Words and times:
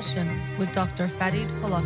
Session 0.00 0.40
with 0.58 0.72
Dr. 0.72 1.08
Farid 1.08 1.48
Holakouee. 1.60 1.82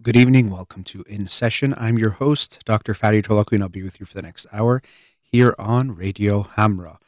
Good 0.00 0.14
evening. 0.14 0.50
Welcome 0.50 0.84
to 0.84 1.02
In 1.08 1.26
Session. 1.26 1.74
I'm 1.76 1.98
your 1.98 2.10
host, 2.10 2.60
Dr. 2.64 2.94
Farid 2.94 3.24
Holakouee, 3.24 3.54
and 3.54 3.64
I'll 3.64 3.68
be 3.68 3.82
with 3.82 3.98
you 3.98 4.06
for 4.06 4.14
the 4.14 4.22
next 4.22 4.46
hour 4.52 4.80
here 5.20 5.56
on 5.58 5.96
Radio 5.96 6.44
Hamrah. 6.56 6.98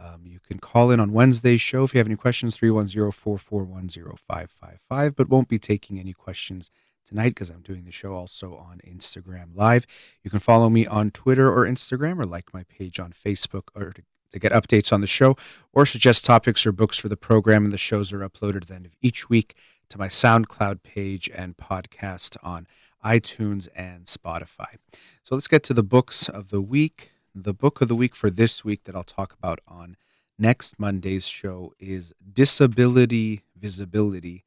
Um, 0.00 0.35
can 0.46 0.58
call 0.58 0.90
in 0.90 1.00
on 1.00 1.12
Wednesday's 1.12 1.60
show 1.60 1.84
if 1.84 1.94
you 1.94 1.98
have 1.98 2.06
any 2.06 2.16
questions, 2.16 2.56
310-441-0555, 2.56 5.16
but 5.16 5.28
won't 5.28 5.48
be 5.48 5.58
taking 5.58 5.98
any 5.98 6.12
questions 6.12 6.70
tonight 7.06 7.30
because 7.30 7.50
I'm 7.50 7.62
doing 7.62 7.84
the 7.84 7.92
show 7.92 8.14
also 8.14 8.56
on 8.56 8.80
Instagram 8.86 9.54
Live. 9.54 9.86
You 10.22 10.30
can 10.30 10.40
follow 10.40 10.68
me 10.68 10.86
on 10.86 11.10
Twitter 11.10 11.50
or 11.50 11.66
Instagram 11.66 12.18
or 12.18 12.26
like 12.26 12.52
my 12.52 12.64
page 12.64 12.98
on 12.98 13.12
Facebook 13.12 13.68
or 13.74 13.92
to, 13.92 14.02
to 14.32 14.38
get 14.38 14.52
updates 14.52 14.92
on 14.92 15.00
the 15.00 15.06
show 15.06 15.36
or 15.72 15.86
suggest 15.86 16.24
topics 16.24 16.66
or 16.66 16.72
books 16.72 16.98
for 16.98 17.08
the 17.08 17.16
program. 17.16 17.64
And 17.64 17.72
the 17.72 17.78
shows 17.78 18.12
are 18.12 18.28
uploaded 18.28 18.62
at 18.62 18.68
the 18.68 18.74
end 18.74 18.86
of 18.86 18.92
each 19.00 19.28
week 19.28 19.56
to 19.88 19.98
my 19.98 20.08
SoundCloud 20.08 20.82
page 20.82 21.30
and 21.34 21.56
podcast 21.56 22.36
on 22.42 22.66
iTunes 23.04 23.68
and 23.76 24.06
Spotify. 24.06 24.76
So 25.22 25.34
let's 25.34 25.48
get 25.48 25.62
to 25.64 25.74
the 25.74 25.84
books 25.84 26.28
of 26.28 26.48
the 26.48 26.60
week. 26.60 27.12
The 27.34 27.54
book 27.54 27.80
of 27.80 27.88
the 27.88 27.94
week 27.94 28.16
for 28.16 28.30
this 28.30 28.64
week 28.64 28.84
that 28.84 28.96
I'll 28.96 29.04
talk 29.04 29.32
about 29.32 29.60
on 29.68 29.96
next 30.38 30.78
Monday's 30.78 31.26
show 31.26 31.72
is 31.78 32.14
Disability 32.32 33.42
Visibility, 33.58 34.44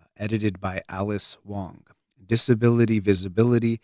uh, 0.00 0.04
edited 0.16 0.60
by 0.60 0.82
Alice 0.88 1.36
Wong. 1.44 1.82
Disability 2.26 2.98
Visibility, 2.98 3.80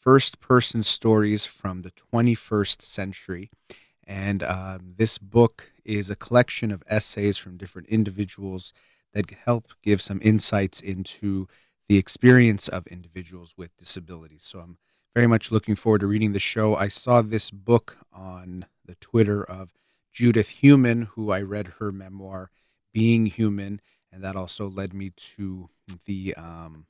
first 0.00 0.40
person 0.40 0.82
stories 0.82 1.46
from 1.46 1.82
the 1.82 1.92
21st 2.12 2.82
century. 2.82 3.50
And 4.06 4.42
um, 4.42 4.94
this 4.96 5.18
book 5.18 5.72
is 5.84 6.10
a 6.10 6.16
collection 6.16 6.70
of 6.70 6.82
essays 6.88 7.36
from 7.36 7.56
different 7.56 7.88
individuals 7.88 8.72
that 9.14 9.30
help 9.30 9.68
give 9.82 10.00
some 10.00 10.20
insights 10.22 10.80
into 10.80 11.48
the 11.88 11.96
experience 11.96 12.68
of 12.68 12.86
individuals 12.88 13.54
with 13.56 13.76
disabilities. 13.76 14.44
So 14.44 14.60
I'm 14.60 14.78
very 15.14 15.26
much 15.26 15.50
looking 15.50 15.76
forward 15.76 16.00
to 16.00 16.06
reading 16.06 16.32
the 16.32 16.40
show. 16.40 16.76
I 16.76 16.88
saw 16.88 17.22
this 17.22 17.50
book 17.50 17.96
on 18.12 18.66
the 18.84 18.96
Twitter 18.96 19.42
of 19.42 19.70
Judith 20.16 20.48
Heumann, 20.48 21.02
who 21.02 21.30
I 21.30 21.42
read 21.42 21.74
her 21.78 21.92
memoir, 21.92 22.50
Being 22.94 23.26
Heumann, 23.26 23.82
and 24.10 24.24
that 24.24 24.34
also 24.34 24.66
led 24.66 24.94
me 24.94 25.10
to 25.10 25.68
the, 26.06 26.34
um, 26.36 26.86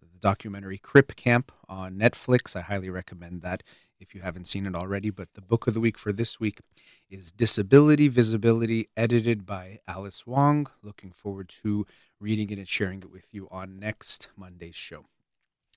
the 0.00 0.18
documentary 0.20 0.78
Crip 0.78 1.14
Camp 1.16 1.52
on 1.68 1.98
Netflix. 1.98 2.56
I 2.56 2.62
highly 2.62 2.88
recommend 2.88 3.42
that 3.42 3.62
if 4.00 4.14
you 4.14 4.22
haven't 4.22 4.46
seen 4.46 4.64
it 4.64 4.74
already. 4.74 5.10
But 5.10 5.34
the 5.34 5.42
book 5.42 5.66
of 5.66 5.74
the 5.74 5.80
week 5.80 5.98
for 5.98 6.14
this 6.14 6.40
week 6.40 6.60
is 7.10 7.30
Disability 7.30 8.08
Visibility, 8.08 8.88
edited 8.96 9.44
by 9.44 9.80
Alice 9.86 10.26
Wong. 10.26 10.66
Looking 10.82 11.12
forward 11.12 11.50
to 11.62 11.86
reading 12.20 12.48
it 12.48 12.56
and 12.56 12.66
sharing 12.66 13.00
it 13.00 13.12
with 13.12 13.26
you 13.32 13.48
on 13.50 13.78
next 13.78 14.30
Monday's 14.34 14.74
show. 14.74 15.04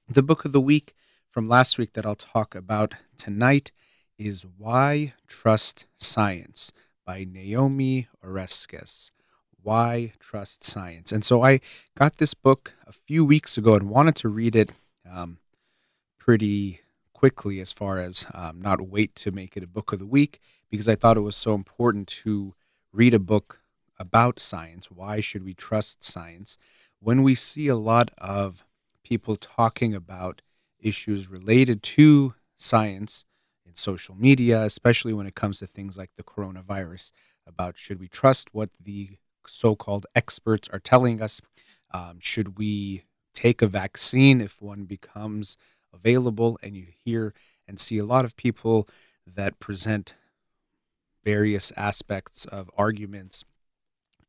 The 0.08 0.24
book 0.24 0.46
of 0.46 0.54
the 0.54 0.62
week 0.62 0.94
from 1.28 1.50
last 1.50 1.78
week 1.78 1.92
that 1.92 2.06
I'll 2.06 2.16
talk 2.16 2.56
about 2.56 2.94
tonight 3.18 3.74
is 4.20 4.46
Why 4.58 5.14
Trust 5.28 5.86
Science 5.96 6.74
by 7.06 7.24
Naomi 7.24 8.10
Oreskes. 8.24 9.12
Why 9.64 10.12
Trust 10.20 10.64
Science. 10.64 11.14
And 11.14 11.24
so 11.24 11.44
I 11.44 11.62
got 11.98 12.18
this 12.18 12.34
book 12.34 12.74
a 12.86 12.92
few 12.92 13.24
weeks 13.24 13.58
ago 13.58 13.76
and 13.76 13.90
wanted 13.90 14.16
to 14.18 14.30
read 14.30 14.56
it 14.56 14.72
um, 15.10 15.38
pretty 16.18 16.82
quickly 17.14 17.62
as 17.62 17.72
far 17.72 17.98
as 17.98 18.26
um, 18.34 18.62
not 18.62 18.82
wait 18.82 19.16
to 19.16 19.32
make 19.32 19.56
it 19.56 19.64
a 19.64 19.68
book 19.68 19.94
of 19.94 20.00
the 20.00 20.06
week 20.06 20.40
because 20.70 20.90
I 20.90 20.96
thought 20.96 21.18
it 21.18 21.22
was 21.22 21.36
so 21.36 21.56
important 21.56 22.08
to 22.24 22.54
read 22.92 23.14
a 23.14 23.20
book 23.20 23.62
about 23.98 24.40
science. 24.40 24.92
Why 24.92 25.22
should 25.22 25.44
we 25.44 25.54
trust 25.54 26.04
science? 26.04 26.58
When 27.00 27.24
we 27.24 27.36
see 27.36 27.68
a 27.70 27.78
lot 27.78 28.12
of 28.18 28.66
people 29.04 29.38
talking 29.38 29.96
about 29.96 30.42
issues 30.80 31.30
related 31.30 31.82
to 31.84 32.34
science 32.58 33.26
in 33.70 33.76
social 33.76 34.16
media, 34.16 34.64
especially 34.64 35.14
when 35.14 35.28
it 35.28 35.36
comes 35.36 35.60
to 35.60 35.68
things 35.68 35.98
like 35.98 36.12
the 36.18 36.24
coronavirus, 36.24 37.12
about 37.48 37.78
should 37.78 38.00
we 38.00 38.08
trust 38.08 38.54
what 38.54 38.70
the 38.84 39.12
so 39.48 39.76
called 39.76 40.06
experts 40.16 40.68
are 40.74 40.80
telling 40.80 41.22
us? 41.22 41.42
Um, 41.92 42.18
should 42.20 42.58
we 42.58 43.04
take 43.34 43.62
a 43.62 43.68
vaccine 43.68 44.42
if 44.42 44.62
one 44.62 44.84
becomes 44.84 45.58
available, 45.94 46.60
and 46.62 46.76
you 46.76 46.88
hear 47.04 47.34
and 47.68 47.80
see 47.80 47.98
a 47.98 48.06
lot 48.06 48.26
of 48.26 48.36
people 48.36 48.88
that 49.26 49.60
present 49.60 50.16
various 51.24 51.72
aspects 51.78 52.46
of 52.46 52.70
arguments 52.78 53.44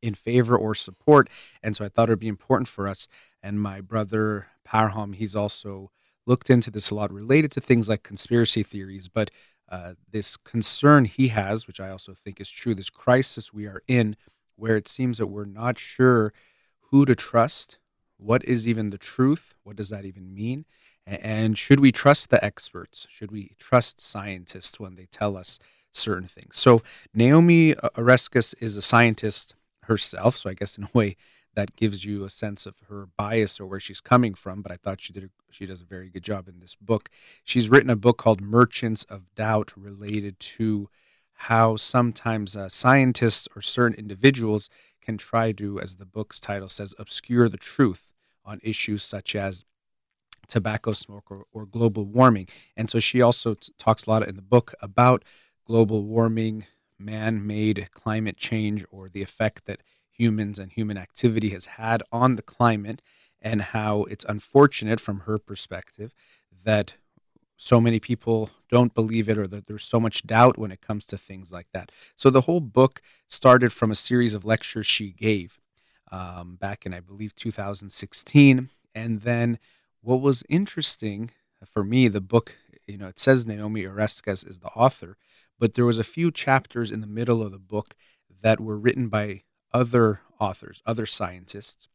in 0.01 0.15
favor 0.15 0.57
or 0.57 0.73
support. 0.73 1.29
And 1.61 1.75
so 1.75 1.85
I 1.85 1.89
thought 1.89 2.09
it 2.09 2.13
would 2.13 2.19
be 2.19 2.27
important 2.27 2.67
for 2.67 2.87
us. 2.87 3.07
And 3.43 3.61
my 3.61 3.81
brother 3.81 4.47
Parham, 4.63 5.13
he's 5.13 5.35
also 5.35 5.91
looked 6.25 6.49
into 6.49 6.71
this 6.71 6.89
a 6.89 6.95
lot 6.95 7.11
related 7.11 7.51
to 7.51 7.61
things 7.61 7.89
like 7.89 8.03
conspiracy 8.03 8.63
theories, 8.63 9.07
but 9.07 9.31
uh, 9.69 9.93
this 10.11 10.37
concern 10.37 11.05
he 11.05 11.29
has, 11.29 11.65
which 11.65 11.79
I 11.79 11.89
also 11.89 12.13
think 12.13 12.41
is 12.41 12.49
true, 12.49 12.75
this 12.75 12.89
crisis 12.89 13.53
we 13.53 13.65
are 13.65 13.81
in, 13.87 14.15
where 14.55 14.75
it 14.75 14.87
seems 14.87 15.17
that 15.17 15.27
we're 15.27 15.45
not 15.45 15.79
sure 15.79 16.33
who 16.89 17.05
to 17.05 17.15
trust, 17.15 17.79
what 18.17 18.43
is 18.45 18.67
even 18.67 18.89
the 18.89 18.97
truth, 18.97 19.55
what 19.63 19.75
does 19.75 19.89
that 19.89 20.05
even 20.05 20.33
mean, 20.33 20.65
and 21.07 21.57
should 21.57 21.79
we 21.79 21.91
trust 21.91 22.29
the 22.29 22.43
experts? 22.43 23.07
Should 23.09 23.31
we 23.31 23.55
trust 23.59 23.99
scientists 23.99 24.79
when 24.79 24.95
they 24.95 25.07
tell 25.11 25.35
us 25.35 25.57
certain 25.93 26.27
things? 26.27 26.59
So 26.59 26.83
Naomi 27.13 27.73
Oreskes 27.73 28.53
is 28.61 28.77
a 28.77 28.81
scientist 28.81 29.55
herself, 29.83 30.37
so 30.37 30.49
I 30.49 30.53
guess 30.53 30.77
in 30.77 30.83
a 30.83 30.89
way 30.93 31.17
that 31.55 31.75
gives 31.75 32.05
you 32.05 32.23
a 32.23 32.29
sense 32.29 32.65
of 32.65 32.75
her 32.87 33.07
bias 33.17 33.59
or 33.59 33.65
where 33.65 33.79
she's 33.79 33.99
coming 33.99 34.33
from. 34.33 34.61
But 34.61 34.71
I 34.71 34.77
thought 34.77 35.01
she 35.01 35.13
did 35.13 35.23
a, 35.23 35.29
she 35.51 35.65
does 35.65 35.81
a 35.81 35.85
very 35.85 36.09
good 36.09 36.23
job 36.23 36.47
in 36.47 36.59
this 36.59 36.75
book. 36.75 37.09
She's 37.43 37.69
written 37.69 37.89
a 37.89 37.95
book 37.95 38.17
called 38.17 38.41
Merchants 38.41 39.03
of 39.03 39.33
Doubt, 39.35 39.71
related 39.75 40.39
to 40.39 40.89
how 41.33 41.75
sometimes 41.75 42.55
uh, 42.55 42.69
scientists 42.69 43.47
or 43.55 43.61
certain 43.61 43.97
individuals 43.97 44.69
can 45.01 45.17
try 45.17 45.51
to, 45.53 45.79
as 45.79 45.95
the 45.95 46.05
book's 46.05 46.39
title 46.39 46.69
says, 46.69 46.93
obscure 46.99 47.49
the 47.49 47.57
truth 47.57 48.13
on 48.45 48.59
issues 48.63 49.03
such 49.03 49.35
as 49.35 49.65
tobacco 50.47 50.91
smoke 50.91 51.31
or, 51.31 51.45
or 51.53 51.65
global 51.65 52.05
warming. 52.05 52.47
And 52.77 52.89
so 52.89 52.99
she 52.99 53.21
also 53.21 53.55
t- 53.55 53.73
talks 53.77 54.05
a 54.05 54.09
lot 54.09 54.27
in 54.27 54.35
the 54.35 54.41
book 54.41 54.73
about 54.81 55.23
global 55.65 56.03
warming, 56.03 56.65
man 56.99 57.45
made 57.45 57.89
climate 57.91 58.37
change, 58.37 58.85
or 58.91 59.09
the 59.09 59.23
effect 59.23 59.65
that 59.65 59.81
humans 60.11 60.59
and 60.59 60.71
human 60.71 60.97
activity 60.97 61.49
has 61.49 61.65
had 61.65 62.03
on 62.11 62.35
the 62.35 62.41
climate, 62.41 63.01
and 63.41 63.61
how 63.61 64.03
it's 64.03 64.25
unfortunate 64.27 64.99
from 64.99 65.21
her 65.21 65.37
perspective 65.37 66.13
that 66.63 66.93
so 67.57 67.79
many 67.79 67.99
people 67.99 68.49
don't 68.69 68.95
believe 68.95 69.29
it 69.29 69.37
or 69.37 69.47
that 69.47 69.67
there's 69.67 69.83
so 69.83 69.99
much 69.99 70.25
doubt 70.25 70.57
when 70.57 70.71
it 70.71 70.81
comes 70.81 71.05
to 71.05 71.17
things 71.17 71.51
like 71.51 71.67
that. 71.73 71.91
So 72.15 72.29
the 72.29 72.41
whole 72.41 72.59
book 72.59 73.01
started 73.27 73.71
from 73.71 73.91
a 73.91 73.95
series 73.95 74.33
of 74.33 74.45
lectures 74.45 74.87
she 74.87 75.11
gave 75.11 75.59
um, 76.11 76.55
back 76.55 76.85
in, 76.85 76.93
I 76.93 76.99
believe, 76.99 77.35
2016. 77.35 78.69
And 78.95 79.21
then 79.21 79.59
what 80.01 80.21
was 80.21 80.43
interesting 80.49 81.31
for 81.65 81.83
me, 81.83 82.07
the 82.07 82.21
book, 82.21 82.57
you 82.87 82.97
know, 82.97 83.07
it 83.07 83.19
says 83.19 83.45
Naomi 83.45 83.83
Oreskes 83.83 84.47
is 84.47 84.59
the 84.59 84.69
author, 84.69 85.17
but 85.59 85.75
there 85.75 85.85
was 85.85 85.99
a 85.99 86.03
few 86.03 86.31
chapters 86.31 86.91
in 86.91 87.01
the 87.01 87.07
middle 87.07 87.43
of 87.43 87.51
the 87.51 87.59
book 87.59 87.95
that 88.41 88.59
were 88.59 88.77
written 88.77 89.07
by 89.07 89.43
other 89.71 90.21
authors, 90.39 90.81
other 90.85 91.05
scientists, 91.05 91.87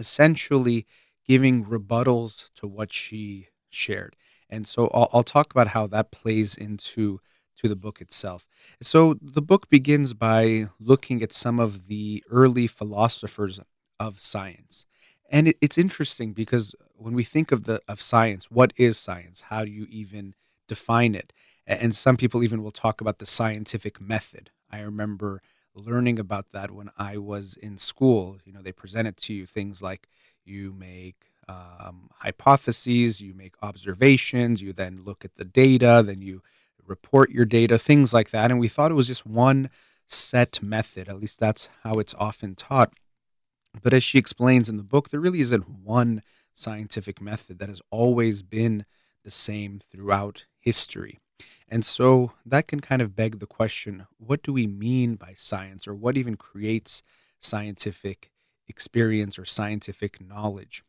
essentially 0.00 0.86
giving 1.26 1.64
rebuttals 1.64 2.50
to 2.56 2.66
what 2.66 2.92
she 2.92 3.48
shared. 3.70 4.16
And 4.48 4.66
so 4.66 4.88
I'll, 4.92 5.08
I'll 5.12 5.22
talk 5.22 5.52
about 5.52 5.68
how 5.68 5.86
that 5.88 6.10
plays 6.10 6.56
into 6.56 7.20
to 7.58 7.68
the 7.68 7.76
book 7.76 8.00
itself. 8.00 8.46
So 8.80 9.14
the 9.20 9.42
book 9.42 9.68
begins 9.68 10.14
by 10.14 10.68
looking 10.80 11.22
at 11.22 11.32
some 11.32 11.60
of 11.60 11.86
the 11.86 12.24
early 12.30 12.66
philosophers 12.66 13.60
of 14.00 14.18
science. 14.20 14.86
And 15.30 15.48
it, 15.48 15.56
it's 15.60 15.78
interesting 15.78 16.32
because 16.32 16.74
when 16.94 17.14
we 17.14 17.22
think 17.22 17.52
of 17.52 17.64
the 17.64 17.80
of 17.86 18.00
science, 18.00 18.50
what 18.50 18.72
is 18.76 18.98
science? 18.98 19.42
How 19.42 19.64
do 19.64 19.70
you 19.70 19.86
even 19.90 20.34
define 20.66 21.14
it? 21.14 21.32
And 21.66 21.94
some 21.94 22.16
people 22.16 22.42
even 22.42 22.62
will 22.62 22.72
talk 22.72 23.00
about 23.00 23.18
the 23.18 23.26
scientific 23.26 24.00
method. 24.00 24.50
I 24.72 24.80
remember 24.80 25.42
learning 25.74 26.18
about 26.18 26.46
that 26.52 26.70
when 26.70 26.90
I 26.98 27.16
was 27.18 27.54
in 27.54 27.76
school. 27.76 28.38
You 28.44 28.52
know, 28.52 28.62
they 28.62 28.72
present 28.72 29.16
to 29.16 29.32
you 29.32 29.46
things 29.46 29.82
like 29.82 30.08
you 30.44 30.72
make 30.72 31.16
um, 31.48 32.10
hypotheses, 32.18 33.20
you 33.20 33.34
make 33.34 33.54
observations, 33.62 34.62
you 34.62 34.72
then 34.72 35.02
look 35.04 35.24
at 35.24 35.34
the 35.36 35.44
data, 35.44 36.02
then 36.04 36.22
you 36.22 36.42
report 36.86 37.30
your 37.30 37.44
data, 37.44 37.78
things 37.78 38.12
like 38.12 38.30
that. 38.30 38.50
And 38.50 38.60
we 38.60 38.68
thought 38.68 38.90
it 38.90 38.94
was 38.94 39.06
just 39.06 39.26
one 39.26 39.70
set 40.06 40.62
method. 40.62 41.08
At 41.08 41.20
least 41.20 41.40
that's 41.40 41.68
how 41.82 41.94
it's 41.94 42.14
often 42.14 42.54
taught. 42.54 42.92
But 43.82 43.94
as 43.94 44.02
she 44.02 44.18
explains 44.18 44.68
in 44.68 44.76
the 44.76 44.82
book, 44.82 45.10
there 45.10 45.20
really 45.20 45.40
isn't 45.40 45.68
one 45.68 46.22
scientific 46.52 47.20
method 47.20 47.58
that 47.58 47.68
has 47.68 47.80
always 47.90 48.42
been 48.42 48.84
the 49.24 49.30
same 49.30 49.80
throughout 49.90 50.46
history. 50.58 51.20
And 51.68 51.84
so 51.84 52.32
that 52.44 52.68
can 52.68 52.80
kind 52.80 53.00
of 53.00 53.14
beg 53.14 53.38
the 53.38 53.46
question 53.46 54.06
what 54.18 54.42
do 54.42 54.52
we 54.52 54.66
mean 54.66 55.16
by 55.16 55.34
science, 55.36 55.86
or 55.86 55.94
what 55.94 56.16
even 56.16 56.36
creates 56.36 57.02
scientific 57.40 58.30
experience 58.68 59.38
or 59.38 59.44
scientific 59.44 60.20
knowledge? 60.20 60.82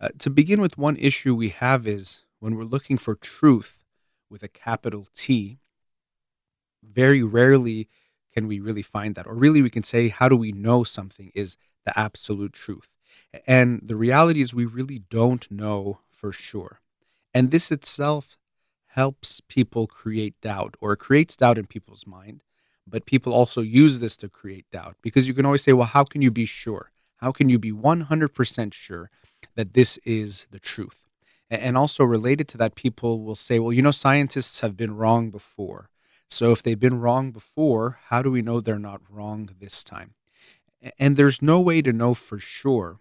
Uh, 0.00 0.08
to 0.18 0.30
begin 0.30 0.60
with, 0.60 0.76
one 0.76 0.96
issue 0.96 1.34
we 1.34 1.50
have 1.50 1.86
is 1.86 2.22
when 2.40 2.56
we're 2.56 2.64
looking 2.64 2.98
for 2.98 3.14
truth 3.14 3.84
with 4.28 4.42
a 4.42 4.48
capital 4.48 5.06
T, 5.14 5.58
very 6.82 7.22
rarely 7.22 7.88
can 8.32 8.48
we 8.48 8.60
really 8.60 8.82
find 8.82 9.14
that. 9.14 9.26
Or 9.26 9.34
really, 9.34 9.62
we 9.62 9.70
can 9.70 9.84
say, 9.84 10.08
how 10.08 10.28
do 10.28 10.36
we 10.36 10.52
know 10.52 10.84
something 10.84 11.30
is 11.34 11.56
the 11.86 11.98
absolute 11.98 12.52
truth? 12.52 12.88
And 13.46 13.80
the 13.82 13.96
reality 13.96 14.40
is, 14.40 14.52
we 14.52 14.64
really 14.64 14.98
don't 14.98 15.48
know 15.50 16.00
for 16.10 16.32
sure. 16.32 16.80
And 17.32 17.50
this 17.50 17.70
itself 17.70 18.36
helps 18.94 19.40
people 19.48 19.88
create 19.88 20.40
doubt 20.40 20.76
or 20.80 20.94
creates 20.94 21.36
doubt 21.36 21.58
in 21.58 21.66
people's 21.66 22.06
mind. 22.06 22.44
But 22.86 23.06
people 23.06 23.32
also 23.32 23.60
use 23.60 23.98
this 23.98 24.16
to 24.18 24.28
create 24.28 24.66
doubt 24.70 24.94
because 25.02 25.26
you 25.26 25.34
can 25.34 25.44
always 25.44 25.64
say, 25.64 25.72
well, 25.72 25.88
how 25.88 26.04
can 26.04 26.22
you 26.22 26.30
be 26.30 26.46
sure? 26.46 26.92
How 27.16 27.32
can 27.32 27.48
you 27.48 27.58
be 27.58 27.72
100% 27.72 28.72
sure 28.72 29.10
that 29.56 29.72
this 29.72 29.98
is 30.04 30.46
the 30.52 30.60
truth? 30.60 31.08
And 31.50 31.76
also 31.76 32.04
related 32.04 32.46
to 32.48 32.58
that, 32.58 32.76
people 32.76 33.24
will 33.24 33.34
say, 33.34 33.58
well, 33.58 33.72
you 33.72 33.82
know, 33.82 33.90
scientists 33.90 34.60
have 34.60 34.76
been 34.76 34.96
wrong 34.96 35.30
before. 35.30 35.90
So 36.28 36.52
if 36.52 36.62
they've 36.62 36.78
been 36.78 37.00
wrong 37.00 37.32
before, 37.32 37.98
how 38.08 38.22
do 38.22 38.30
we 38.30 38.42
know 38.42 38.60
they're 38.60 38.78
not 38.78 39.00
wrong 39.10 39.50
this 39.58 39.82
time? 39.82 40.14
And 41.00 41.16
there's 41.16 41.42
no 41.42 41.60
way 41.60 41.82
to 41.82 41.92
know 41.92 42.14
for 42.14 42.38
sure 42.38 42.98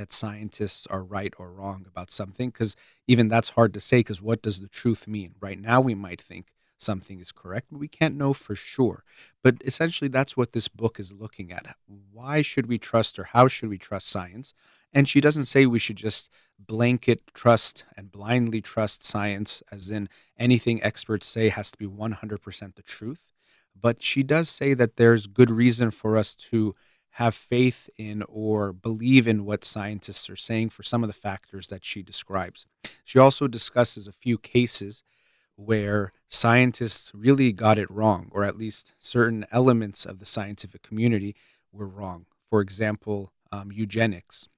that 0.00 0.12
scientists 0.14 0.86
are 0.86 1.04
right 1.04 1.34
or 1.36 1.52
wrong 1.52 1.84
about 1.86 2.10
something 2.10 2.48
because 2.48 2.74
even 3.06 3.28
that's 3.28 3.50
hard 3.50 3.74
to 3.74 3.80
say 3.80 3.98
because 3.98 4.22
what 4.22 4.40
does 4.40 4.58
the 4.58 4.68
truth 4.68 5.06
mean? 5.06 5.34
Right 5.40 5.60
now, 5.60 5.82
we 5.82 5.94
might 5.94 6.22
think 6.22 6.46
something 6.78 7.20
is 7.20 7.32
correct, 7.32 7.66
but 7.70 7.78
we 7.78 7.86
can't 7.86 8.16
know 8.16 8.32
for 8.32 8.54
sure. 8.54 9.04
But 9.44 9.56
essentially, 9.62 10.08
that's 10.08 10.38
what 10.38 10.52
this 10.52 10.68
book 10.68 10.98
is 10.98 11.12
looking 11.12 11.52
at. 11.52 11.76
Why 12.10 12.40
should 12.40 12.66
we 12.66 12.78
trust 12.78 13.18
or 13.18 13.24
how 13.24 13.46
should 13.46 13.68
we 13.68 13.76
trust 13.76 14.08
science? 14.08 14.54
And 14.90 15.06
she 15.06 15.20
doesn't 15.20 15.44
say 15.44 15.66
we 15.66 15.78
should 15.78 15.96
just 15.96 16.30
blanket 16.58 17.20
trust 17.34 17.84
and 17.94 18.10
blindly 18.10 18.62
trust 18.62 19.04
science, 19.04 19.62
as 19.70 19.90
in 19.90 20.08
anything 20.38 20.82
experts 20.82 21.26
say 21.26 21.50
has 21.50 21.70
to 21.72 21.76
be 21.76 21.86
100% 21.86 22.74
the 22.74 22.82
truth. 22.82 23.20
But 23.78 24.02
she 24.02 24.22
does 24.22 24.48
say 24.48 24.72
that 24.72 24.96
there's 24.96 25.26
good 25.26 25.50
reason 25.50 25.90
for 25.90 26.16
us 26.16 26.34
to 26.50 26.74
have 27.14 27.34
faith 27.34 27.90
in 27.98 28.22
or 28.28 28.72
believe 28.72 29.26
in 29.26 29.44
what 29.44 29.64
scientists 29.64 30.30
are 30.30 30.36
saying 30.36 30.70
for 30.70 30.82
some 30.82 31.02
of 31.02 31.08
the 31.08 31.14
factors 31.14 31.66
that 31.68 31.84
she 31.84 32.02
describes. 32.02 32.66
She 33.04 33.18
also 33.18 33.48
discusses 33.48 34.06
a 34.06 34.12
few 34.12 34.38
cases 34.38 35.02
where 35.56 36.12
scientists 36.28 37.12
really 37.14 37.52
got 37.52 37.78
it 37.78 37.90
wrong, 37.90 38.30
or 38.32 38.44
at 38.44 38.56
least 38.56 38.94
certain 38.98 39.44
elements 39.52 40.06
of 40.06 40.18
the 40.18 40.26
scientific 40.26 40.82
community 40.82 41.34
were 41.72 41.88
wrong. 41.88 42.26
For 42.48 42.60
example, 42.60 43.32
um, 43.52 43.70
eugenics 43.72 44.48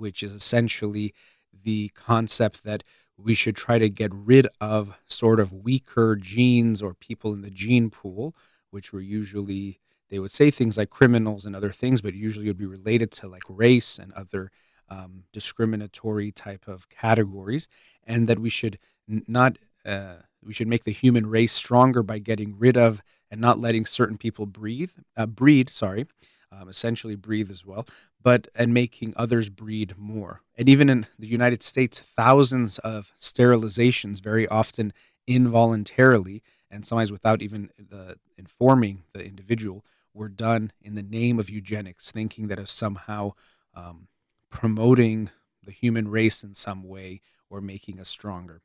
which 0.00 0.22
is 0.22 0.32
essentially 0.32 1.14
the 1.62 1.90
concept 1.94 2.64
that 2.64 2.82
we 3.16 3.34
should 3.34 3.54
try 3.54 3.78
to 3.78 3.90
get 3.90 4.10
rid 4.14 4.46
of 4.60 4.98
sort 5.06 5.38
of 5.38 5.52
weaker 5.52 6.16
genes 6.16 6.80
or 6.80 6.94
people 6.94 7.34
in 7.34 7.42
the 7.42 7.50
gene 7.50 7.90
pool, 7.90 8.34
which 8.70 8.92
were 8.92 9.00
usually, 9.00 9.78
they 10.10 10.18
would 10.18 10.32
say 10.32 10.50
things 10.50 10.76
like 10.76 10.90
criminals 10.90 11.46
and 11.46 11.54
other 11.56 11.70
things, 11.70 12.00
but 12.00 12.14
usually 12.14 12.46
it 12.46 12.50
would 12.50 12.58
be 12.58 12.66
related 12.66 13.10
to 13.12 13.28
like 13.28 13.42
race 13.48 13.98
and 13.98 14.12
other 14.12 14.50
um, 14.88 15.24
discriminatory 15.32 16.32
type 16.32 16.66
of 16.66 16.88
categories, 16.88 17.68
and 18.04 18.28
that 18.28 18.38
we 18.38 18.50
should 18.50 18.78
not, 19.06 19.56
uh, 19.86 20.16
we 20.42 20.52
should 20.52 20.68
make 20.68 20.84
the 20.84 20.92
human 20.92 21.26
race 21.26 21.52
stronger 21.52 22.02
by 22.02 22.18
getting 22.18 22.58
rid 22.58 22.76
of 22.76 23.02
and 23.30 23.40
not 23.40 23.60
letting 23.60 23.86
certain 23.86 24.18
people 24.18 24.46
breathe, 24.46 24.90
uh, 25.16 25.26
breed, 25.26 25.70
sorry, 25.70 26.06
um, 26.52 26.68
essentially 26.68 27.14
breathe 27.14 27.50
as 27.50 27.64
well, 27.64 27.86
but 28.22 28.48
and 28.54 28.74
making 28.74 29.14
others 29.16 29.48
breed 29.48 29.94
more. 29.96 30.42
And 30.58 30.68
even 30.68 30.90
in 30.90 31.06
the 31.18 31.28
United 31.28 31.62
States, 31.62 32.00
thousands 32.00 32.78
of 32.78 33.12
sterilizations, 33.20 34.20
very 34.20 34.48
often 34.48 34.92
involuntarily, 35.26 36.42
and 36.70 36.84
sometimes 36.84 37.12
without 37.12 37.42
even 37.42 37.70
the 37.78 38.16
informing 38.36 39.04
the 39.12 39.24
individual, 39.24 39.84
were 40.14 40.28
done 40.28 40.72
in 40.82 40.94
the 40.94 41.02
name 41.02 41.38
of 41.38 41.50
eugenics, 41.50 42.10
thinking 42.10 42.48
that 42.48 42.58
of 42.58 42.68
somehow 42.68 43.32
um, 43.74 44.08
promoting 44.50 45.30
the 45.64 45.72
human 45.72 46.08
race 46.08 46.42
in 46.42 46.54
some 46.54 46.84
way 46.84 47.20
or 47.48 47.60
making 47.60 48.00
us 48.00 48.08
stronger. 48.08 48.62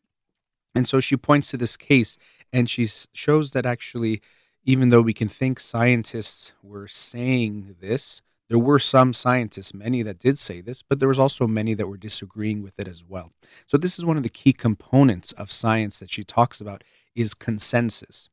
And 0.74 0.88
so 0.88 1.00
she 1.00 1.16
points 1.16 1.50
to 1.50 1.58
this 1.58 1.78
case, 1.78 2.18
and 2.52 2.70
she 2.70 2.88
shows 3.14 3.52
that 3.52 3.66
actually 3.66 4.22
even 4.66 4.90
though 4.90 5.02
we 5.02 5.14
can 5.14 5.28
think 5.28 5.60
scientists 5.60 6.54
were 6.64 6.88
saying 6.88 7.76
this, 7.80 8.22
there 8.50 8.60
were 8.60 8.80
some 8.80 9.14
scientists, 9.14 9.74
many 9.74 10.02
that 10.04 10.20
did 10.20 10.38
say 10.38 10.62
this, 10.62 10.82
but 10.82 11.00
there 11.00 11.08
was 11.08 11.20
also 11.20 11.48
many 11.48 11.74
that 11.76 11.88
were 11.88 11.98
disagreeing 11.98 12.62
with 12.62 12.80
it 12.80 12.88
as 12.88 13.04
well. 13.04 13.32
So 13.68 13.78
this 13.78 13.98
is 13.98 14.06
one 14.06 14.18
of 14.18 14.24
the 14.24 14.30
key 14.30 14.54
components 14.54 15.32
of 15.34 15.52
science 15.52 16.00
that 16.00 16.12
she 16.12 16.24
talks 16.24 16.62
about 16.62 16.84
is 17.16 17.34
consensus. 17.34 18.30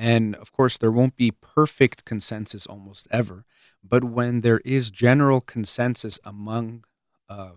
And 0.00 0.36
of 0.36 0.52
course, 0.52 0.78
there 0.78 0.92
won't 0.92 1.16
be 1.16 1.32
perfect 1.32 2.04
consensus 2.04 2.66
almost 2.66 3.08
ever, 3.10 3.44
but 3.82 4.04
when 4.04 4.42
there 4.42 4.60
is 4.64 4.90
general 4.90 5.40
consensus 5.40 6.20
among 6.24 6.84
a 7.28 7.54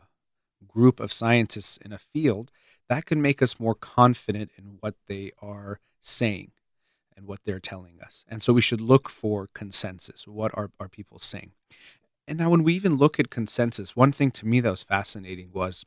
group 0.68 1.00
of 1.00 1.12
scientists 1.12 1.78
in 1.78 1.94
a 1.94 2.00
field, 2.00 2.52
that 2.90 3.06
can 3.06 3.22
make 3.22 3.44
us 3.44 3.60
more 3.60 3.76
confident 3.76 4.50
in 4.58 4.78
what 4.80 4.96
they 5.06 5.32
are 5.40 5.80
saying 6.00 6.52
and 7.16 7.28
what 7.28 7.44
they're 7.44 7.60
telling 7.60 8.00
us. 8.04 8.26
And 8.28 8.42
so 8.42 8.54
we 8.54 8.62
should 8.62 8.82
look 8.82 9.08
for 9.08 9.48
consensus. 9.54 10.28
What 10.28 10.52
are, 10.56 10.72
are 10.80 10.90
people 10.90 11.20
saying? 11.20 11.52
And 12.28 12.40
now, 12.40 12.50
when 12.50 12.64
we 12.64 12.74
even 12.74 12.98
look 12.98 13.20
at 13.20 13.30
consensus, 13.30 13.96
one 13.96 14.12
thing 14.12 14.32
to 14.32 14.48
me 14.48 14.62
that 14.62 14.72
was 14.72 14.82
fascinating 14.82 15.52
was 15.54 15.86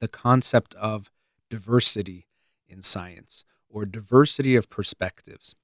the 0.00 0.08
concept 0.08 0.74
of 0.74 1.12
diversity 1.48 2.26
in 2.68 2.82
science 2.82 3.44
or 3.68 3.84
diversity 3.84 4.56
of 4.56 4.68
perspectives. 4.68 5.54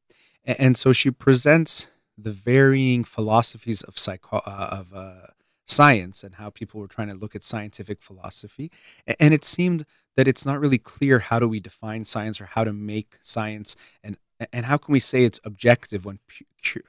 And, 0.47 0.77
so 0.77 0.93
she 0.93 1.11
presents 1.11 1.89
the 2.17 2.31
varying 2.31 3.05
philosophies 3.05 3.83
of, 3.83 3.99
psycho- 3.99 4.43
uh, 4.47 4.69
of 4.71 4.95
uh, 4.95 5.27
science 5.67 6.23
and 6.23 6.37
how 6.37 6.51
people 6.51 6.81
were 6.81 6.87
trying 6.87 7.09
to 7.09 7.15
look 7.15 7.35
at 7.35 7.43
scientific 7.43 8.01
philosophy. 8.01 8.71
And 9.19 9.35
it 9.35 9.45
seemed 9.45 9.85
that 10.17 10.29
it's 10.29 10.47
not 10.47 10.61
really 10.61 10.79
clear 10.79 11.19
how 11.19 11.39
do 11.39 11.49
we 11.49 11.61
define 11.61 12.05
science 12.05 12.41
or 12.41 12.47
how 12.47 12.65
to 12.65 12.73
make 12.73 13.19
science 13.21 13.77
and 14.03 14.17
and 14.53 14.67
how 14.67 14.77
can 14.77 14.93
we 14.93 15.01
say 15.01 15.25
it's 15.25 15.41
objective 15.45 16.05
when 16.05 16.19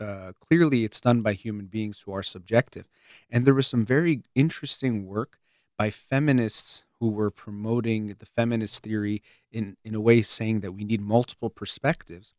uh, 0.01 0.33
clearly 0.41 0.83
it's 0.83 0.99
done 0.99 1.21
by 1.21 1.31
human 1.31 1.65
beings 1.67 2.01
who 2.01 2.11
are 2.11 2.23
subjective 2.23 2.85
and 3.29 3.45
there 3.45 3.53
was 3.53 3.67
some 3.67 3.85
very 3.85 4.21
interesting 4.35 5.05
work 5.05 5.39
by 5.77 5.89
feminists 5.89 6.83
who 6.99 7.09
were 7.09 7.31
promoting 7.31 8.15
the 8.19 8.25
feminist 8.25 8.83
theory 8.83 9.21
in, 9.51 9.77
in 9.85 9.95
a 9.95 10.01
way 10.01 10.21
saying 10.21 10.59
that 10.59 10.73
we 10.73 10.83
need 10.83 10.99
multiple 10.99 11.49
perspectives 11.49 12.33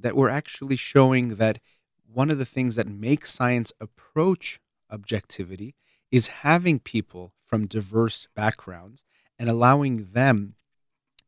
that 0.00 0.16
we're 0.16 0.28
actually 0.28 0.76
showing 0.76 1.36
that 1.36 1.58
one 2.12 2.30
of 2.30 2.38
the 2.38 2.44
things 2.44 2.76
that 2.76 2.88
makes 2.88 3.32
science 3.32 3.72
approach 3.80 4.60
objectivity 4.90 5.74
is 6.10 6.28
having 6.28 6.78
people 6.80 7.32
from 7.46 7.66
diverse 7.66 8.28
backgrounds 8.34 9.04
and 9.38 9.48
allowing 9.48 10.08
them 10.12 10.54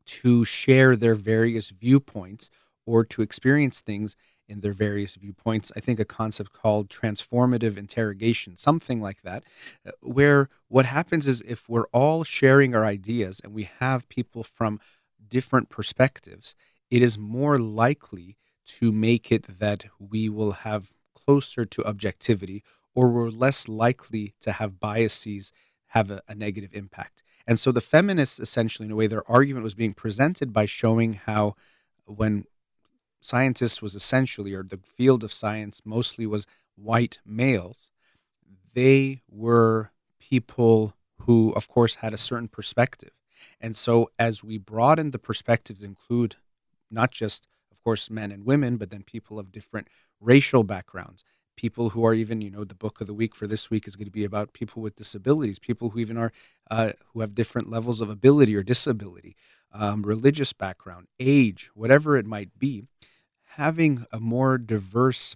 to 0.05 0.45
share 0.45 0.97
their 0.97 1.15
various 1.15 1.71
viewpoints 1.71 2.51
or 2.85 3.05
to 3.05 3.23
experience 3.23 3.81
things 3.81 4.17
in 4.49 4.61
their 4.61 4.73
various 4.73 5.15
viewpoints. 5.15 5.73
I 5.77 5.81
think 5.81 6.01
a 6.01 6.05
concept 6.05 6.53
called 6.53 6.89
transformative 6.89 7.77
interrogation, 7.77 8.57
something 8.57 9.01
like 9.01 9.23
that, 9.23 9.45
uh, 9.87 9.93
where 10.01 10.49
what 10.69 10.85
happens 10.85 11.27
is 11.27 11.43
if 11.47 11.69
we're 11.69 11.87
all 11.93 12.25
sharing 12.25 12.75
our 12.75 12.85
ideas 12.85 13.41
and 13.43 13.55
we 13.55 13.69
have 13.79 14.09
people 14.09 14.43
from 14.43 14.81
different 15.27 15.69
perspectives, 15.69 16.55
it 16.91 17.03
is 17.03 17.17
more 17.17 17.59
likely 17.59 18.37
to 18.65 18.93
make 18.93 19.33
it 19.33 19.59
that 19.59 19.87
we 19.99 20.29
will 20.29 20.53
have 20.53 20.93
closer 21.15 21.65
to 21.65 21.85
objectivity 21.85 22.63
or 22.95 23.09
we're 23.09 23.31
less 23.31 23.69
likely 23.69 24.35
to 24.41 24.53
have 24.53 24.81
biases 24.81 25.53
have 25.89 26.11
a, 26.11 26.23
a 26.29 26.35
negative 26.35 26.71
impact. 26.73 27.23
And 27.47 27.59
so 27.59 27.73
the 27.73 27.81
feminists 27.81 28.39
essentially, 28.39 28.87
in 28.87 28.93
a 28.93 28.97
way, 28.97 29.07
their 29.07 29.29
argument 29.31 29.65
was 29.65 29.75
being 29.75 29.95
presented 29.95 30.53
by 30.53 30.67
showing 30.67 31.15
how 31.15 31.55
when 32.05 32.45
scientists 33.21 33.83
was 33.83 33.95
essentially, 33.95 34.53
or 34.53 34.63
the 34.63 34.81
field 34.85 35.25
of 35.25 35.33
science 35.33 35.83
mostly 35.85 36.27
was 36.27 36.47
white 36.77 37.21
males, 37.25 37.91
they 38.75 39.23
were 39.29 39.91
people 40.21 40.95
who, 41.21 41.53
of 41.53 41.69
course, 41.69 41.97
had 41.97 42.15
a 42.15 42.19
certain 42.19 42.49
perspective. 42.49 43.11
And 43.61 43.77
so, 43.77 44.11
as 44.19 44.43
we 44.43 44.59
broaden 44.59 45.11
the 45.11 45.19
perspectives, 45.19 45.83
include 45.83 46.37
not 46.91 47.11
just, 47.11 47.49
of 47.83 47.85
course, 47.85 48.11
men 48.11 48.31
and 48.31 48.47
women, 48.47 48.77
but 48.77 48.91
then 48.91 49.03
people 49.03 49.41
of 49.41 49.51
different 49.51 49.89
racial 50.21 50.63
backgrounds, 50.63 51.25
people 51.57 51.89
who 51.89 52.07
are 52.07 52.15
even, 52.15 52.41
you 52.41 52.49
know, 52.49 52.63
the 52.63 52.77
book 52.77 53.01
of 53.01 53.09
the 53.09 53.13
week 53.13 53.35
for 53.35 53.49
this 53.49 53.71
week 53.71 53.89
is 53.89 53.97
going 53.97 54.07
to 54.07 54.13
be 54.13 54.23
about 54.23 54.53
people 54.53 54.81
with 54.81 54.95
disabilities, 54.95 55.59
people 55.59 55.91
who 55.91 55.99
even 55.99 56.17
are 56.17 56.31
uh, 56.71 56.93
who 57.13 57.23
have 57.23 57.35
different 57.35 57.69
levels 57.69 58.01
of 58.01 58.09
ability 58.09 58.55
or 58.55 58.63
disability, 58.63 59.35
um, 59.73 60.05
religious 60.05 60.53
background, 60.53 61.09
age, 61.19 61.71
whatever 61.75 62.17
it 62.17 62.25
might 62.25 62.57
be. 62.57 62.85
Having 63.57 64.07
a 64.13 64.21
more 64.21 64.59
diverse 64.59 65.35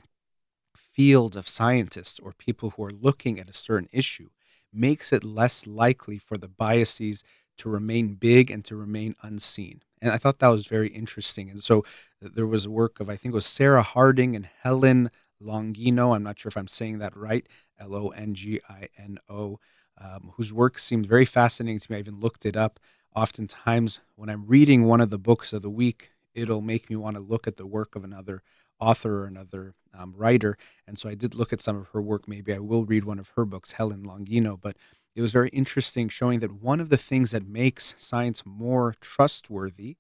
field 0.77 1.35
of 1.35 1.49
scientists 1.49 2.21
or 2.21 2.33
people 2.33 2.71
who 2.71 2.85
are 2.85 2.93
looking 2.93 3.41
at 3.41 3.51
a 3.51 3.53
certain 3.53 3.89
issue 3.93 4.29
makes 4.73 5.13
it 5.13 5.25
less 5.25 5.67
likely 5.67 6.17
for 6.17 6.39
the 6.39 6.49
biases 6.49 7.25
to 7.59 7.69
remain 7.69 8.15
big 8.15 8.53
and 8.53 8.65
to 8.67 8.77
remain 8.77 9.17
unseen. 9.23 9.81
And 10.03 10.11
I 10.11 10.19
thought 10.19 10.39
that 10.41 10.49
was 10.49 10.67
very 10.67 10.89
interesting. 10.89 11.51
And 11.51 11.63
so 11.63 11.85
there 12.21 12.47
was 12.47 12.69
work 12.69 13.01
of, 13.01 13.09
I 13.09 13.17
think 13.17 13.33
it 13.33 13.37
was 13.37 13.47
Sarah 13.47 13.83
Harding 13.83 14.37
and 14.37 14.49
Helen 14.61 15.11
Longino. 15.43 16.15
I'm 16.15 16.23
not 16.23 16.39
sure 16.39 16.49
if 16.49 16.57
I'm 16.57 16.69
saying 16.69 16.99
that 16.99 17.17
right, 17.17 17.47
L 17.79 17.95
O 17.95 18.09
N 18.09 18.35
G 18.35 18.61
I 18.69 18.89
N 18.99 19.19
O, 19.29 19.59
um, 19.99 20.33
whose 20.37 20.53
work 20.53 20.79
seemed 20.79 21.07
very 21.07 21.25
fascinating 21.25 21.81
to 21.81 21.93
me. 21.93 21.97
I 21.97 22.01
even 22.01 22.21
looked 22.21 22.47
it 22.47 22.57
up. 22.57 22.79
Oftentimes, 23.15 24.01
when 24.15 24.29
I'm 24.29 24.47
reading 24.47 24.85
one 24.85 25.01
of 25.01 25.11
the 25.11 25.19
books 25.19 25.53
of 25.53 25.63
the 25.63 25.71
week, 25.71 26.11
it'll 26.35 26.61
make 26.61 26.91
me 26.91 26.97
want 26.97 27.17
to 27.17 27.23
look 27.23 27.47
at 27.47 27.57
the 27.57 27.67
work 27.67 27.97
of 27.97 28.05
another 28.05 28.43
author 28.79 29.23
or 29.23 29.27
another 29.27 29.75
um, 29.99 30.13
writer. 30.15 30.59
And 30.87 30.99
so 30.99 31.09
I 31.09 31.15
did 31.15 31.35
look 31.35 31.53
at 31.53 31.63
some 31.63 31.77
of 31.77 31.89
her 31.89 32.03
work. 32.03 32.29
Maybe 32.29 32.53
I 32.53 32.59
will 32.59 32.85
read 32.85 33.05
one 33.05 33.19
of 33.19 33.31
her 33.31 33.47
books, 33.47 33.73
Helen 33.73 34.03
Longino. 34.05 34.61
But 34.61 34.77
it 35.17 35.23
was 35.23 35.33
very 35.33 35.49
interesting, 35.49 36.11
showing 36.11 36.41
that 36.41 36.63
one 36.63 36.79
of 36.79 36.91
the 36.91 36.99
things 36.99 37.31
that 37.31 37.49
makes 37.49 37.95
science 37.97 38.45
more 38.45 38.95
trustworthy 39.01 39.97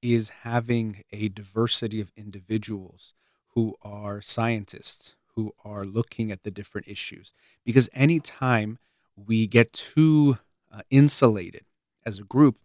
is 0.00 0.30
having 0.42 1.04
a 1.12 1.28
diversity 1.28 2.00
of 2.00 2.10
individuals 2.16 3.12
who 3.50 3.76
are 3.82 4.22
scientists, 4.22 5.16
who 5.36 5.54
are 5.64 5.84
looking 5.84 6.32
at 6.32 6.44
the 6.44 6.50
different 6.50 6.88
issues. 6.88 7.34
Because 7.62 7.90
anytime 7.92 8.78
we 9.14 9.46
get 9.46 9.70
too 9.74 10.38
uh, 10.72 10.80
insulated 10.90 11.66
as 12.06 12.18
a 12.18 12.24
group, 12.24 12.56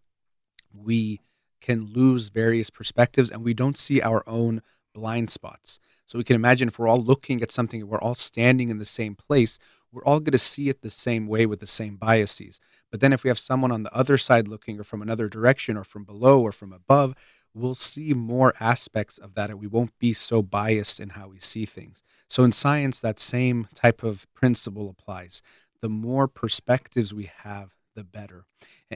we 0.73 1.19
can 1.59 1.91
lose 1.93 2.29
various 2.29 2.69
perspectives 2.69 3.29
and 3.29 3.43
we 3.43 3.53
don't 3.53 3.77
see 3.77 4.01
our 4.01 4.23
own 4.25 4.61
blind 4.93 5.29
spots. 5.29 5.81
So 6.05 6.17
we 6.17 6.23
can 6.23 6.35
imagine 6.35 6.69
if 6.69 6.79
we're 6.79 6.87
all 6.87 7.01
looking 7.01 7.41
at 7.41 7.51
something, 7.51 7.85
we're 7.85 8.01
all 8.01 8.15
standing 8.15 8.69
in 8.69 8.79
the 8.79 8.85
same 8.85 9.15
place, 9.15 9.59
we're 9.91 10.03
all 10.03 10.19
going 10.19 10.31
to 10.31 10.37
see 10.37 10.69
it 10.69 10.81
the 10.81 10.89
same 10.89 11.27
way 11.27 11.45
with 11.45 11.59
the 11.59 11.67
same 11.67 11.95
biases. 11.95 12.59
But 12.91 13.01
then 13.01 13.13
if 13.13 13.23
we 13.23 13.29
have 13.29 13.39
someone 13.39 13.71
on 13.71 13.83
the 13.83 13.93
other 13.93 14.17
side 14.17 14.47
looking, 14.47 14.79
or 14.79 14.83
from 14.83 15.01
another 15.01 15.27
direction, 15.27 15.77
or 15.77 15.83
from 15.83 16.03
below, 16.03 16.41
or 16.41 16.51
from 16.51 16.73
above, 16.73 17.15
we'll 17.53 17.75
see 17.75 18.13
more 18.13 18.53
aspects 18.59 19.17
of 19.17 19.33
that 19.35 19.49
and 19.49 19.59
we 19.59 19.67
won't 19.67 19.97
be 19.99 20.13
so 20.13 20.41
biased 20.41 20.99
in 20.99 21.09
how 21.09 21.27
we 21.27 21.39
see 21.39 21.65
things. 21.65 22.03
So 22.27 22.43
in 22.43 22.51
science, 22.51 22.99
that 22.99 23.19
same 23.19 23.67
type 23.73 24.03
of 24.03 24.27
principle 24.33 24.89
applies. 24.89 25.41
The 25.81 25.89
more 25.89 26.27
perspectives 26.27 27.13
we 27.13 27.31
have, 27.37 27.71
the 27.95 28.03
better. 28.03 28.45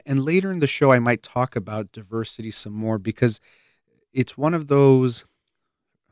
And 0.06 0.24
later 0.24 0.52
in 0.52 0.60
the 0.60 0.68
show, 0.68 0.92
I 0.92 1.00
might 1.00 1.24
talk 1.24 1.56
about 1.56 1.92
diversity 1.92 2.52
some 2.52 2.74
more 2.74 2.98
because 2.98 3.40
it's 4.12 4.38
one 4.38 4.54
of 4.54 4.68
those 4.68 5.26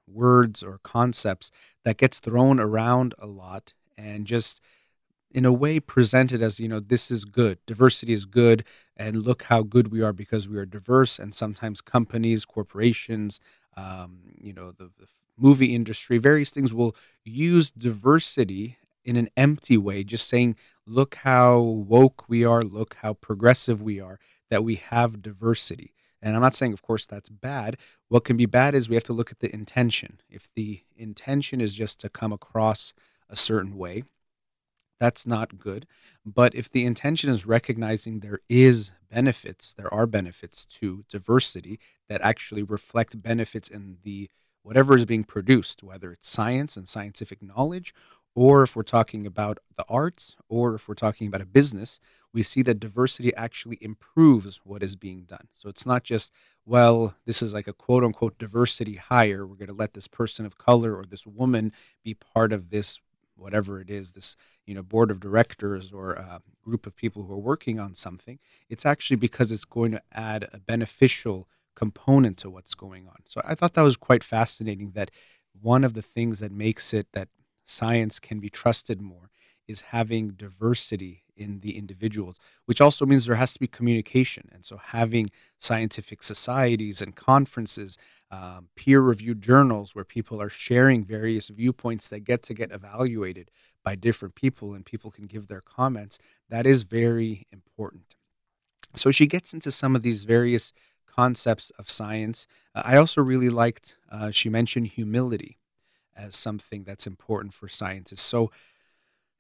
words 0.08 0.64
or 0.64 0.80
concepts 0.84 1.52
that 1.86 1.98
gets 1.98 2.20
thrown 2.20 2.60
around 2.60 3.14
a 3.20 3.28
lot 3.28 3.74
and 3.98 4.26
just 4.26 4.62
in 5.34 5.46
a 5.46 5.54
way 5.54 5.80
presented 5.80 6.42
as 6.42 6.60
you 6.60 6.68
know 6.68 6.80
this 6.80 7.10
is 7.12 7.26
good. 7.26 7.58
Diversity 7.66 8.14
is 8.14 8.26
good 8.26 8.64
and 8.98 9.16
look 9.16 9.44
how 9.44 9.64
good 9.64 9.92
we 9.92 10.02
are 10.02 10.14
because 10.14 10.48
we 10.48 10.58
are 10.58 10.66
diverse 10.66 11.20
and 11.20 11.34
sometimes 11.34 11.82
companies 11.82 12.46
corporations 12.46 13.40
um, 13.78 14.20
you 14.38 14.54
know 14.54 14.72
the, 14.72 14.92
the 15.00 15.08
movie 15.38 15.74
industry 15.74 16.18
various 16.18 16.52
things 16.52 16.74
will 16.74 16.96
use 17.24 17.72
diversity 17.72 18.78
in 19.04 19.16
an 19.16 19.30
empty 19.36 19.78
way 19.78 20.04
just 20.04 20.28
saying 20.28 20.56
look 20.86 21.16
how 21.16 21.60
woke 21.60 22.28
we 22.28 22.44
are 22.44 22.62
look 22.62 22.98
how 23.02 23.14
progressive 23.14 23.82
we 23.82 24.00
are 24.00 24.20
that 24.50 24.64
we 24.64 24.76
have 24.76 25.22
diversity. 25.22 25.94
And 26.22 26.36
i'm 26.36 26.42
not 26.42 26.54
saying 26.54 26.74
of 26.74 26.84
course 26.84 27.08
that's 27.08 27.30
bad. 27.30 27.78
What 28.10 28.26
can 28.26 28.38
be 28.38 28.46
bad 28.46 28.76
is 28.76 28.90
we 28.90 28.96
have 28.96 29.06
to 29.06 29.14
look 29.14 29.32
at 29.32 29.40
the 29.40 29.52
intention. 29.52 30.20
If 30.30 30.50
the 30.56 30.82
intention 30.96 31.62
is 31.62 31.74
just 31.74 32.00
to 32.02 32.10
come 32.10 32.34
across 32.34 32.94
a 33.32 33.36
certain 33.36 33.76
way 33.76 34.04
that's 35.02 35.26
not 35.26 35.58
good. 35.58 35.88
But 36.24 36.54
if 36.54 36.72
the 36.72 36.86
intention 36.86 37.32
is 37.32 37.48
recognizing 37.48 38.20
there 38.20 38.42
is 38.48 38.92
benefits, 39.10 39.74
there 39.74 39.92
are 39.92 40.06
benefits 40.06 40.64
to 40.68 41.04
diversity 41.10 41.80
that 42.08 42.22
actually 42.22 42.62
reflect 42.62 43.20
benefits 43.20 43.68
in 43.68 43.98
the 44.04 44.30
whatever 44.62 44.96
is 44.96 45.06
being 45.06 45.24
produced, 45.24 45.82
whether 45.82 46.14
it's 46.14 46.30
science 46.30 46.78
and 46.78 46.88
scientific 46.88 47.42
knowledge, 47.42 47.96
or 48.36 48.62
if 48.62 48.76
we're 48.76 48.84
talking 48.84 49.26
about 49.26 49.58
the 49.76 49.84
arts, 49.90 50.36
or 50.50 50.76
if 50.76 50.88
we're 50.88 50.94
talking 50.94 51.26
about 51.26 51.42
a 51.42 51.48
business, 51.48 52.00
we 52.32 52.44
see 52.44 52.62
that 52.62 52.80
diversity 52.80 53.34
actually 53.36 53.80
improves 53.82 54.62
what 54.64 54.84
is 54.84 54.96
being 54.96 55.24
done. 55.24 55.48
So 55.56 55.68
it's 55.68 55.88
not 55.88 56.04
just, 56.04 56.32
well, 56.68 57.16
this 57.26 57.42
is 57.42 57.56
like 57.56 57.68
a 57.68 57.74
quote 57.74 58.04
unquote 58.04 58.38
diversity 58.38 58.98
hire. 58.98 59.48
We're 59.48 59.56
going 59.56 59.68
to 59.68 59.74
let 59.74 59.96
this 59.96 60.08
person 60.08 60.46
of 60.46 60.60
color 60.60 60.96
or 60.96 61.06
this 61.06 61.26
woman 61.26 61.74
be 62.04 62.14
part 62.14 62.54
of 62.54 62.70
this 62.70 63.00
whatever 63.42 63.82
it 63.82 63.90
is, 63.90 64.14
this 64.14 64.36
you 64.66 64.74
know 64.76 64.84
board 64.84 65.12
of 65.12 65.20
directors 65.20 65.92
or 65.92 66.14
a 66.14 66.42
group 66.64 66.86
of 66.86 66.96
people 66.96 67.24
who 67.24 67.34
are 67.34 67.40
working 67.40 67.80
on 67.80 67.96
something. 67.96 68.40
It's 68.70 68.86
actually 68.86 69.18
because 69.18 69.52
it's 69.52 69.66
going 69.66 69.92
to 69.92 70.02
add 70.14 70.48
a 70.54 70.60
beneficial 70.60 71.48
component 71.76 72.38
to 72.38 72.50
what's 72.50 72.76
going 72.76 73.08
on. 73.08 73.18
So 73.26 73.42
I 73.44 73.56
thought 73.56 73.74
that 73.74 73.82
was 73.82 73.98
quite 73.98 74.24
fascinating. 74.24 74.92
That 74.92 75.12
one 75.60 75.84
of 75.84 75.94
the 75.94 76.02
things 76.02 76.40
that 76.40 76.52
makes 76.52 76.94
it 76.94 77.08
that 77.14 77.30
science 77.66 78.20
can 78.20 78.40
be 78.40 78.50
trusted 78.50 79.02
more 79.02 79.30
is 79.68 79.82
having 79.82 80.32
diversity 80.32 81.24
in 81.36 81.62
the 81.62 81.78
individuals, 81.78 82.38
which 82.66 82.82
also 82.82 83.06
means 83.06 83.26
there 83.26 83.36
has 83.36 83.54
to 83.54 83.60
be 83.60 83.68
communication. 83.68 84.50
And 84.54 84.64
so 84.66 84.78
having 84.78 85.32
scientific 85.60 86.24
societies 86.24 87.02
and 87.02 87.16
conferences 87.16 87.98
um, 88.32 88.70
peer-reviewed 88.76 89.42
journals 89.42 89.94
where 89.94 90.06
people 90.06 90.42
are 90.42 90.50
sharing 90.50 91.04
various 91.04 91.50
viewpoints 91.50 92.08
that 92.10 92.22
get 92.22 92.42
to 92.44 92.54
get 92.54 92.72
evaluated 92.72 93.52
by 93.84 93.96
different 93.96 94.36
people 94.36 94.74
and 94.74 94.86
people 94.86 95.12
can 95.12 95.26
give 95.26 95.48
their 95.48 95.62
comments 95.62 96.18
that 96.50 96.66
is 96.66 96.84
very 96.84 97.46
important. 97.52 98.16
So 98.96 99.12
she 99.12 99.28
gets 99.28 99.54
into 99.54 99.72
some 99.72 99.96
of 99.96 100.02
these 100.02 100.24
various 100.24 100.74
concepts 101.06 101.72
of 101.72 101.90
science. 101.90 102.48
Uh, 102.74 102.84
i 102.86 102.96
also 102.96 103.22
really 103.22 103.50
liked 103.50 103.98
uh, 104.10 104.32
she 104.32 104.48
mentioned 104.50 104.88
humility 104.88 105.58
as 106.16 106.36
something 106.36 106.84
that's 106.84 107.08
important 107.08 107.54
for 107.54 107.68
scientists. 107.68 108.22
So 108.22 108.52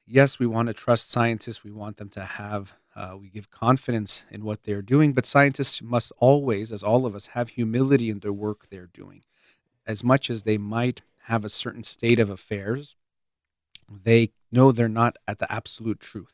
yes 0.06 0.38
we 0.38 0.48
want 0.48 0.68
to 0.68 0.74
trust 0.74 1.12
scientists. 1.12 1.64
We 1.64 1.72
want 1.72 1.98
them 1.98 2.10
to 2.10 2.22
have 2.22 2.74
uh, 2.96 3.16
we 3.20 3.30
give 3.30 3.50
confidence 3.50 4.26
in 4.30 4.44
what 4.44 4.64
they're 4.64 4.82
doing, 4.82 5.14
but 5.14 5.26
scientists 5.26 5.82
must 5.82 6.12
always, 6.18 6.72
as 6.72 6.84
all 6.84 7.06
of 7.06 7.16
us, 7.16 7.28
have 7.28 7.50
humility 7.50 8.10
in 8.10 8.20
the 8.20 8.34
work 8.34 8.68
they're 8.70 8.90
doing. 8.94 9.24
As 9.86 10.04
much 10.04 10.30
as 10.30 10.44
they 10.44 10.58
might 10.58 11.02
have 11.26 11.46
a 11.46 11.50
certain 11.50 11.84
state 11.84 12.20
of 12.20 12.30
affairs, 12.30 12.96
they 14.04 14.32
know 14.52 14.72
they're 14.72 14.90
not 14.90 15.18
at 15.28 15.40
the 15.40 15.52
absolute 15.52 16.00
truth. 16.00 16.34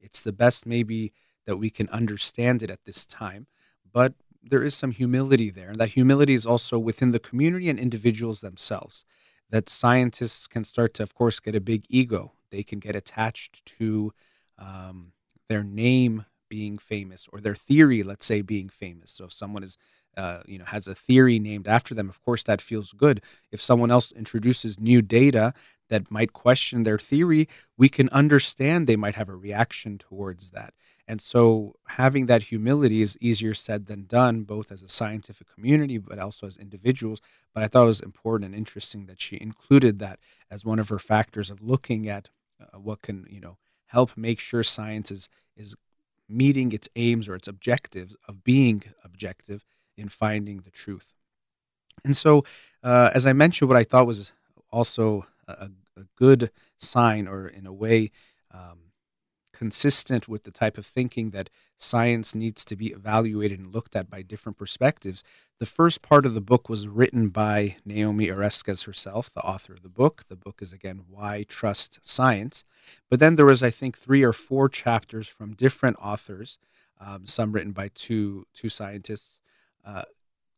It's 0.00 0.20
the 0.20 0.32
best, 0.32 0.66
maybe, 0.66 1.12
that 1.46 1.56
we 1.56 1.70
can 1.70 1.88
understand 1.90 2.62
it 2.62 2.70
at 2.70 2.84
this 2.84 3.06
time, 3.06 3.46
but 3.92 4.14
there 4.42 4.62
is 4.62 4.74
some 4.74 4.92
humility 4.92 5.50
there. 5.50 5.70
And 5.70 5.80
that 5.80 5.90
humility 5.90 6.34
is 6.34 6.46
also 6.46 6.78
within 6.78 7.10
the 7.10 7.18
community 7.18 7.68
and 7.68 7.78
individuals 7.78 8.40
themselves. 8.40 9.04
That 9.50 9.68
scientists 9.68 10.46
can 10.46 10.64
start 10.64 10.94
to, 10.94 11.02
of 11.02 11.14
course, 11.14 11.40
get 11.40 11.54
a 11.54 11.60
big 11.60 11.84
ego. 11.88 12.32
They 12.50 12.62
can 12.62 12.78
get 12.78 12.94
attached 12.94 13.64
to 13.78 14.12
um, 14.58 15.12
their 15.48 15.62
name 15.62 16.24
being 16.48 16.78
famous 16.78 17.28
or 17.32 17.40
their 17.40 17.54
theory, 17.54 18.02
let's 18.02 18.26
say, 18.26 18.42
being 18.42 18.68
famous. 18.68 19.12
So 19.12 19.24
if 19.24 19.32
someone 19.32 19.62
is, 19.62 19.76
uh, 20.16 20.40
you 20.46 20.58
know, 20.58 20.64
has 20.64 20.88
a 20.88 20.94
theory 20.94 21.38
named 21.38 21.68
after 21.68 21.94
them, 21.94 22.08
of 22.08 22.22
course 22.22 22.42
that 22.44 22.60
feels 22.60 22.92
good. 22.92 23.22
If 23.52 23.62
someone 23.62 23.90
else 23.90 24.12
introduces 24.12 24.80
new 24.80 25.02
data 25.02 25.52
that 25.90 26.10
might 26.10 26.32
question 26.32 26.82
their 26.82 26.98
theory, 26.98 27.48
we 27.76 27.88
can 27.88 28.08
understand 28.10 28.86
they 28.86 28.96
might 28.96 29.14
have 29.14 29.28
a 29.28 29.36
reaction 29.36 29.98
towards 29.98 30.50
that. 30.50 30.74
And 31.06 31.20
so 31.20 31.74
having 31.86 32.26
that 32.26 32.42
humility 32.42 33.00
is 33.00 33.16
easier 33.20 33.54
said 33.54 33.86
than 33.86 34.04
done, 34.04 34.42
both 34.42 34.70
as 34.70 34.82
a 34.82 34.88
scientific 34.90 35.46
community, 35.54 35.96
but 35.96 36.18
also 36.18 36.46
as 36.46 36.58
individuals. 36.58 37.22
But 37.54 37.62
I 37.62 37.68
thought 37.68 37.84
it 37.84 37.86
was 37.86 38.00
important 38.00 38.46
and 38.46 38.54
interesting 38.54 39.06
that 39.06 39.20
she 39.20 39.38
included 39.40 39.98
that 40.00 40.18
as 40.50 40.66
one 40.66 40.78
of 40.78 40.90
her 40.90 40.98
factors 40.98 41.50
of 41.50 41.62
looking 41.62 42.08
at 42.08 42.28
uh, 42.60 42.78
what 42.78 43.00
can, 43.00 43.26
you 43.30 43.40
know, 43.40 43.56
help 43.88 44.16
make 44.16 44.40
sure 44.40 44.62
science 44.62 45.10
is 45.10 45.28
is 45.56 45.76
meeting 46.28 46.72
its 46.72 46.88
aims 46.94 47.28
or 47.28 47.34
its 47.34 47.48
objectives 47.48 48.16
of 48.28 48.44
being 48.44 48.82
objective 49.04 49.64
in 49.96 50.08
finding 50.08 50.58
the 50.60 50.70
truth. 50.70 51.14
And 52.04 52.16
so, 52.16 52.44
uh, 52.82 53.10
as 53.14 53.26
I 53.26 53.32
mentioned, 53.32 53.68
what 53.68 53.78
I 53.78 53.84
thought 53.84 54.06
was 54.06 54.32
also 54.70 55.26
a, 55.48 55.70
a 55.96 56.04
good 56.16 56.50
sign, 56.76 57.26
or 57.26 57.48
in 57.48 57.66
a 57.66 57.72
way, 57.72 58.10
um, 58.52 58.87
consistent 59.58 60.28
with 60.28 60.44
the 60.44 60.52
type 60.52 60.78
of 60.78 60.86
thinking 60.86 61.30
that 61.30 61.50
science 61.76 62.32
needs 62.32 62.64
to 62.64 62.76
be 62.76 62.92
evaluated 62.92 63.58
and 63.58 63.74
looked 63.74 63.96
at 63.96 64.08
by 64.08 64.22
different 64.22 64.56
perspectives. 64.56 65.24
The 65.58 65.66
first 65.66 66.00
part 66.00 66.24
of 66.24 66.34
the 66.34 66.40
book 66.40 66.68
was 66.68 66.86
written 66.86 67.30
by 67.30 67.74
Naomi 67.84 68.28
Oreskes 68.28 68.86
herself, 68.86 69.34
the 69.34 69.40
author 69.40 69.72
of 69.72 69.82
the 69.82 69.88
book. 69.88 70.22
The 70.28 70.36
book 70.36 70.62
is 70.62 70.72
again 70.72 71.00
Why 71.10 71.44
Trust 71.48 71.98
Science. 72.04 72.64
But 73.10 73.18
then 73.18 73.34
there 73.34 73.46
was, 73.46 73.60
I 73.64 73.70
think, 73.70 73.98
three 73.98 74.22
or 74.22 74.32
four 74.32 74.68
chapters 74.68 75.26
from 75.26 75.54
different 75.54 75.96
authors, 76.00 76.58
um, 77.00 77.26
some 77.26 77.50
written 77.50 77.72
by 77.72 77.90
two 77.96 78.46
two 78.54 78.68
scientists, 78.68 79.40
uh, 79.84 80.04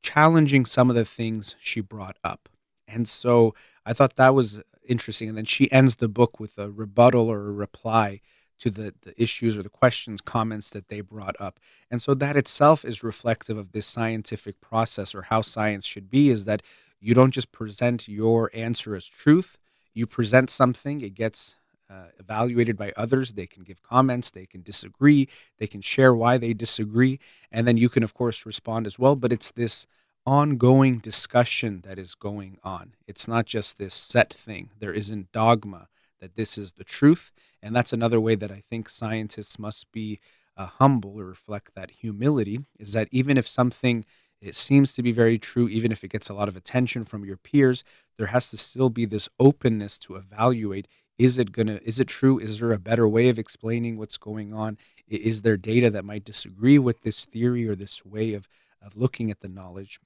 challenging 0.02 0.66
some 0.66 0.90
of 0.90 0.96
the 0.96 1.06
things 1.06 1.56
she 1.58 1.80
brought 1.80 2.18
up. 2.22 2.50
And 2.86 3.08
so 3.08 3.54
I 3.86 3.94
thought 3.94 4.16
that 4.16 4.34
was 4.34 4.62
interesting. 4.86 5.30
And 5.30 5.38
then 5.38 5.46
she 5.46 5.72
ends 5.72 5.96
the 5.96 6.08
book 6.08 6.38
with 6.38 6.58
a 6.58 6.70
rebuttal 6.70 7.30
or 7.30 7.48
a 7.48 7.52
reply 7.52 8.20
to 8.60 8.70
the, 8.70 8.94
the 9.02 9.20
issues 9.20 9.58
or 9.58 9.62
the 9.62 9.68
questions, 9.68 10.20
comments 10.20 10.70
that 10.70 10.88
they 10.88 11.00
brought 11.00 11.36
up. 11.40 11.58
And 11.90 12.00
so 12.00 12.14
that 12.14 12.36
itself 12.36 12.84
is 12.84 13.02
reflective 13.02 13.58
of 13.58 13.72
this 13.72 13.86
scientific 13.86 14.60
process 14.60 15.14
or 15.14 15.22
how 15.22 15.42
science 15.42 15.84
should 15.84 16.10
be 16.10 16.30
is 16.30 16.44
that 16.44 16.62
you 17.00 17.14
don't 17.14 17.32
just 17.32 17.50
present 17.52 18.06
your 18.08 18.50
answer 18.54 18.94
as 18.94 19.06
truth, 19.06 19.58
you 19.94 20.06
present 20.06 20.50
something, 20.50 21.00
it 21.00 21.14
gets 21.14 21.56
uh, 21.90 22.04
evaluated 22.18 22.76
by 22.76 22.92
others. 22.96 23.32
They 23.32 23.46
can 23.46 23.64
give 23.64 23.82
comments, 23.82 24.30
they 24.30 24.46
can 24.46 24.62
disagree, 24.62 25.28
they 25.58 25.66
can 25.66 25.80
share 25.80 26.14
why 26.14 26.38
they 26.38 26.54
disagree, 26.54 27.18
and 27.50 27.66
then 27.66 27.76
you 27.76 27.88
can, 27.88 28.02
of 28.02 28.14
course, 28.14 28.46
respond 28.46 28.86
as 28.86 28.98
well. 28.98 29.16
But 29.16 29.32
it's 29.32 29.50
this 29.50 29.86
ongoing 30.26 30.98
discussion 30.98 31.80
that 31.80 31.98
is 31.98 32.14
going 32.14 32.58
on. 32.62 32.94
It's 33.08 33.26
not 33.26 33.46
just 33.46 33.78
this 33.78 33.94
set 33.94 34.32
thing. 34.32 34.70
There 34.78 34.92
isn't 34.92 35.32
dogma 35.32 35.88
that 36.20 36.36
this 36.36 36.58
is 36.58 36.72
the 36.72 36.84
truth. 36.84 37.32
And 37.62 37.74
that's 37.74 37.92
another 37.92 38.20
way 38.20 38.34
that 38.34 38.50
I 38.50 38.62
think 38.68 38.88
scientists 38.88 39.58
must 39.58 39.90
be 39.92 40.20
uh, 40.56 40.66
humble 40.66 41.18
or 41.18 41.24
reflect 41.24 41.74
that 41.74 41.90
humility 41.90 42.60
is 42.78 42.92
that 42.92 43.08
even 43.10 43.36
if 43.36 43.46
something 43.46 44.04
it 44.40 44.56
seems 44.56 44.94
to 44.94 45.02
be 45.02 45.12
very 45.12 45.38
true, 45.38 45.68
even 45.68 45.92
if 45.92 46.02
it 46.02 46.08
gets 46.08 46.30
a 46.30 46.34
lot 46.34 46.48
of 46.48 46.56
attention 46.56 47.04
from 47.04 47.26
your 47.26 47.36
peers, 47.36 47.84
there 48.16 48.28
has 48.28 48.50
to 48.50 48.56
still 48.56 48.88
be 48.88 49.04
this 49.04 49.28
openness 49.38 49.98
to 49.98 50.16
evaluate 50.16 50.88
is 51.20 51.38
it 51.38 51.52
gonna 51.52 51.78
is 51.84 52.00
it 52.00 52.08
true 52.08 52.38
is 52.38 52.58
there 52.58 52.72
a 52.72 52.78
better 52.78 53.06
way 53.06 53.28
of 53.28 53.38
explaining 53.38 53.98
what's 53.98 54.16
going 54.16 54.54
on 54.54 54.78
is 55.06 55.42
there 55.42 55.58
data 55.58 55.90
that 55.90 56.04
might 56.04 56.24
disagree 56.24 56.78
with 56.78 57.02
this 57.02 57.26
theory 57.26 57.68
or 57.68 57.74
this 57.74 58.06
way 58.06 58.32
of 58.32 58.48
of 58.80 58.96
looking 58.96 59.30
at 59.30 59.40
the 59.40 59.48
knowledge 59.48 60.00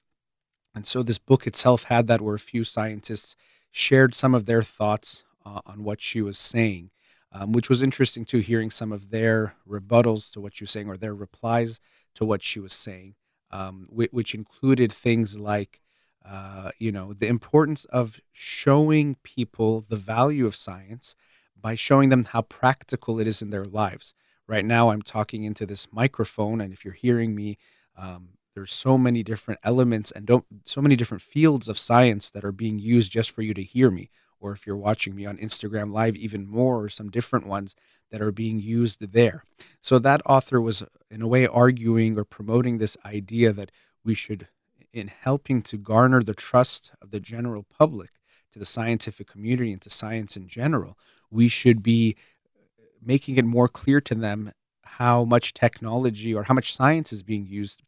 and 0.75 0.85
so 0.85 1.01
this 1.01 1.17
book 1.17 1.47
itself 1.47 1.83
had 1.83 2.07
that 2.07 2.19
where 2.19 2.35
a 2.35 2.39
few 2.39 2.65
scientists 2.65 3.37
shared 3.71 4.13
some 4.13 4.35
of 4.35 4.45
their 4.45 4.61
thoughts 4.61 5.23
uh, 5.45 5.61
on 5.65 5.83
what 5.83 6.01
she 6.01 6.21
was 6.21 6.37
saying, 6.37 6.89
um, 7.31 7.51
which 7.51 7.69
was 7.69 7.83
interesting 7.83 8.25
too, 8.25 8.39
hearing 8.39 8.71
some 8.71 8.91
of 8.91 9.09
their 9.09 9.55
rebuttals 9.67 10.31
to 10.33 10.41
what 10.41 10.55
she 10.55 10.63
was 10.63 10.71
saying 10.71 10.87
or 10.87 10.97
their 10.97 11.13
replies 11.13 11.79
to 12.15 12.25
what 12.25 12.41
she 12.41 12.59
was 12.59 12.73
saying, 12.73 13.15
um, 13.51 13.87
which, 13.89 14.11
which, 14.11 14.33
included 14.33 14.91
things 14.91 15.37
like, 15.37 15.81
uh, 16.27 16.71
you 16.79 16.91
know, 16.91 17.13
the 17.13 17.27
importance 17.27 17.85
of 17.85 18.19
showing 18.31 19.15
people 19.23 19.85
the 19.89 19.97
value 19.97 20.45
of 20.45 20.55
science 20.55 21.15
by 21.59 21.75
showing 21.75 22.09
them 22.09 22.23
how 22.23 22.41
practical 22.41 23.19
it 23.19 23.27
is 23.27 23.41
in 23.41 23.49
their 23.49 23.65
lives. 23.65 24.15
Right 24.47 24.65
now, 24.65 24.89
I'm 24.89 25.01
talking 25.01 25.43
into 25.43 25.65
this 25.65 25.87
microphone, 25.91 26.61
and 26.61 26.71
if 26.71 26.85
you're 26.85 26.93
hearing 26.93 27.35
me 27.35 27.57
um, 27.97 28.29
there's 28.55 28.73
so 28.73 28.97
many 28.97 29.21
different 29.21 29.59
elements 29.63 30.11
and 30.11 30.29
so 30.63 30.81
many 30.81 30.95
different 30.95 31.21
fields 31.21 31.67
of 31.67 31.77
science 31.77 32.31
that 32.31 32.45
are 32.45 32.53
being 32.53 32.79
used 32.79 33.11
just 33.11 33.31
for 33.31 33.41
you 33.41 33.53
to 33.53 33.63
hear 33.63 33.91
me 33.91 34.09
or 34.45 34.51
if 34.51 34.67
you're 34.67 34.77
watching 34.77 35.15
me 35.15 35.25
on 35.25 35.37
Instagram 35.37 35.91
live 35.91 36.15
even 36.15 36.47
more 36.47 36.83
or 36.83 36.89
some 36.89 37.09
different 37.09 37.47
ones 37.47 37.75
that 38.11 38.21
are 38.21 38.31
being 38.31 38.59
used 38.59 39.11
there 39.11 39.43
so 39.81 39.97
that 39.99 40.21
author 40.25 40.61
was 40.61 40.83
in 41.09 41.21
a 41.21 41.27
way 41.27 41.47
arguing 41.47 42.17
or 42.17 42.23
promoting 42.23 42.77
this 42.77 42.95
idea 43.05 43.51
that 43.51 43.71
we 44.03 44.13
should 44.13 44.47
in 44.93 45.07
helping 45.07 45.61
to 45.61 45.77
garner 45.77 46.21
the 46.21 46.35
trust 46.35 46.91
of 47.01 47.09
the 47.11 47.19
general 47.19 47.63
public 47.63 48.11
to 48.51 48.59
the 48.59 48.65
scientific 48.65 49.27
community 49.27 49.73
and 49.73 49.81
to 49.81 49.89
science 49.89 50.37
in 50.37 50.47
general 50.47 50.95
we 51.31 51.47
should 51.47 51.81
be 51.81 52.15
uh, 52.55 52.83
making 53.03 53.37
it 53.37 53.45
more 53.45 53.67
clear 53.67 53.99
to 53.99 54.13
them 54.13 54.51
how 54.83 55.25
much 55.25 55.53
technology 55.53 56.33
or 56.33 56.43
how 56.43 56.53
much 56.53 56.73
science 56.73 57.11
is 57.11 57.23
being 57.23 57.45
used 57.45 57.81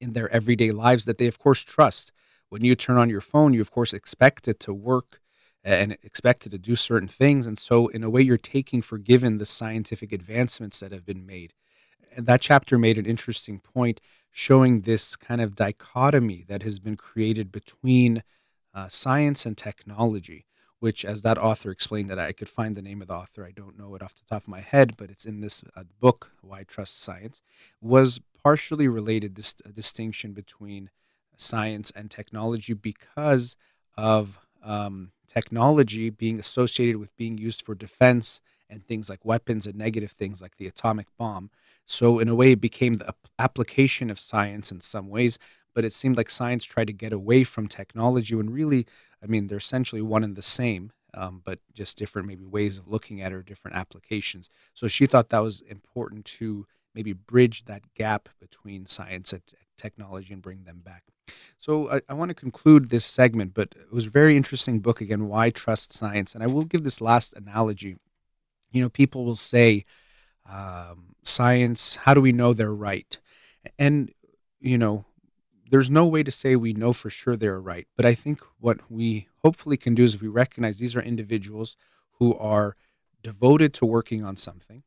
in 0.00 0.12
their 0.12 0.28
everyday 0.30 0.72
lives 0.72 1.04
that 1.06 1.16
they, 1.16 1.28
of 1.28 1.38
course, 1.38 1.62
trust. 1.62 2.12
When 2.50 2.62
you 2.62 2.74
turn 2.74 2.98
on 2.98 3.08
your 3.08 3.22
phone, 3.22 3.54
you, 3.54 3.62
of 3.62 3.70
course, 3.70 3.94
expect 3.94 4.46
it 4.46 4.60
to 4.60 4.74
work 4.74 5.21
and 5.64 5.92
expected 6.02 6.52
to 6.52 6.58
do 6.58 6.76
certain 6.76 7.08
things. 7.08 7.46
And 7.46 7.58
so, 7.58 7.88
in 7.88 8.02
a 8.02 8.10
way, 8.10 8.22
you're 8.22 8.36
taking 8.36 8.82
for 8.82 8.98
given 8.98 9.38
the 9.38 9.46
scientific 9.46 10.12
advancements 10.12 10.80
that 10.80 10.92
have 10.92 11.04
been 11.04 11.26
made. 11.26 11.54
And 12.14 12.26
that 12.26 12.40
chapter 12.40 12.78
made 12.78 12.98
an 12.98 13.06
interesting 13.06 13.60
point 13.60 14.00
showing 14.30 14.80
this 14.80 15.16
kind 15.16 15.40
of 15.40 15.54
dichotomy 15.54 16.44
that 16.48 16.62
has 16.62 16.78
been 16.78 16.96
created 16.96 17.52
between 17.52 18.22
uh, 18.74 18.88
science 18.88 19.46
and 19.46 19.56
technology 19.56 20.46
which, 20.82 21.04
as 21.04 21.22
that 21.22 21.38
author 21.38 21.70
explained, 21.70 22.10
that 22.10 22.18
I 22.18 22.32
could 22.32 22.48
find 22.48 22.74
the 22.74 22.82
name 22.82 23.02
of 23.02 23.06
the 23.06 23.14
author, 23.14 23.44
I 23.44 23.52
don't 23.52 23.78
know 23.78 23.94
it 23.94 24.02
off 24.02 24.16
the 24.16 24.24
top 24.28 24.42
of 24.42 24.48
my 24.48 24.60
head, 24.60 24.96
but 24.96 25.10
it's 25.10 25.24
in 25.24 25.40
this 25.40 25.62
uh, 25.76 25.84
book, 26.00 26.32
Why 26.40 26.64
Trust 26.64 27.00
Science, 27.00 27.40
was 27.80 28.18
partially 28.42 28.88
related 28.88 29.36
this 29.36 29.52
distinction 29.52 30.32
between 30.32 30.90
science 31.36 31.92
and 31.94 32.10
technology 32.10 32.72
because 32.72 33.56
of 33.96 34.41
um, 34.62 35.12
technology 35.28 36.10
being 36.10 36.38
associated 36.38 36.96
with 36.96 37.14
being 37.16 37.38
used 37.38 37.62
for 37.62 37.74
defense 37.74 38.40
and 38.68 38.82
things 38.82 39.10
like 39.10 39.24
weapons 39.24 39.66
and 39.66 39.76
negative 39.76 40.12
things 40.12 40.40
like 40.40 40.56
the 40.56 40.66
atomic 40.66 41.06
bomb. 41.18 41.50
So, 41.86 42.18
in 42.18 42.28
a 42.28 42.34
way, 42.34 42.52
it 42.52 42.60
became 42.60 42.98
the 42.98 43.14
application 43.38 44.08
of 44.10 44.18
science 44.18 44.72
in 44.72 44.80
some 44.80 45.08
ways, 45.08 45.38
but 45.74 45.84
it 45.84 45.92
seemed 45.92 46.16
like 46.16 46.30
science 46.30 46.64
tried 46.64 46.86
to 46.86 46.92
get 46.92 47.12
away 47.12 47.44
from 47.44 47.68
technology 47.68 48.34
when 48.34 48.50
really 48.50 48.86
I 49.22 49.26
mean, 49.26 49.46
they're 49.46 49.58
essentially 49.58 50.02
one 50.02 50.24
and 50.24 50.34
the 50.34 50.42
same, 50.42 50.90
um, 51.14 51.42
but 51.44 51.60
just 51.72 51.96
different 51.96 52.26
maybe 52.26 52.44
ways 52.44 52.78
of 52.78 52.88
looking 52.88 53.20
at 53.20 53.32
or 53.32 53.42
different 53.42 53.76
applications. 53.76 54.50
So 54.74 54.88
she 54.88 55.06
thought 55.06 55.28
that 55.28 55.38
was 55.38 55.60
important 55.62 56.24
to 56.24 56.66
maybe 56.94 57.12
bridge 57.12 57.64
that 57.66 57.82
gap 57.94 58.28
between 58.40 58.86
science 58.86 59.32
and 59.32 59.42
technology 59.76 60.32
and 60.32 60.42
bring 60.42 60.64
them 60.64 60.80
back. 60.84 61.04
So 61.56 61.90
I, 61.90 62.00
I 62.08 62.14
want 62.14 62.30
to 62.30 62.34
conclude 62.34 62.90
this 62.90 63.04
segment, 63.04 63.54
but 63.54 63.74
it 63.78 63.92
was 63.92 64.06
a 64.06 64.10
very 64.10 64.36
interesting 64.36 64.80
book 64.80 65.00
again. 65.00 65.28
Why 65.28 65.50
trust 65.50 65.92
science? 65.92 66.34
And 66.34 66.42
I 66.42 66.46
will 66.46 66.64
give 66.64 66.82
this 66.82 67.00
last 67.00 67.36
analogy. 67.36 67.96
You 68.70 68.82
know, 68.82 68.88
people 68.88 69.24
will 69.24 69.36
say, 69.36 69.84
um, 70.50 71.14
"Science. 71.22 71.96
How 71.96 72.14
do 72.14 72.20
we 72.20 72.32
know 72.32 72.52
they're 72.52 72.74
right?" 72.74 73.18
And 73.78 74.10
you 74.60 74.78
know, 74.78 75.04
there's 75.70 75.90
no 75.90 76.06
way 76.06 76.22
to 76.22 76.30
say 76.30 76.56
we 76.56 76.72
know 76.72 76.92
for 76.92 77.10
sure 77.10 77.36
they're 77.36 77.60
right. 77.60 77.86
But 77.96 78.06
I 78.06 78.14
think 78.14 78.40
what 78.60 78.78
we 78.90 79.28
hopefully 79.44 79.76
can 79.76 79.94
do 79.94 80.04
is 80.04 80.20
we 80.20 80.28
recognize 80.28 80.76
these 80.76 80.96
are 80.96 81.02
individuals 81.02 81.76
who 82.18 82.36
are 82.36 82.76
devoted 83.22 83.72
to 83.74 83.86
working 83.86 84.24
on 84.24 84.36
something 84.36 84.82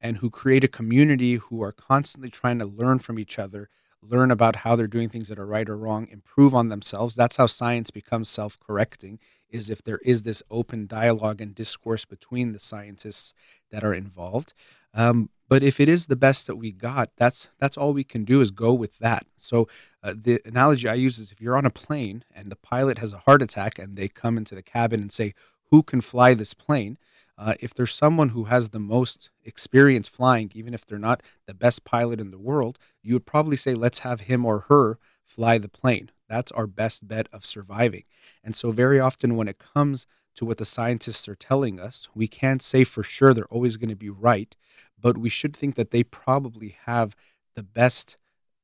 and 0.00 0.18
who 0.18 0.30
create 0.30 0.64
a 0.64 0.68
community 0.68 1.34
who 1.34 1.62
are 1.62 1.72
constantly 1.72 2.30
trying 2.30 2.58
to 2.58 2.66
learn 2.66 2.98
from 2.98 3.18
each 3.18 3.38
other, 3.38 3.68
learn 4.02 4.30
about 4.30 4.56
how 4.56 4.76
they're 4.76 4.86
doing 4.86 5.08
things 5.08 5.28
that 5.28 5.38
are 5.38 5.46
right 5.46 5.68
or 5.68 5.76
wrong, 5.76 6.08
improve 6.10 6.54
on 6.54 6.68
themselves. 6.68 7.14
That's 7.14 7.36
how 7.36 7.46
science 7.46 7.90
becomes 7.90 8.28
self-correcting 8.28 9.18
is 9.50 9.70
if 9.70 9.82
there 9.82 9.98
is 9.98 10.22
this 10.22 10.42
open 10.50 10.86
dialogue 10.86 11.40
and 11.40 11.54
discourse 11.54 12.04
between 12.04 12.52
the 12.52 12.58
scientists 12.58 13.32
that 13.70 13.84
are 13.84 13.94
involved. 13.94 14.52
Um, 14.94 15.30
but 15.48 15.62
if 15.62 15.78
it 15.78 15.88
is 15.88 16.06
the 16.06 16.16
best 16.16 16.46
that 16.46 16.56
we 16.56 16.72
got, 16.72 17.10
that's 17.16 17.48
that's 17.58 17.76
all 17.76 17.92
we 17.92 18.02
can 18.02 18.24
do 18.24 18.40
is 18.40 18.50
go 18.50 18.72
with 18.72 18.98
that. 18.98 19.26
So 19.36 19.68
uh, 20.02 20.14
the 20.20 20.40
analogy 20.44 20.88
I 20.88 20.94
use 20.94 21.18
is 21.18 21.30
if 21.30 21.40
you're 21.40 21.56
on 21.56 21.66
a 21.66 21.70
plane 21.70 22.24
and 22.34 22.50
the 22.50 22.56
pilot 22.56 22.98
has 22.98 23.12
a 23.12 23.18
heart 23.18 23.42
attack 23.42 23.78
and 23.78 23.96
they 23.96 24.08
come 24.08 24.36
into 24.36 24.54
the 24.54 24.62
cabin 24.62 25.00
and 25.00 25.12
say, 25.12 25.34
"Who 25.70 25.82
can 25.82 26.00
fly 26.00 26.34
this 26.34 26.54
plane?" 26.54 26.98
Uh, 27.38 27.54
if 27.60 27.74
there's 27.74 27.94
someone 27.94 28.30
who 28.30 28.44
has 28.44 28.70
the 28.70 28.80
most 28.80 29.30
experience 29.44 30.08
flying, 30.08 30.50
even 30.54 30.72
if 30.72 30.86
they're 30.86 30.98
not 30.98 31.22
the 31.46 31.54
best 31.54 31.84
pilot 31.84 32.20
in 32.20 32.30
the 32.30 32.38
world, 32.38 32.78
you 33.02 33.14
would 33.14 33.26
probably 33.26 33.56
say, 33.56 33.74
"Let's 33.74 34.00
have 34.00 34.22
him 34.22 34.44
or 34.44 34.60
her 34.68 34.98
fly 35.24 35.58
the 35.58 35.68
plane." 35.68 36.10
That's 36.28 36.52
our 36.52 36.66
best 36.66 37.06
bet 37.06 37.28
of 37.32 37.44
surviving. 37.44 38.04
And 38.42 38.56
so, 38.56 38.70
very 38.70 38.98
often, 38.98 39.36
when 39.36 39.48
it 39.48 39.58
comes 39.58 40.06
to 40.36 40.44
what 40.44 40.58
the 40.58 40.64
scientists 40.64 41.28
are 41.28 41.36
telling 41.36 41.78
us, 41.78 42.08
we 42.14 42.28
can't 42.28 42.62
say 42.62 42.84
for 42.84 43.02
sure 43.02 43.32
they're 43.32 43.44
always 43.46 43.76
going 43.76 43.90
to 43.90 43.96
be 43.96 44.10
right 44.10 44.54
but 45.00 45.18
we 45.18 45.28
should 45.28 45.56
think 45.56 45.74
that 45.76 45.90
they 45.90 46.02
probably 46.02 46.76
have 46.84 47.16
the 47.54 47.62
best 47.62 48.16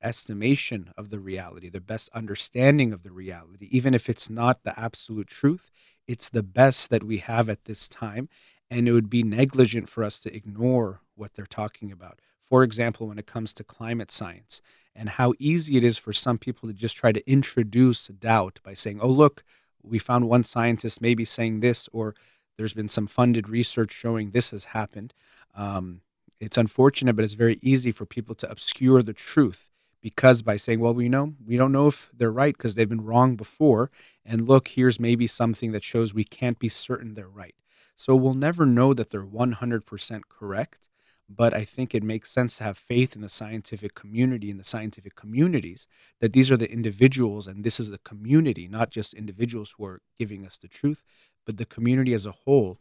estimation 0.03 0.93
of 0.97 1.11
the 1.11 1.21
reality, 1.21 1.69
the 1.69 1.81
best 1.81 2.09
understanding 2.13 2.93
of 2.93 3.03
the 3.03 3.13
reality, 3.13 3.69
even 3.71 3.95
if 3.95 4.09
it's 4.09 4.29
not 4.29 4.63
the 4.63 4.79
absolute 4.79 5.29
truth. 5.29 5.71
It's 6.09 6.29
the 6.29 6.43
best 6.43 6.91
that 6.91 7.05
we 7.05 7.19
have 7.19 7.49
at 7.49 7.65
this 7.65 7.89
time. 7.89 8.29
And 8.73 8.89
it 8.89 8.93
would 8.93 9.11
be 9.11 9.23
negligent 9.23 9.89
for 9.91 10.03
us 10.03 10.19
to 10.21 10.35
ignore 10.35 11.01
what 11.15 11.35
they're 11.35 11.45
talking 11.45 11.93
about. 11.93 12.21
For 12.49 12.63
example, 12.63 13.09
when 13.09 13.19
it 13.19 13.27
comes 13.27 13.53
to 13.55 13.65
climate 13.65 14.11
science 14.11 14.63
and 14.97 15.11
how 15.11 15.35
easy 15.39 15.77
it 15.77 15.85
is 15.85 15.99
for 15.99 16.13
some 16.13 16.39
people 16.39 16.69
to 16.69 16.75
just 16.75 16.97
try 16.97 17.13
to 17.13 17.31
introduce 17.31 18.07
doubt 18.09 18.61
by 18.63 18.73
saying, 18.73 18.99
oh, 19.03 19.09
look, 19.09 19.45
we 19.83 19.99
found 19.99 20.29
one 20.29 20.43
scientist 20.43 21.03
maybe 21.03 21.25
saying 21.25 21.61
this, 21.61 21.89
or 21.93 22.15
there's 22.57 22.73
been 22.75 22.89
some 22.89 23.07
funded 23.07 23.49
research 23.49 23.93
showing 23.93 24.31
this 24.31 24.51
has 24.53 24.65
happened. 24.65 25.13
Um, 25.55 26.01
it's 26.41 26.59
unfortunate, 26.59 27.15
but 27.15 27.25
it's 27.25 27.35
very 27.35 27.59
easy 27.63 27.93
for 27.93 28.07
people 28.07 28.35
to 28.37 28.51
obscure 28.51 29.03
the 29.03 29.13
truth 29.13 29.69
because 30.01 30.43
by 30.43 30.57
saying, 30.57 30.81
well, 30.81 30.95
we 30.95 31.09
know 31.09 31.35
we 31.47 31.57
don't 31.57 31.73
know 31.73 31.89
if 31.89 32.11
they're 32.13 32.33
right 32.33 32.57
because 32.57 32.75
they've 32.75 32.89
been 32.89 33.05
wrong 33.05 33.37
before, 33.37 33.91
and 34.25 34.49
look, 34.49 34.69
here's 34.69 34.99
maybe 34.99 35.27
something 35.27 35.73
that 35.73 35.85
shows 35.85 36.13
we 36.13 36.25
can't 36.25 36.59
be 36.59 36.69
certain 36.69 37.15
they're 37.15 37.29
right. 37.29 37.55
So 37.97 38.17
we'll 38.17 38.35
never 38.35 38.67
know 38.67 38.95
that 38.95 39.11
they're 39.11 39.25
100% 39.25 40.23
correct, 40.29 40.89
but 41.29 41.55
I 41.55 41.65
think 41.65 41.95
it 41.95 42.03
makes 42.03 42.31
sense 42.31 42.57
to 42.59 42.65
have 42.65 42.77
faith 42.77 43.15
in 43.15 43.23
the 43.23 43.29
scientific 43.29 43.95
community 43.95 44.51
and 44.51 44.59
the 44.59 44.65
scientific 44.65 45.15
communities 45.15 45.87
that 46.21 46.33
these 46.33 46.51
are 46.51 46.57
the 46.57 46.71
individuals 46.71 47.47
and 47.47 47.65
this 47.65 47.79
is 47.79 47.91
the 47.91 47.99
community, 47.99 48.69
not 48.69 48.91
just 48.91 49.15
individuals 49.15 49.75
who 49.77 49.85
are 49.85 50.01
giving 50.19 50.45
us 50.45 50.59
the 50.59 50.69
truth, 50.69 51.03
but 51.47 51.57
the 51.57 51.67
community 51.67 52.13
as 52.13 52.27
a 52.27 52.33
whole 52.33 52.79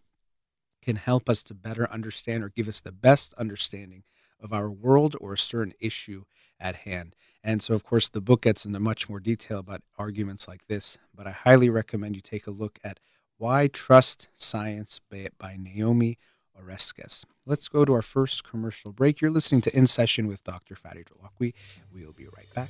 can 0.81 0.95
help 0.95 1.29
us 1.29 1.43
to 1.43 1.53
better 1.53 1.89
understand 1.91 2.43
or 2.43 2.49
give 2.49 2.67
us 2.67 2.81
the 2.81 2.91
best 2.91 3.33
understanding 3.35 4.03
of 4.39 4.51
our 4.51 4.69
world 4.69 5.15
or 5.21 5.33
a 5.33 5.37
certain 5.37 5.73
issue 5.79 6.23
at 6.59 6.75
hand. 6.77 7.15
And 7.43 7.61
so, 7.61 7.73
of 7.73 7.83
course, 7.83 8.07
the 8.07 8.21
book 8.21 8.43
gets 8.43 8.65
into 8.65 8.79
much 8.79 9.09
more 9.09 9.19
detail 9.19 9.59
about 9.59 9.81
arguments 9.97 10.47
like 10.47 10.67
this, 10.67 10.97
but 11.15 11.27
I 11.27 11.31
highly 11.31 11.69
recommend 11.69 12.15
you 12.15 12.21
take 12.21 12.47
a 12.47 12.51
look 12.51 12.79
at 12.83 12.99
Why 13.41 13.65
Trust 13.69 14.27
Science 14.35 14.99
by, 15.09 15.57
Naomi 15.57 16.19
Oreskes. 16.55 17.25
Let's 17.47 17.67
go 17.67 17.83
to 17.83 17.91
our 17.93 18.03
first 18.03 18.43
commercial 18.43 18.91
break. 18.91 19.19
You're 19.19 19.31
listening 19.31 19.61
to 19.61 19.75
In 19.75 19.87
Session 19.87 20.27
with 20.27 20.43
Dr. 20.43 20.75
Farid 20.75 21.07
Holakouee. 21.07 21.55
We'll 21.91 22.11
be 22.11 22.27
right 22.27 22.53
back. 22.53 22.69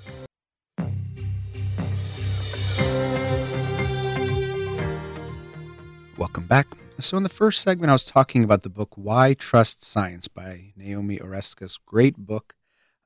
Welcome 6.18 6.48
back. 6.48 6.68
So, 7.00 7.18
in 7.18 7.24
the 7.24 7.28
first 7.28 7.64
segment, 7.64 7.90
I 7.90 7.94
was 7.94 8.06
talking 8.06 8.46
about 8.46 8.64
the 8.64 8.70
book 8.70 8.94
Why 8.96 9.34
Trust 9.34 9.84
Science 9.84 10.30
by 10.30 10.72
Naomi 10.78 11.18
Oreskes. 11.18 11.78
Great 11.86 12.16
book. 12.16 12.56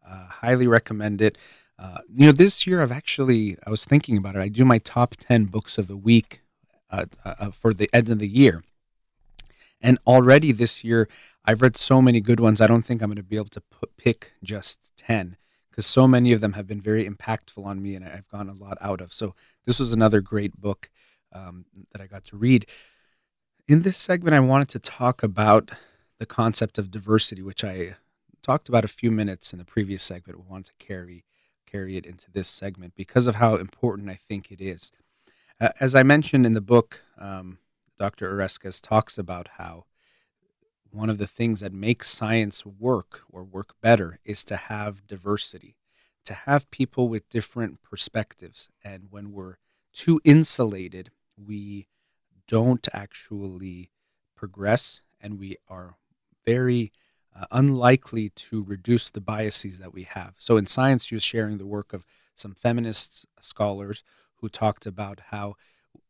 Uh, 0.08 0.28
highly 0.28 0.68
recommend 0.68 1.20
it. 1.20 1.36
Uh, 1.80 1.98
you 2.14 2.28
know, 2.28 2.32
this 2.32 2.68
year 2.68 2.84
I've 2.84 2.92
actually, 2.92 3.58
I 3.66 3.72
was 3.72 3.86
thinking 3.86 4.18
about 4.18 4.36
it. 4.36 4.42
I 4.42 4.50
do 4.50 4.66
my 4.66 4.78
top 4.78 5.16
10 5.18 5.46
books 5.46 5.80
of 5.80 5.88
the 5.88 5.98
week 5.98 6.42
uh, 6.90 7.06
uh 7.24 7.52
for 7.52 7.74
the 7.74 7.90
end 7.94 8.10
of 8.10 8.20
the 8.20 8.28
year. 8.28 8.64
And 9.82 10.00
already 10.08 10.52
this 10.52 10.84
year, 10.84 11.08
I've 11.44 11.62
read 11.62 11.78
so 11.78 12.02
many 12.02 12.22
good 12.22 12.40
ones. 12.40 12.60
I 12.60 12.68
don't 12.68 12.82
think 12.82 13.02
I'm 13.02 13.10
going 13.10 13.18
to 13.18 13.24
be 13.24 13.36
able 13.36 13.50
to 13.50 13.62
put, 13.62 13.96
pick 13.98 14.32
just 14.44 14.92
10 14.98 15.38
because 15.70 15.86
so 15.86 16.08
many 16.08 16.32
of 16.32 16.42
them 16.42 16.54
have 16.54 16.66
been 16.66 16.82
very 16.82 17.08
impactful 17.08 17.64
on 17.64 17.82
me 17.82 17.96
and 17.96 18.06
I've 18.06 18.28
gone 18.30 18.50
a 18.50 18.54
lot 18.54 18.78
out 18.82 19.02
of. 19.02 19.14
So, 19.14 19.36
this 19.66 19.80
was 19.80 19.92
another 19.92 20.22
great 20.22 20.56
book 20.60 20.90
um, 21.34 21.66
that 21.92 22.02
I 22.02 22.08
got 22.08 22.24
to 22.26 22.38
read. 22.38 22.66
In 23.68 23.82
this 23.82 23.98
segment, 23.98 24.36
I 24.36 24.40
wanted 24.40 24.70
to 24.70 24.80
talk 24.80 25.24
about 25.24 25.72
the 26.20 26.26
concept 26.26 26.78
of 26.78 26.92
diversity, 26.92 27.42
which 27.42 27.64
I 27.64 27.96
talked 28.42 28.70
about 28.70 28.86
a 28.86 28.90
few 28.90 29.12
minutes 29.12 29.52
in 29.52 29.60
the 29.60 29.66
previous 29.66 30.04
segment. 30.04 30.40
We 30.40 30.46
wanted 30.50 30.68
to 30.68 30.86
carry 30.86 31.26
carry 31.66 31.98
it 31.98 32.06
into 32.06 32.32
this 32.32 32.48
segment 32.48 32.94
because 32.96 33.28
of 33.28 33.36
how 33.36 33.56
important 33.56 34.10
I 34.10 34.16
think 34.16 34.52
it 34.52 34.62
is. 34.62 34.92
As 35.60 35.96
I 35.96 36.04
mentioned 36.04 36.46
in 36.46 36.54
the 36.54 36.60
book, 36.60 37.02
um, 37.18 37.60
Dr. 37.98 38.30
Oreskes 38.30 38.82
talks 38.82 39.18
about 39.18 39.48
how 39.58 39.86
one 40.92 41.10
of 41.10 41.18
the 41.18 41.28
things 41.28 41.62
that 41.62 41.72
makes 41.72 42.10
science 42.10 42.66
work 42.66 43.22
or 43.30 43.44
work 43.44 43.74
better 43.82 44.20
is 44.26 44.44
to 44.46 44.58
have 44.58 45.08
diversity, 45.08 45.78
to 46.26 46.34
have 46.34 46.70
people 46.72 47.08
with 47.08 47.30
different 47.30 47.82
perspectives. 47.82 48.70
And 48.84 49.08
when 49.12 49.32
we're 49.32 49.56
too 49.94 50.20
insulated, 50.26 51.12
we 51.38 51.88
don't 52.50 52.88
actually 52.94 53.92
progress 54.36 55.04
and 55.22 55.40
we 55.40 55.56
are 55.70 55.96
very 56.46 56.92
uh, 57.34 57.46
unlikely 57.52 58.30
to 58.30 58.64
reduce 58.64 59.10
the 59.10 59.22
biases 59.22 59.80
that 59.80 59.94
we 59.94 60.04
have. 60.04 60.34
So, 60.38 60.58
in 60.58 60.66
science, 60.66 61.12
you're 61.12 61.20
sharing 61.22 61.58
the 61.58 61.66
work 61.66 61.94
of 61.94 62.06
some 62.36 62.54
feminist 62.54 63.26
scholars 63.40 64.04
who 64.46 64.50
talked 64.50 64.86
about 64.86 65.20
how 65.32 65.56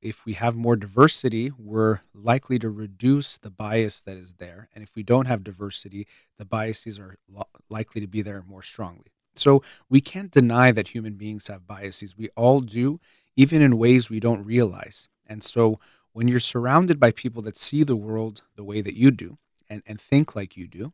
if 0.01 0.25
we 0.25 0.33
have 0.33 0.57
more 0.57 0.75
diversity, 0.75 1.51
we're 1.57 2.01
likely 2.13 2.59
to 2.59 2.69
reduce 2.69 3.37
the 3.37 3.49
bias 3.49 4.01
that 4.01 4.17
is 4.17 4.33
there. 4.33 4.67
And 4.75 4.83
if 4.83 4.93
we 4.93 5.03
don't 5.03 5.27
have 5.27 5.41
diversity, 5.43 6.05
the 6.37 6.43
biases 6.43 6.99
are 6.99 7.15
lo- 7.29 7.47
likely 7.69 8.01
to 8.01 8.07
be 8.07 8.21
there 8.21 8.43
more 8.45 8.61
strongly. 8.61 9.13
So, 9.37 9.63
we 9.89 10.01
can't 10.01 10.31
deny 10.31 10.73
that 10.73 10.89
human 10.89 11.13
beings 11.13 11.47
have 11.47 11.65
biases. 11.65 12.17
We 12.17 12.29
all 12.35 12.59
do, 12.59 12.99
even 13.37 13.61
in 13.61 13.77
ways 13.77 14.09
we 14.09 14.19
don't 14.19 14.45
realize. 14.45 15.07
And 15.25 15.41
so, 15.41 15.79
when 16.11 16.27
you're 16.27 16.41
surrounded 16.41 16.99
by 16.99 17.11
people 17.11 17.41
that 17.43 17.57
see 17.57 17.83
the 17.83 17.95
world 17.95 18.43
the 18.57 18.65
way 18.65 18.81
that 18.81 18.97
you 18.97 19.11
do 19.11 19.37
and, 19.69 19.81
and 19.85 19.99
think 19.99 20.35
like 20.35 20.57
you 20.57 20.67
do, 20.67 20.91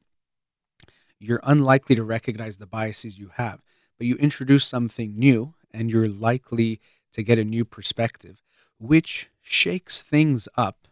you're 1.19 1.41
unlikely 1.43 1.95
to 1.95 2.03
recognize 2.03 2.57
the 2.57 2.67
biases 2.67 3.17
you 3.17 3.31
have. 3.35 3.61
But 3.97 4.05
you 4.07 4.15
introduce 4.15 4.65
something 4.65 5.17
new 5.17 5.55
and 5.73 5.89
you're 5.89 6.09
likely 6.09 6.79
to 7.13 7.23
get 7.23 7.39
a 7.39 7.43
new 7.43 7.65
perspective, 7.65 8.41
which 8.79 9.29
shakes 9.41 10.01
things 10.01 10.47
up 10.55 10.87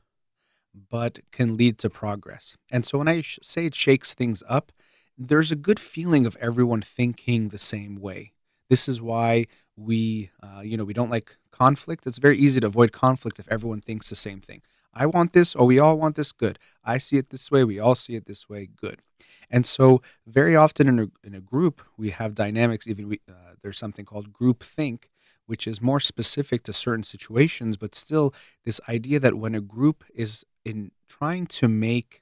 but 0.89 1.19
can 1.31 1.57
lead 1.57 1.77
to 1.79 1.89
progress. 1.89 2.55
And 2.71 2.85
so 2.85 2.99
when 2.99 3.07
I 3.07 3.21
say 3.21 3.65
it 3.65 3.75
shakes 3.75 4.13
things 4.13 4.43
up, 4.47 4.71
there's 5.17 5.51
a 5.51 5.55
good 5.55 5.79
feeling 5.79 6.25
of 6.25 6.37
everyone 6.39 6.81
thinking 6.81 7.49
the 7.49 7.57
same 7.57 7.99
way. 7.99 8.33
This 8.69 8.87
is 8.87 9.01
why 9.01 9.47
we, 9.75 10.29
uh, 10.41 10.61
you 10.61 10.77
know, 10.77 10.85
we 10.85 10.93
don't 10.93 11.09
like 11.09 11.37
conflict. 11.51 12.05
It's 12.07 12.17
very 12.17 12.37
easy 12.37 12.59
to 12.59 12.67
avoid 12.67 12.91
conflict 12.91 13.39
if 13.39 13.47
everyone 13.49 13.81
thinks 13.81 14.09
the 14.09 14.15
same 14.15 14.39
thing. 14.39 14.61
I 14.93 15.05
want 15.05 15.33
this, 15.33 15.55
or 15.55 15.65
we 15.65 15.79
all 15.79 15.97
want 15.97 16.15
this, 16.15 16.31
good. 16.31 16.57
I 16.83 16.97
see 16.97 17.17
it 17.17 17.29
this 17.29 17.51
way, 17.51 17.63
we 17.63 17.79
all 17.79 17.95
see 17.95 18.15
it 18.15 18.25
this 18.25 18.49
way, 18.49 18.69
good. 18.75 19.01
And 19.49 19.65
so, 19.65 20.01
very 20.27 20.55
often 20.55 20.87
in 20.87 20.99
a, 20.99 21.07
in 21.23 21.35
a 21.35 21.39
group, 21.39 21.81
we 21.97 22.11
have 22.11 22.35
dynamics. 22.35 22.87
Even 22.87 23.07
we, 23.09 23.19
uh, 23.29 23.53
there's 23.61 23.77
something 23.77 24.05
called 24.05 24.33
group 24.33 24.63
think, 24.63 25.09
which 25.49 25.65
is 25.65 25.81
more 25.81 25.99
specific 25.99 26.61
to 26.61 26.71
certain 26.71 27.03
situations, 27.03 27.75
but 27.75 27.95
still, 27.95 28.35
this 28.65 28.79
idea 28.87 29.19
that 29.19 29.33
when 29.33 29.55
a 29.55 29.61
group 29.61 30.03
is 30.13 30.45
in 30.63 30.91
trying 31.07 31.47
to 31.47 31.67
make 31.67 32.21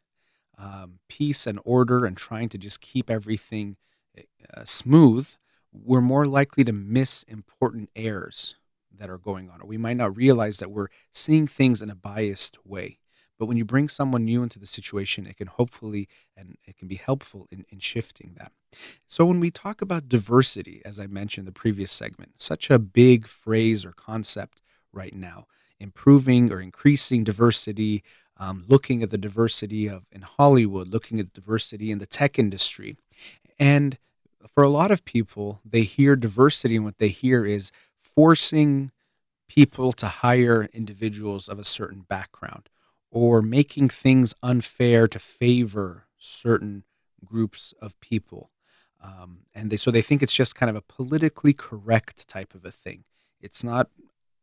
um, 0.57 0.99
peace 1.09 1.45
and 1.45 1.59
order 1.65 2.05
and 2.05 2.15
trying 2.15 2.47
to 2.47 2.57
just 2.57 2.79
keep 2.79 3.09
everything 3.09 3.75
uh, 4.17 4.63
smooth, 4.63 5.27
we're 5.73 5.99
more 5.99 6.25
likely 6.25 6.63
to 6.63 6.71
miss 6.71 7.23
important 7.23 7.89
errors 7.97 8.55
that 8.97 9.09
are 9.09 9.17
going 9.17 9.49
on, 9.49 9.61
or 9.61 9.67
we 9.67 9.77
might 9.77 9.97
not 9.97 10.15
realize 10.15 10.59
that 10.59 10.71
we're 10.71 10.87
seeing 11.11 11.47
things 11.47 11.81
in 11.81 11.89
a 11.89 11.95
biased 11.95 12.57
way. 12.65 12.97
But 13.37 13.45
when 13.45 13.57
you 13.57 13.65
bring 13.65 13.87
someone 13.89 14.25
new 14.25 14.43
into 14.43 14.59
the 14.59 14.65
situation, 14.65 15.27
it 15.27 15.37
can 15.37 15.47
hopefully 15.47 16.07
and 16.35 16.57
it 16.65 16.77
can 16.77 16.87
be 16.87 16.95
helpful 16.95 17.47
in, 17.51 17.65
in 17.69 17.79
shifting 17.79 18.33
that. 18.37 18.51
So 19.07 19.25
when 19.25 19.39
we 19.39 19.51
talk 19.51 19.81
about 19.81 20.09
diversity, 20.09 20.81
as 20.85 20.99
I 20.99 21.07
mentioned 21.07 21.47
in 21.47 21.53
the 21.53 21.59
previous 21.59 21.91
segment, 21.91 22.33
such 22.37 22.69
a 22.69 22.79
big 22.79 23.27
phrase 23.27 23.85
or 23.85 23.91
concept 23.91 24.61
right 24.91 25.13
now, 25.13 25.47
improving 25.79 26.51
or 26.51 26.59
increasing 26.61 27.23
diversity, 27.23 28.03
um, 28.37 28.65
looking 28.67 29.03
at 29.03 29.09
the 29.09 29.17
diversity 29.17 29.87
of 29.87 30.05
in 30.11 30.21
Hollywood, 30.21 30.87
looking 30.87 31.19
at 31.19 31.33
diversity 31.33 31.91
in 31.91 31.99
the 31.99 32.05
tech 32.05 32.39
industry. 32.39 32.97
And 33.59 33.97
for 34.53 34.63
a 34.63 34.69
lot 34.69 34.91
of 34.91 35.05
people, 35.05 35.59
they 35.65 35.81
hear 35.81 36.15
diversity 36.15 36.75
and 36.75 36.85
what 36.85 36.97
they 36.97 37.09
hear 37.09 37.45
is 37.45 37.71
forcing 38.01 38.91
people 39.47 39.93
to 39.93 40.07
hire 40.07 40.67
individuals 40.73 41.47
of 41.47 41.59
a 41.59 41.65
certain 41.65 42.01
background 42.01 42.69
or 43.11 43.41
making 43.41 43.89
things 43.89 44.33
unfair 44.43 45.07
to 45.07 45.19
favor 45.19 46.07
certain 46.17 46.83
groups 47.25 47.73
of 47.81 47.99
people. 47.99 48.51
Um, 49.01 49.41
and 49.53 49.69
they 49.69 49.77
so 49.77 49.91
they 49.91 50.01
think 50.01 50.23
it's 50.23 50.33
just 50.33 50.55
kind 50.55 50.69
of 50.69 50.75
a 50.75 50.81
politically 50.81 51.53
correct 51.53 52.27
type 52.27 52.53
of 52.55 52.65
a 52.65 52.71
thing. 52.71 53.03
It's 53.41 53.63
not 53.63 53.89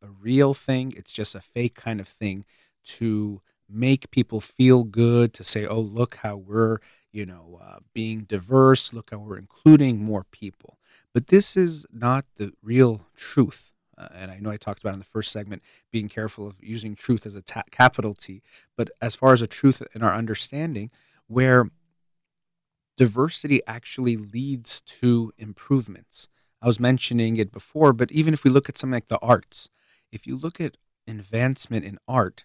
a 0.03 0.09
real 0.09 0.55
thing. 0.55 0.92
It's 0.96 1.12
just 1.12 1.35
a 1.35 1.40
fake 1.40 1.74
kind 1.74 2.00
of 2.00 2.09
thing 2.09 2.44
to 2.85 3.40
make 3.68 4.11
people 4.11 4.40
feel 4.40 4.85
good. 4.85 5.33
To 5.35 5.44
say, 5.44 5.66
"Oh, 5.66 5.81
look 5.81 6.16
how 6.16 6.37
we're 6.37 6.79
you 7.12 7.27
know 7.27 7.59
uh, 7.62 7.79
being 7.92 8.24
diverse. 8.24 8.92
Look 8.92 9.11
how 9.11 9.18
we're 9.18 9.38
including 9.38 9.98
more 9.98 10.24
people." 10.31 10.79
But 11.12 11.29
this 11.29 11.57
is 11.57 11.87
not 11.92 12.24
the 12.37 12.53
real 12.62 13.07
truth. 13.16 13.74
Uh, 13.96 14.09
and 14.14 14.30
I 14.30 14.38
know 14.38 14.50
I 14.50 14.57
talked 14.57 14.80
about 14.80 14.94
in 14.94 14.98
the 14.98 15.04
first 15.04 15.30
segment 15.30 15.62
being 15.90 16.09
careful 16.09 16.46
of 16.46 16.62
using 16.62 16.94
truth 16.94 17.26
as 17.26 17.35
a 17.35 17.42
ta- 17.42 17.62
capital 17.70 18.14
T, 18.14 18.42
but 18.76 18.90
as 19.00 19.14
far 19.14 19.33
as 19.33 19.42
a 19.42 19.46
truth 19.46 19.83
in 19.94 20.02
our 20.02 20.14
understanding, 20.14 20.90
where 21.26 21.70
diversity 22.96 23.61
actually 23.66 24.16
leads 24.16 24.80
to 24.83 25.33
improvements. 25.38 26.28
I 26.62 26.66
was 26.66 26.80
mentioning 26.80 27.37
it 27.37 27.52
before, 27.52 27.92
but 27.92 28.11
even 28.12 28.33
if 28.35 28.44
we 28.44 28.50
look 28.50 28.68
at 28.68 28.78
something 28.78 28.94
like 28.94 29.09
the 29.09 29.18
arts, 29.18 29.68
if 30.12 30.26
you 30.26 30.37
look 30.37 30.61
at 30.61 30.76
advancement 31.07 31.85
in 31.85 31.98
art, 32.09 32.44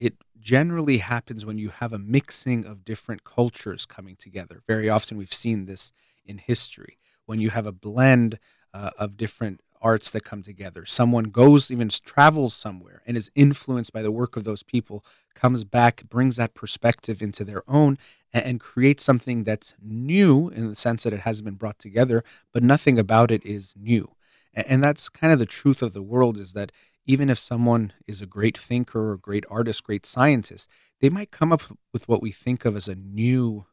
it 0.00 0.14
generally 0.38 0.98
happens 0.98 1.46
when 1.46 1.58
you 1.58 1.68
have 1.68 1.92
a 1.92 1.98
mixing 1.98 2.64
of 2.66 2.84
different 2.84 3.24
cultures 3.24 3.86
coming 3.86 4.16
together. 4.16 4.62
Very 4.66 4.88
often 4.88 5.16
we've 5.16 5.32
seen 5.32 5.64
this 5.64 5.92
in 6.24 6.38
history 6.38 6.98
when 7.26 7.40
you 7.40 7.50
have 7.50 7.66
a 7.66 7.72
blend 7.72 8.38
uh, 8.74 8.90
of 8.98 9.16
different 9.16 9.60
arts 9.86 10.10
that 10.10 10.24
come 10.24 10.42
together. 10.42 10.84
Someone 10.84 11.24
goes, 11.24 11.70
even 11.70 11.88
travels 11.88 12.54
somewhere 12.54 13.02
and 13.06 13.16
is 13.16 13.30
influenced 13.36 13.92
by 13.92 14.02
the 14.02 14.10
work 14.10 14.36
of 14.36 14.42
those 14.42 14.64
people, 14.64 15.04
comes 15.34 15.62
back, 15.62 16.08
brings 16.08 16.34
that 16.36 16.54
perspective 16.54 17.22
into 17.22 17.44
their 17.44 17.62
own, 17.68 17.96
and 18.32 18.58
create 18.58 19.00
something 19.00 19.44
that's 19.44 19.74
new 19.80 20.48
in 20.48 20.68
the 20.68 20.74
sense 20.74 21.04
that 21.04 21.12
it 21.12 21.20
hasn't 21.20 21.44
been 21.44 21.54
brought 21.54 21.78
together, 21.78 22.24
but 22.52 22.64
nothing 22.64 22.98
about 22.98 23.30
it 23.30 23.46
is 23.46 23.74
new. 23.76 24.06
And 24.52 24.82
that's 24.82 25.08
kind 25.08 25.32
of 25.32 25.38
the 25.38 25.46
truth 25.46 25.82
of 25.82 25.92
the 25.92 26.02
world 26.02 26.36
is 26.36 26.52
that 26.54 26.72
even 27.06 27.30
if 27.30 27.38
someone 27.38 27.92
is 28.08 28.20
a 28.20 28.26
great 28.26 28.58
thinker 28.58 29.12
or 29.12 29.16
great 29.16 29.44
artist, 29.48 29.84
great 29.84 30.04
scientist, 30.04 30.68
they 31.00 31.10
might 31.10 31.30
come 31.30 31.52
up 31.52 31.62
with 31.92 32.08
what 32.08 32.22
we 32.22 32.32
think 32.32 32.64
of 32.64 32.74
as 32.74 32.88
a 32.88 32.96
new 32.96 33.66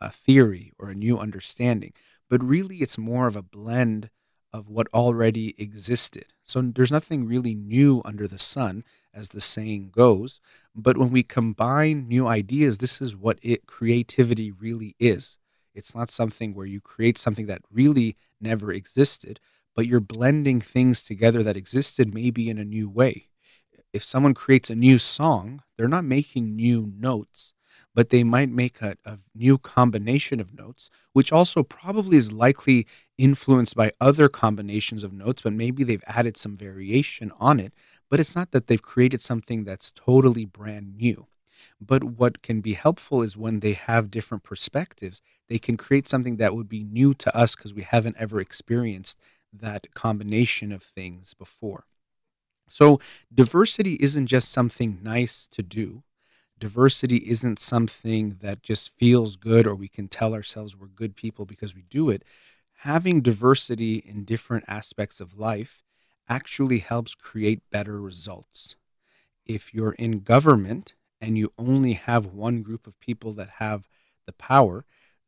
uh, 0.00 0.10
theory 0.10 0.72
or 0.78 0.90
a 0.90 0.94
new 0.94 1.18
understanding. 1.18 1.92
But 2.28 2.44
really, 2.44 2.76
it's 2.76 2.96
more 2.96 3.26
of 3.26 3.34
a 3.34 3.42
blend 3.42 4.10
of 4.52 4.68
what 4.68 4.88
already 4.92 5.54
existed. 5.58 6.26
So 6.44 6.60
there's 6.60 6.90
nothing 6.90 7.26
really 7.26 7.54
new 7.54 8.02
under 8.04 8.26
the 8.26 8.38
sun, 8.38 8.84
as 9.14 9.28
the 9.28 9.40
saying 9.40 9.90
goes. 9.90 10.40
But 10.74 10.96
when 10.96 11.10
we 11.10 11.22
combine 11.22 12.08
new 12.08 12.26
ideas, 12.26 12.78
this 12.78 13.00
is 13.00 13.16
what 13.16 13.38
it 13.42 13.66
creativity 13.66 14.50
really 14.50 14.96
is. 14.98 15.38
It's 15.74 15.94
not 15.94 16.10
something 16.10 16.54
where 16.54 16.66
you 16.66 16.80
create 16.80 17.18
something 17.18 17.46
that 17.46 17.62
really 17.70 18.16
never 18.40 18.72
existed, 18.72 19.40
but 19.74 19.86
you're 19.86 20.00
blending 20.00 20.60
things 20.60 21.04
together 21.04 21.42
that 21.42 21.56
existed 21.56 22.12
maybe 22.12 22.50
in 22.50 22.58
a 22.58 22.64
new 22.64 22.88
way. 22.88 23.28
If 23.92 24.04
someone 24.04 24.34
creates 24.34 24.70
a 24.70 24.74
new 24.74 24.98
song, 24.98 25.62
they're 25.76 25.88
not 25.88 26.04
making 26.04 26.56
new 26.56 26.92
notes, 26.96 27.52
but 27.94 28.10
they 28.10 28.22
might 28.22 28.50
make 28.50 28.80
a, 28.80 28.96
a 29.04 29.18
new 29.34 29.58
combination 29.58 30.40
of 30.40 30.56
notes, 30.56 30.90
which 31.12 31.32
also 31.32 31.62
probably 31.62 32.16
is 32.16 32.32
likely 32.32 32.86
influenced 33.18 33.74
by 33.74 33.92
other 34.00 34.28
combinations 34.28 35.02
of 35.04 35.12
notes, 35.12 35.42
but 35.42 35.52
maybe 35.52 35.84
they've 35.84 36.04
added 36.06 36.36
some 36.36 36.56
variation 36.56 37.32
on 37.38 37.58
it. 37.60 37.72
But 38.08 38.20
it's 38.20 38.36
not 38.36 38.52
that 38.52 38.66
they've 38.66 38.82
created 38.82 39.20
something 39.20 39.64
that's 39.64 39.92
totally 39.92 40.44
brand 40.44 40.96
new. 40.96 41.26
But 41.80 42.04
what 42.04 42.42
can 42.42 42.60
be 42.60 42.72
helpful 42.74 43.22
is 43.22 43.36
when 43.36 43.60
they 43.60 43.74
have 43.74 44.10
different 44.10 44.44
perspectives, 44.44 45.20
they 45.48 45.58
can 45.58 45.76
create 45.76 46.08
something 46.08 46.36
that 46.36 46.54
would 46.54 46.68
be 46.68 46.84
new 46.84 47.12
to 47.14 47.36
us 47.36 47.54
because 47.54 47.74
we 47.74 47.82
haven't 47.82 48.16
ever 48.18 48.40
experienced 48.40 49.18
that 49.52 49.92
combination 49.94 50.72
of 50.72 50.82
things 50.82 51.34
before. 51.34 51.84
So, 52.68 53.00
diversity 53.34 53.94
isn't 54.00 54.26
just 54.26 54.52
something 54.52 55.00
nice 55.02 55.48
to 55.48 55.62
do. 55.62 56.04
Diversity 56.60 57.16
isn't 57.16 57.58
something 57.58 58.36
that 58.42 58.62
just 58.62 58.90
feels 58.90 59.36
good 59.36 59.66
or 59.66 59.74
we 59.74 59.88
can 59.88 60.08
tell 60.08 60.34
ourselves 60.34 60.76
we're 60.76 60.88
good 60.88 61.16
people 61.16 61.46
because 61.46 61.74
we 61.74 61.82
do 61.88 62.10
it. 62.10 62.22
Having 62.80 63.22
diversity 63.22 63.96
in 63.96 64.24
different 64.24 64.66
aspects 64.68 65.20
of 65.20 65.38
life 65.38 65.82
actually 66.28 66.80
helps 66.80 67.14
create 67.14 67.62
better 67.70 67.98
results. 67.98 68.76
If 69.46 69.72
you're 69.72 69.92
in 69.92 70.20
government 70.20 70.94
and 71.18 71.38
you 71.38 71.50
only 71.56 71.94
have 71.94 72.26
one 72.26 72.60
group 72.60 72.86
of 72.86 73.00
people 73.00 73.32
that 73.32 73.52
have 73.56 73.88
the 74.26 74.32
power, 74.34 74.84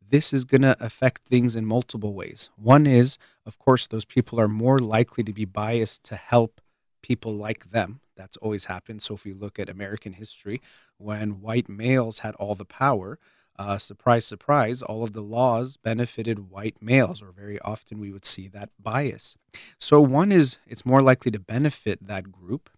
this 0.07 0.35
is 0.35 0.45
going 0.45 0.63
to 0.63 0.77
affect 0.85 1.23
things 1.23 1.57
in 1.57 1.65
multiple 1.65 2.13
ways. 2.13 2.51
One 2.57 2.87
is, 2.87 3.17
of 3.47 3.59
course, 3.59 3.87
those 3.87 4.05
people 4.05 4.39
are 4.39 4.49
more 4.49 4.79
likely 4.79 5.25
to 5.25 5.33
be 5.33 5.47
biased 5.47 6.05
to 6.05 6.17
help 6.17 6.61
people 7.01 7.33
like 7.35 7.71
them. 7.71 8.02
That's 8.23 8.37
always 8.37 8.67
happened. 8.67 9.03
So 9.03 9.15
if 9.15 9.25
we 9.25 9.33
look 9.33 9.59
at 9.59 9.69
American 9.69 10.13
history, 10.13 10.61
when 10.97 11.41
white 11.41 11.69
males 11.69 12.21
had 12.21 12.37
all 12.37 12.55
the 12.55 12.65
power, 12.65 13.19
uh, 13.59 13.79
surprise, 13.79 14.25
surprise, 14.25 14.81
all 14.81 15.03
of 15.03 15.13
the 15.13 15.23
laws 15.23 15.77
benefited 15.77 16.49
white 16.49 16.81
males, 16.81 17.21
or 17.21 17.33
very 17.33 17.59
often 17.63 17.99
we 17.99 18.13
would 18.13 18.25
see 18.25 18.47
that 18.47 18.71
bias. 18.81 19.37
So, 19.77 20.01
one 20.01 20.31
is 20.31 20.59
it's 20.69 20.87
more 20.87 21.03
likely 21.03 21.33
to 21.33 21.41
benefit 21.41 22.07
that 22.07 22.31
group. 22.31 22.71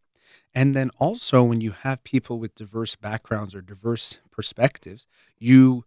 And 0.54 0.74
then 0.74 0.90
also, 0.98 1.42
when 1.44 1.60
you 1.60 1.72
have 1.72 2.02
people 2.04 2.38
with 2.38 2.54
diverse 2.54 2.96
backgrounds 2.96 3.54
or 3.54 3.60
diverse 3.60 4.18
perspectives, 4.30 5.06
you 5.38 5.84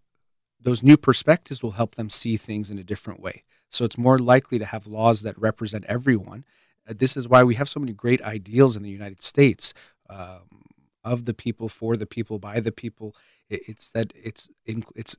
those 0.60 0.84
new 0.84 0.98
perspectives 0.98 1.63
will 1.63 1.72
help 1.72 1.96
them 1.96 2.10
see 2.10 2.38
things 2.38 2.70
in 2.70 2.78
a 2.78 2.84
different 2.84 3.22
way. 3.22 3.43
So 3.70 3.86
it's 3.86 3.98
more 3.98 4.20
likely 4.20 4.60
to 4.60 4.65
have 4.65 4.88
laws 4.88 5.24
that 5.24 5.39
represent 5.39 5.86
everyone. 5.88 6.46
Uh, 6.88 6.93
this 6.97 7.17
is 7.17 7.28
why 7.28 7.43
we 7.43 7.56
have 7.56 7.69
so 7.69 7.80
many 7.80 7.93
great 7.93 8.21
ideals 8.21 8.76
in 8.76 8.84
the 8.84 8.89
United 8.89 9.21
States 9.21 9.73
um, 10.10 10.63
of 11.04 11.26
the 11.26 11.34
people, 11.34 11.69
for 11.69 11.97
the 11.97 12.06
people, 12.06 12.39
by 12.39 12.60
the 12.60 12.71
people. 12.71 13.15
It, 13.50 13.62
it's 13.67 13.89
that 13.91 14.13
it's 14.15 14.50
in, 14.65 14.84
it's 14.95 15.15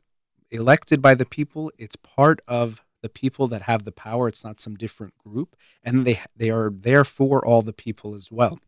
elected 0.50 1.02
by 1.02 1.14
the 1.14 1.26
people. 1.26 1.70
It's 1.78 1.96
part 1.96 2.40
of 2.48 2.84
the 3.02 3.08
people 3.08 3.48
that 3.48 3.62
have 3.62 3.84
the 3.84 3.92
power. 3.92 4.28
It's 4.28 4.44
not 4.44 4.60
some 4.60 4.74
different 4.74 5.16
group, 5.18 5.56
and 5.82 6.06
they 6.06 6.20
they 6.36 6.50
are 6.50 6.70
there 6.70 7.04
for 7.04 7.44
all 7.44 7.62
the 7.62 7.72
people 7.72 8.14
as 8.14 8.32
well. 8.32 8.58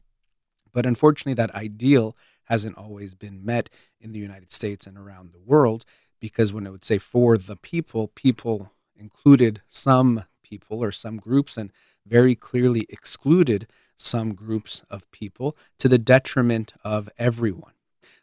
But 0.72 0.86
unfortunately, 0.86 1.34
that 1.34 1.54
ideal 1.54 2.16
hasn't 2.44 2.76
always 2.76 3.14
been 3.14 3.44
met 3.44 3.70
in 4.00 4.12
the 4.12 4.18
United 4.18 4.52
States 4.52 4.86
and 4.86 4.98
around 4.98 5.32
the 5.32 5.40
world 5.40 5.84
because 6.20 6.52
when 6.52 6.66
it 6.66 6.70
would 6.70 6.84
say 6.84 6.98
for 6.98 7.38
the 7.38 7.56
people, 7.56 8.08
people 8.08 8.72
included 8.96 9.62
some 9.68 10.24
people 10.42 10.82
or 10.82 10.92
some 10.92 11.16
groups 11.16 11.56
and 11.56 11.72
very 12.06 12.34
clearly 12.34 12.86
excluded 12.88 13.66
some 13.96 14.34
groups 14.34 14.82
of 14.90 15.10
people 15.10 15.56
to 15.78 15.88
the 15.88 15.98
detriment 15.98 16.72
of 16.82 17.08
everyone. 17.18 17.72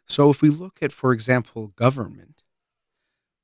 So 0.06 0.30
if 0.30 0.42
we 0.42 0.48
look 0.48 0.82
at, 0.82 0.92
for 0.92 1.12
example, 1.12 1.68
government, 1.68 2.42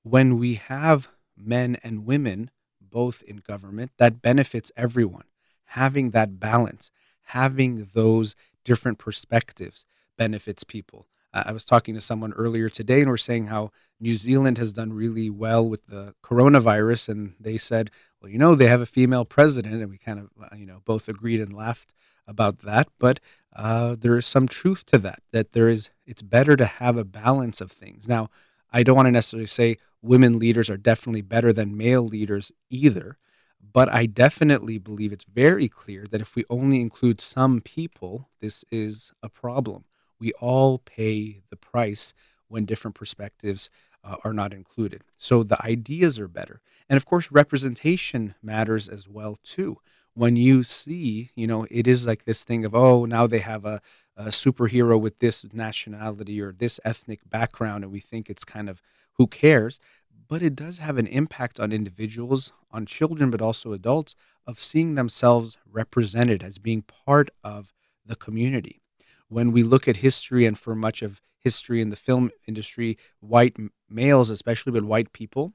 when 0.02 0.38
we 0.38 0.54
have 0.54 1.08
men 1.36 1.76
and 1.82 2.06
women 2.06 2.50
both 2.80 3.22
in 3.22 3.38
government, 3.38 3.90
that 3.98 4.22
benefits 4.22 4.70
everyone. 4.76 5.24
Having 5.64 6.10
that 6.10 6.38
balance, 6.38 6.90
having 7.24 7.90
those 7.92 8.36
different 8.64 8.98
perspectives 8.98 9.84
benefits 10.16 10.62
people. 10.62 11.06
I 11.32 11.50
was 11.50 11.64
talking 11.64 11.96
to 11.96 12.00
someone 12.00 12.32
earlier 12.34 12.68
today, 12.68 13.00
and 13.00 13.10
we're 13.10 13.16
saying 13.16 13.46
how 13.46 13.72
New 13.98 14.14
Zealand 14.14 14.56
has 14.58 14.72
done 14.72 14.92
really 14.92 15.28
well 15.28 15.68
with 15.68 15.84
the 15.88 16.14
coronavirus, 16.22 17.08
and 17.08 17.34
they 17.40 17.58
said, 17.58 17.90
"Well, 18.24 18.32
you 18.32 18.38
know, 18.38 18.54
they 18.54 18.68
have 18.68 18.80
a 18.80 18.86
female 18.86 19.26
president," 19.26 19.82
and 19.82 19.90
we 19.90 19.98
kind 19.98 20.18
of, 20.18 20.30
uh, 20.42 20.56
you 20.56 20.64
know, 20.64 20.80
both 20.86 21.10
agreed 21.10 21.42
and 21.42 21.52
laughed 21.52 21.92
about 22.26 22.60
that. 22.60 22.88
But 22.98 23.20
uh, 23.54 23.96
there 23.98 24.16
is 24.16 24.26
some 24.26 24.48
truth 24.48 24.86
to 24.86 24.98
that. 24.98 25.18
That 25.32 25.52
there 25.52 25.68
is, 25.68 25.90
it's 26.06 26.22
better 26.22 26.56
to 26.56 26.64
have 26.64 26.96
a 26.96 27.04
balance 27.04 27.60
of 27.60 27.70
things. 27.70 28.08
Now, 28.08 28.30
I 28.72 28.82
don't 28.82 28.96
want 28.96 29.08
to 29.08 29.12
necessarily 29.12 29.46
say 29.46 29.76
women 30.00 30.38
leaders 30.38 30.70
are 30.70 30.78
definitely 30.78 31.20
better 31.20 31.52
than 31.52 31.76
male 31.76 32.00
leaders 32.00 32.50
either, 32.70 33.18
but 33.60 33.92
I 33.92 34.06
definitely 34.06 34.78
believe 34.78 35.12
it's 35.12 35.24
very 35.24 35.68
clear 35.68 36.06
that 36.10 36.22
if 36.22 36.34
we 36.34 36.46
only 36.48 36.80
include 36.80 37.20
some 37.20 37.60
people, 37.60 38.30
this 38.40 38.64
is 38.70 39.12
a 39.22 39.28
problem 39.28 39.84
we 40.18 40.32
all 40.40 40.78
pay 40.78 41.42
the 41.50 41.56
price 41.56 42.14
when 42.48 42.64
different 42.64 42.94
perspectives 42.94 43.68
uh, 44.04 44.16
are 44.24 44.32
not 44.32 44.52
included. 44.52 45.02
So 45.16 45.42
the 45.42 45.60
ideas 45.64 46.18
are 46.18 46.28
better. 46.28 46.60
And 46.88 46.96
of 46.96 47.06
course, 47.06 47.32
representation 47.32 48.34
matters 48.42 48.88
as 48.88 49.08
well 49.08 49.38
too. 49.42 49.78
When 50.12 50.36
you 50.36 50.62
see, 50.62 51.30
you 51.34 51.46
know, 51.46 51.66
it 51.70 51.88
is 51.88 52.06
like 52.06 52.24
this 52.24 52.44
thing 52.44 52.64
of, 52.64 52.74
oh, 52.74 53.04
now 53.04 53.26
they 53.26 53.40
have 53.40 53.64
a, 53.64 53.80
a 54.16 54.26
superhero 54.26 55.00
with 55.00 55.18
this 55.18 55.44
nationality 55.52 56.40
or 56.40 56.52
this 56.52 56.78
ethnic 56.84 57.28
background, 57.28 57.82
and 57.82 57.92
we 57.92 58.00
think 58.00 58.30
it's 58.30 58.44
kind 58.44 58.68
of 58.68 58.80
who 59.14 59.26
cares. 59.26 59.80
But 60.28 60.42
it 60.42 60.54
does 60.54 60.78
have 60.78 60.98
an 60.98 61.06
impact 61.06 61.58
on 61.58 61.72
individuals, 61.72 62.52
on 62.70 62.86
children, 62.86 63.30
but 63.30 63.42
also 63.42 63.72
adults, 63.72 64.14
of 64.46 64.60
seeing 64.60 64.94
themselves 64.94 65.58
represented 65.70 66.42
as 66.42 66.58
being 66.58 66.82
part 66.82 67.30
of 67.42 67.72
the 68.06 68.16
community 68.16 68.80
when 69.28 69.50
we 69.50 69.62
look 69.62 69.88
at 69.88 69.96
history 69.96 70.46
and 70.46 70.58
for 70.58 70.74
much 70.74 71.02
of 71.02 71.20
history 71.44 71.80
in 71.80 71.90
the 71.90 71.96
film 71.96 72.30
industry, 72.48 72.98
white 73.20 73.56
males, 73.88 74.30
especially 74.30 74.72
but 74.72 74.84
white 74.84 75.12
people, 75.12 75.52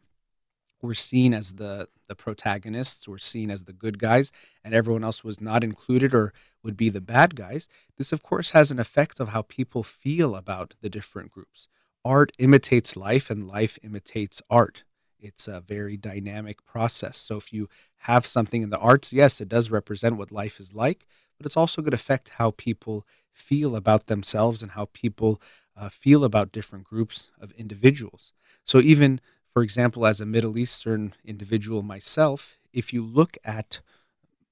were 0.81 0.93
seen 0.93 1.33
as 1.33 1.53
the 1.53 1.87
the 2.07 2.15
protagonists, 2.15 3.07
were 3.07 3.19
seen 3.19 3.51
as 3.51 3.65
the 3.65 3.73
good 3.73 3.99
guys, 3.99 4.31
and 4.63 4.73
everyone 4.73 5.03
else 5.03 5.23
was 5.23 5.39
not 5.39 5.63
included 5.63 6.13
or 6.13 6.33
would 6.63 6.75
be 6.75 6.89
the 6.89 7.01
bad 7.01 7.35
guys. 7.35 7.69
This, 7.97 8.11
of 8.11 8.23
course, 8.23 8.51
has 8.51 8.71
an 8.71 8.79
effect 8.79 9.19
of 9.19 9.29
how 9.29 9.43
people 9.43 9.83
feel 9.83 10.35
about 10.35 10.73
the 10.81 10.89
different 10.89 11.29
groups. 11.31 11.67
Art 12.03 12.31
imitates 12.39 12.95
life, 12.95 13.29
and 13.29 13.47
life 13.47 13.77
imitates 13.83 14.41
art. 14.49 14.83
It's 15.19 15.47
a 15.47 15.61
very 15.61 15.97
dynamic 15.97 16.65
process. 16.65 17.17
So, 17.17 17.37
if 17.37 17.53
you 17.53 17.69
have 17.97 18.25
something 18.25 18.63
in 18.63 18.69
the 18.69 18.79
arts, 18.79 19.13
yes, 19.13 19.39
it 19.41 19.49
does 19.49 19.69
represent 19.69 20.17
what 20.17 20.31
life 20.31 20.59
is 20.59 20.73
like, 20.73 21.05
but 21.37 21.45
it's 21.45 21.57
also 21.57 21.81
going 21.81 21.91
to 21.91 21.95
affect 21.95 22.29
how 22.29 22.51
people 22.51 23.05
feel 23.31 23.75
about 23.75 24.07
themselves 24.07 24.61
and 24.63 24.71
how 24.71 24.85
people 24.93 25.41
uh, 25.79 25.89
feel 25.89 26.23
about 26.23 26.51
different 26.51 26.83
groups 26.83 27.29
of 27.39 27.51
individuals. 27.53 28.33
So, 28.65 28.79
even 28.79 29.21
for 29.53 29.63
example, 29.63 30.05
as 30.05 30.21
a 30.21 30.25
Middle 30.25 30.57
Eastern 30.57 31.13
individual 31.25 31.81
myself, 31.81 32.57
if 32.73 32.93
you 32.93 33.03
look 33.03 33.37
at 33.43 33.79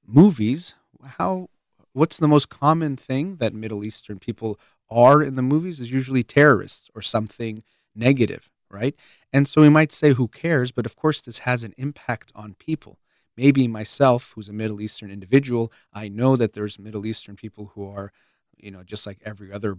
movies, 0.05 0.73
how 1.03 1.49
what's 1.93 2.17
the 2.17 2.27
most 2.27 2.49
common 2.49 2.95
thing 2.95 3.37
that 3.37 3.53
Middle 3.53 3.83
Eastern 3.83 4.19
people 4.19 4.59
are 4.89 5.21
in 5.21 5.35
the 5.35 5.41
movies 5.41 5.79
is 5.79 5.91
usually 5.91 6.23
terrorists 6.23 6.89
or 6.95 7.01
something 7.01 7.63
negative, 7.93 8.49
right? 8.69 8.95
And 9.33 9.47
so 9.47 9.61
we 9.61 9.69
might 9.69 9.91
say, 9.91 10.13
who 10.13 10.27
cares? 10.27 10.71
But 10.71 10.85
of 10.85 10.95
course, 10.95 11.21
this 11.21 11.39
has 11.39 11.63
an 11.63 11.73
impact 11.77 12.31
on 12.33 12.55
people. 12.55 12.99
Maybe 13.35 13.67
myself, 13.67 14.31
who's 14.33 14.49
a 14.49 14.53
Middle 14.53 14.81
Eastern 14.81 15.11
individual, 15.11 15.71
I 15.93 16.07
know 16.07 16.35
that 16.37 16.53
there's 16.53 16.79
Middle 16.79 17.05
Eastern 17.05 17.35
people 17.35 17.71
who 17.75 17.87
are 17.87 18.11
you 18.57 18.71
know, 18.71 18.83
just 18.83 19.05
like 19.05 19.19
every 19.23 19.51
other 19.51 19.77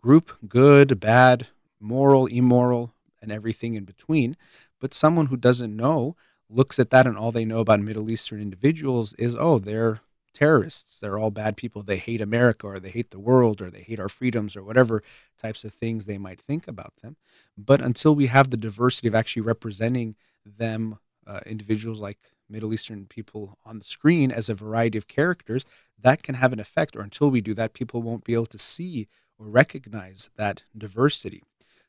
group, 0.00 0.32
good, 0.48 1.00
bad, 1.00 1.48
moral, 1.80 2.26
immoral, 2.26 2.94
and 3.20 3.32
everything 3.32 3.74
in 3.74 3.84
between. 3.84 4.36
But 4.80 4.94
someone 4.94 5.26
who 5.26 5.36
doesn't 5.36 5.76
know 5.76 6.16
looks 6.48 6.78
at 6.78 6.90
that 6.90 7.06
and 7.06 7.16
all 7.16 7.32
they 7.32 7.44
know 7.44 7.60
about 7.60 7.80
Middle 7.80 8.10
Eastern 8.10 8.40
individuals 8.40 9.14
is, 9.14 9.36
oh, 9.38 9.58
they're 9.58 10.00
terrorists. 10.32 11.00
They're 11.00 11.18
all 11.18 11.30
bad 11.30 11.56
people. 11.56 11.82
They 11.82 11.96
hate 11.96 12.20
America 12.20 12.66
or 12.66 12.78
they 12.78 12.90
hate 12.90 13.10
the 13.10 13.18
world 13.18 13.60
or 13.60 13.70
they 13.70 13.82
hate 13.82 13.98
our 13.98 14.08
freedoms 14.08 14.56
or 14.56 14.62
whatever 14.62 15.02
types 15.36 15.64
of 15.64 15.74
things 15.74 16.06
they 16.06 16.18
might 16.18 16.40
think 16.40 16.68
about 16.68 16.94
them. 17.02 17.16
But 17.56 17.80
until 17.80 18.14
we 18.14 18.26
have 18.26 18.50
the 18.50 18.56
diversity 18.56 19.08
of 19.08 19.14
actually 19.14 19.42
representing 19.42 20.14
them, 20.46 20.98
uh, 21.26 21.40
individuals 21.44 22.00
like 22.00 22.18
Middle 22.48 22.72
Eastern 22.72 23.06
people 23.06 23.58
on 23.64 23.78
the 23.78 23.84
screen 23.84 24.30
as 24.30 24.48
a 24.48 24.54
variety 24.54 24.96
of 24.96 25.08
characters, 25.08 25.64
that 26.00 26.22
can 26.22 26.36
have 26.36 26.52
an 26.52 26.60
effect. 26.60 26.96
Or 26.96 27.00
until 27.00 27.30
we 27.30 27.40
do 27.40 27.54
that, 27.54 27.74
people 27.74 28.00
won't 28.00 28.24
be 28.24 28.34
able 28.34 28.46
to 28.46 28.58
see 28.58 29.08
or 29.38 29.46
recognize 29.46 30.28
that 30.36 30.62
diversity. 30.76 31.42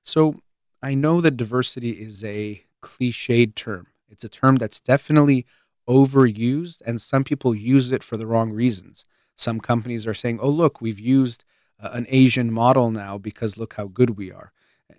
So 0.03 0.41
I 0.81 0.93
know 0.93 1.21
that 1.21 1.37
diversity 1.37 1.91
is 1.91 2.23
a 2.23 2.63
cliched 2.81 3.55
term. 3.55 3.87
It's 4.09 4.23
a 4.23 4.29
term 4.29 4.55
that's 4.55 4.79
definitely 4.79 5.45
overused, 5.87 6.81
and 6.85 7.01
some 7.01 7.23
people 7.23 7.53
use 7.55 7.91
it 7.91 8.03
for 8.03 8.17
the 8.17 8.27
wrong 8.27 8.51
reasons. 8.51 9.05
Some 9.35 9.59
companies 9.59 10.05
are 10.05 10.13
saying, 10.13 10.39
oh, 10.41 10.49
look, 10.49 10.81
we've 10.81 10.99
used 10.99 11.45
uh, 11.81 11.89
an 11.93 12.05
Asian 12.09 12.51
model 12.51 12.91
now 12.91 13.17
because 13.17 13.57
look 13.57 13.73
how 13.73 13.87
good 13.87 14.11
we 14.11 14.31
are. 14.31 14.51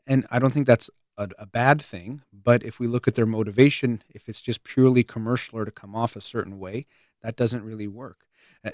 And 0.06 0.26
I 0.30 0.38
don't 0.38 0.52
think 0.52 0.66
that's 0.66 0.90
a, 1.18 1.28
a, 1.38 1.46
bad 1.46 1.82
thing, 1.82 2.22
but 2.32 2.62
if 2.62 2.80
we 2.80 2.86
look 2.86 3.06
at 3.06 3.14
their 3.14 3.26
motivation, 3.26 4.02
if 4.10 4.28
it's 4.28 4.40
just 4.40 4.64
purely 4.64 5.04
commercial 5.04 5.58
or 5.58 5.64
to 5.64 5.70
come 5.70 5.94
off 5.94 6.16
a 6.16 6.20
certain 6.20 6.58
way, 6.58 6.86
that 7.22 7.36
doesn't 7.36 7.64
really 7.64 7.86
work. 7.86 8.24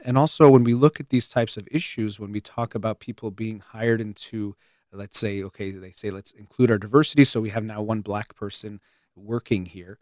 And 0.04 0.18
also, 0.18 0.50
when 0.50 0.64
we 0.64 0.74
look 0.74 0.98
at 0.98 1.10
these 1.10 1.28
types 1.28 1.56
of 1.56 1.68
issues, 1.70 2.18
when 2.18 2.32
we 2.32 2.40
talk 2.40 2.74
about 2.74 2.98
people 3.00 3.30
being 3.30 3.60
hired 3.60 4.00
into, 4.00 4.56
let's 4.92 5.18
say, 5.18 5.42
okay, 5.44 5.70
they 5.70 5.92
say, 5.92 6.10
let's 6.10 6.32
include 6.32 6.70
our 6.70 6.78
diversity. 6.78 7.24
So 7.24 7.40
we 7.40 7.50
have 7.50 7.64
now 7.64 7.82
one 7.82 8.00
black 8.00 8.34
person 8.34 8.80
working 9.14 9.66
here 9.66 9.98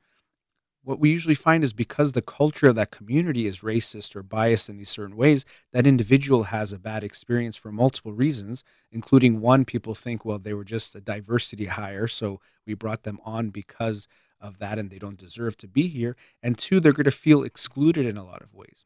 what 0.84 1.00
we 1.00 1.10
usually 1.10 1.34
find 1.34 1.64
is 1.64 1.72
because 1.72 2.12
the 2.12 2.22
culture 2.22 2.68
of 2.68 2.74
that 2.76 2.90
community 2.90 3.46
is 3.46 3.60
racist 3.60 4.14
or 4.14 4.22
biased 4.22 4.68
in 4.68 4.76
these 4.76 4.90
certain 4.90 5.16
ways, 5.16 5.44
that 5.72 5.86
individual 5.86 6.44
has 6.44 6.72
a 6.72 6.78
bad 6.78 7.02
experience 7.02 7.56
for 7.56 7.72
multiple 7.72 8.12
reasons, 8.12 8.62
including 8.92 9.40
one, 9.40 9.64
people 9.64 9.94
think, 9.94 10.24
well, 10.24 10.38
they 10.38 10.52
were 10.52 10.64
just 10.64 10.94
a 10.94 11.00
diversity 11.00 11.66
hire, 11.66 12.06
so 12.06 12.38
we 12.66 12.74
brought 12.74 13.02
them 13.02 13.18
on 13.24 13.48
because 13.48 14.06
of 14.40 14.58
that 14.58 14.78
and 14.78 14.90
they 14.90 14.98
don't 14.98 15.16
deserve 15.16 15.56
to 15.56 15.66
be 15.66 15.88
here. 15.88 16.16
And 16.42 16.58
two, 16.58 16.80
they're 16.80 16.92
going 16.92 17.04
to 17.04 17.10
feel 17.10 17.44
excluded 17.44 18.04
in 18.04 18.18
a 18.18 18.24
lot 18.24 18.42
of 18.42 18.52
ways. 18.52 18.84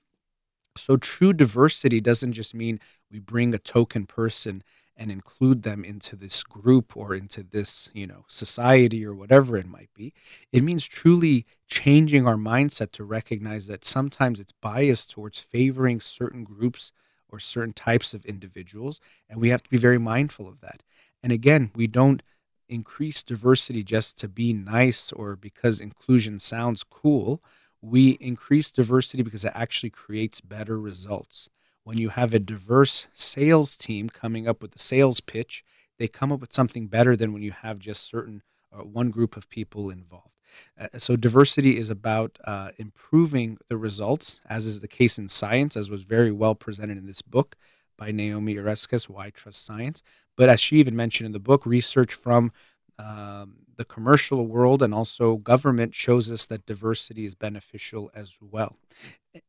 So 0.77 0.97
true 0.97 1.33
diversity 1.33 2.01
doesn't 2.01 2.33
just 2.33 2.55
mean 2.55 2.81
we 3.11 3.19
bring 3.19 3.55
a 3.55 3.59
token 3.59 4.07
person 4.07 4.63
and 4.97 5.11
include 5.13 5.63
them 5.63 5.85
into 5.85 6.17
this 6.17 6.43
group 6.43 6.97
or 6.97 7.15
into 7.15 7.43
this, 7.43 7.89
you 7.95 8.07
know, 8.07 8.25
society 8.29 9.05
or 9.07 9.15
whatever 9.15 9.57
it 9.57 9.67
might 9.67 9.91
be. 9.95 10.13
It 10.53 10.65
means 10.65 10.87
truly 10.87 11.47
changing 11.69 12.27
our 12.27 12.37
mindset 12.37 12.91
to 12.93 13.05
recognize 13.05 13.67
that 13.69 13.85
sometimes 13.85 14.41
it's 14.41 14.53
biased 14.53 15.11
towards 15.13 15.39
favoring 15.39 16.01
certain 16.01 16.43
groups 16.43 16.93
or 17.29 17.39
certain 17.39 17.75
types 17.75 18.15
of 18.15 18.25
individuals, 18.25 19.01
and 19.29 19.41
we 19.41 19.51
have 19.51 19.63
to 19.63 19.71
be 19.71 19.77
very 19.77 19.99
mindful 19.99 20.49
of 20.49 20.61
that. 20.61 20.83
And 21.23 21.31
again, 21.31 21.71
we 21.75 21.87
don't 21.87 22.23
increase 22.69 23.23
diversity 23.23 23.83
just 23.83 24.19
to 24.19 24.29
be 24.29 24.53
nice 24.53 25.13
or 25.13 25.37
because 25.37 25.81
inclusion 25.81 26.39
sounds 26.39 26.83
cool. 26.83 27.43
We 27.81 28.11
increase 28.21 28.73
diversity 28.73 29.23
because 29.23 29.45
it 29.45 29.53
actually 29.55 29.91
creates 29.91 30.41
better 30.41 30.79
results 30.79 31.49
when 31.89 31.97
you 31.97 32.11
have 32.11 32.35
a 32.35 32.39
diverse 32.39 33.07
sales 33.15 33.75
team 33.75 34.11
coming 34.11 34.47
up 34.47 34.61
with 34.61 34.73
the 34.73 34.79
sales 34.79 35.21
pitch, 35.23 35.65
they 35.99 36.07
come 36.07 36.31
up 36.31 36.39
with 36.39 36.53
something 36.53 36.87
better 36.87 37.17
than 37.17 37.33
when 37.33 37.41
you 37.41 37.51
have 37.51 37.79
just 37.79 38.11
certain 38.11 38.43
uh, 38.71 38.83
one 38.83 39.09
group 39.09 39.39
of 39.39 39.49
people 39.49 39.89
involved. 39.89 40.35
Uh, 40.79 40.99
so 40.99 41.17
diversity 41.17 41.79
is 41.79 41.89
about 41.89 42.39
uh, 42.45 42.73
improving 42.77 43.57
the 43.71 43.79
results, 43.79 44.39
as 44.51 44.67
is 44.67 44.83
the 44.83 44.87
case 44.87 45.19
in 45.19 45.31
science, 45.31 45.79
as 45.79 45.89
was 45.89 46.03
very 46.03 46.31
well 46.31 46.55
presented 46.55 46.99
in 46.99 47.07
this 47.07 47.23
book 47.23 47.57
by 47.97 48.11
Naomi 48.11 48.57
Oreskes, 48.57 49.09
Why 49.09 49.31
Trust 49.31 49.65
Science. 49.65 50.03
But 50.37 50.51
as 50.51 50.61
she 50.61 50.77
even 50.77 50.95
mentioned 50.95 51.25
in 51.25 51.33
the 51.33 51.41
book, 51.41 51.65
research 51.65 52.13
from 52.13 52.53
um, 52.99 53.59
the 53.77 53.85
commercial 53.85 54.47
world 54.47 54.83
and 54.83 54.93
also 54.93 55.37
government 55.37 55.95
shows 55.95 56.31
us 56.31 56.47
that 56.47 56.67
diversity 56.67 57.25
is 57.25 57.35
beneficial 57.35 58.11
as 58.15 58.37
well. 58.41 58.77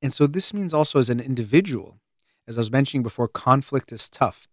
And 0.02 0.14
so 0.14 0.28
this 0.28 0.54
means 0.54 0.74
also 0.74 1.00
as 1.00 1.10
an 1.10 1.20
individual, 1.20 2.00
as 2.48 2.58
I 2.58 2.62
was 2.62 2.72
mentioning 2.72 3.04
before, 3.04 3.28
conflict 3.28 3.92
is 3.92 4.08
tough. 4.08 4.48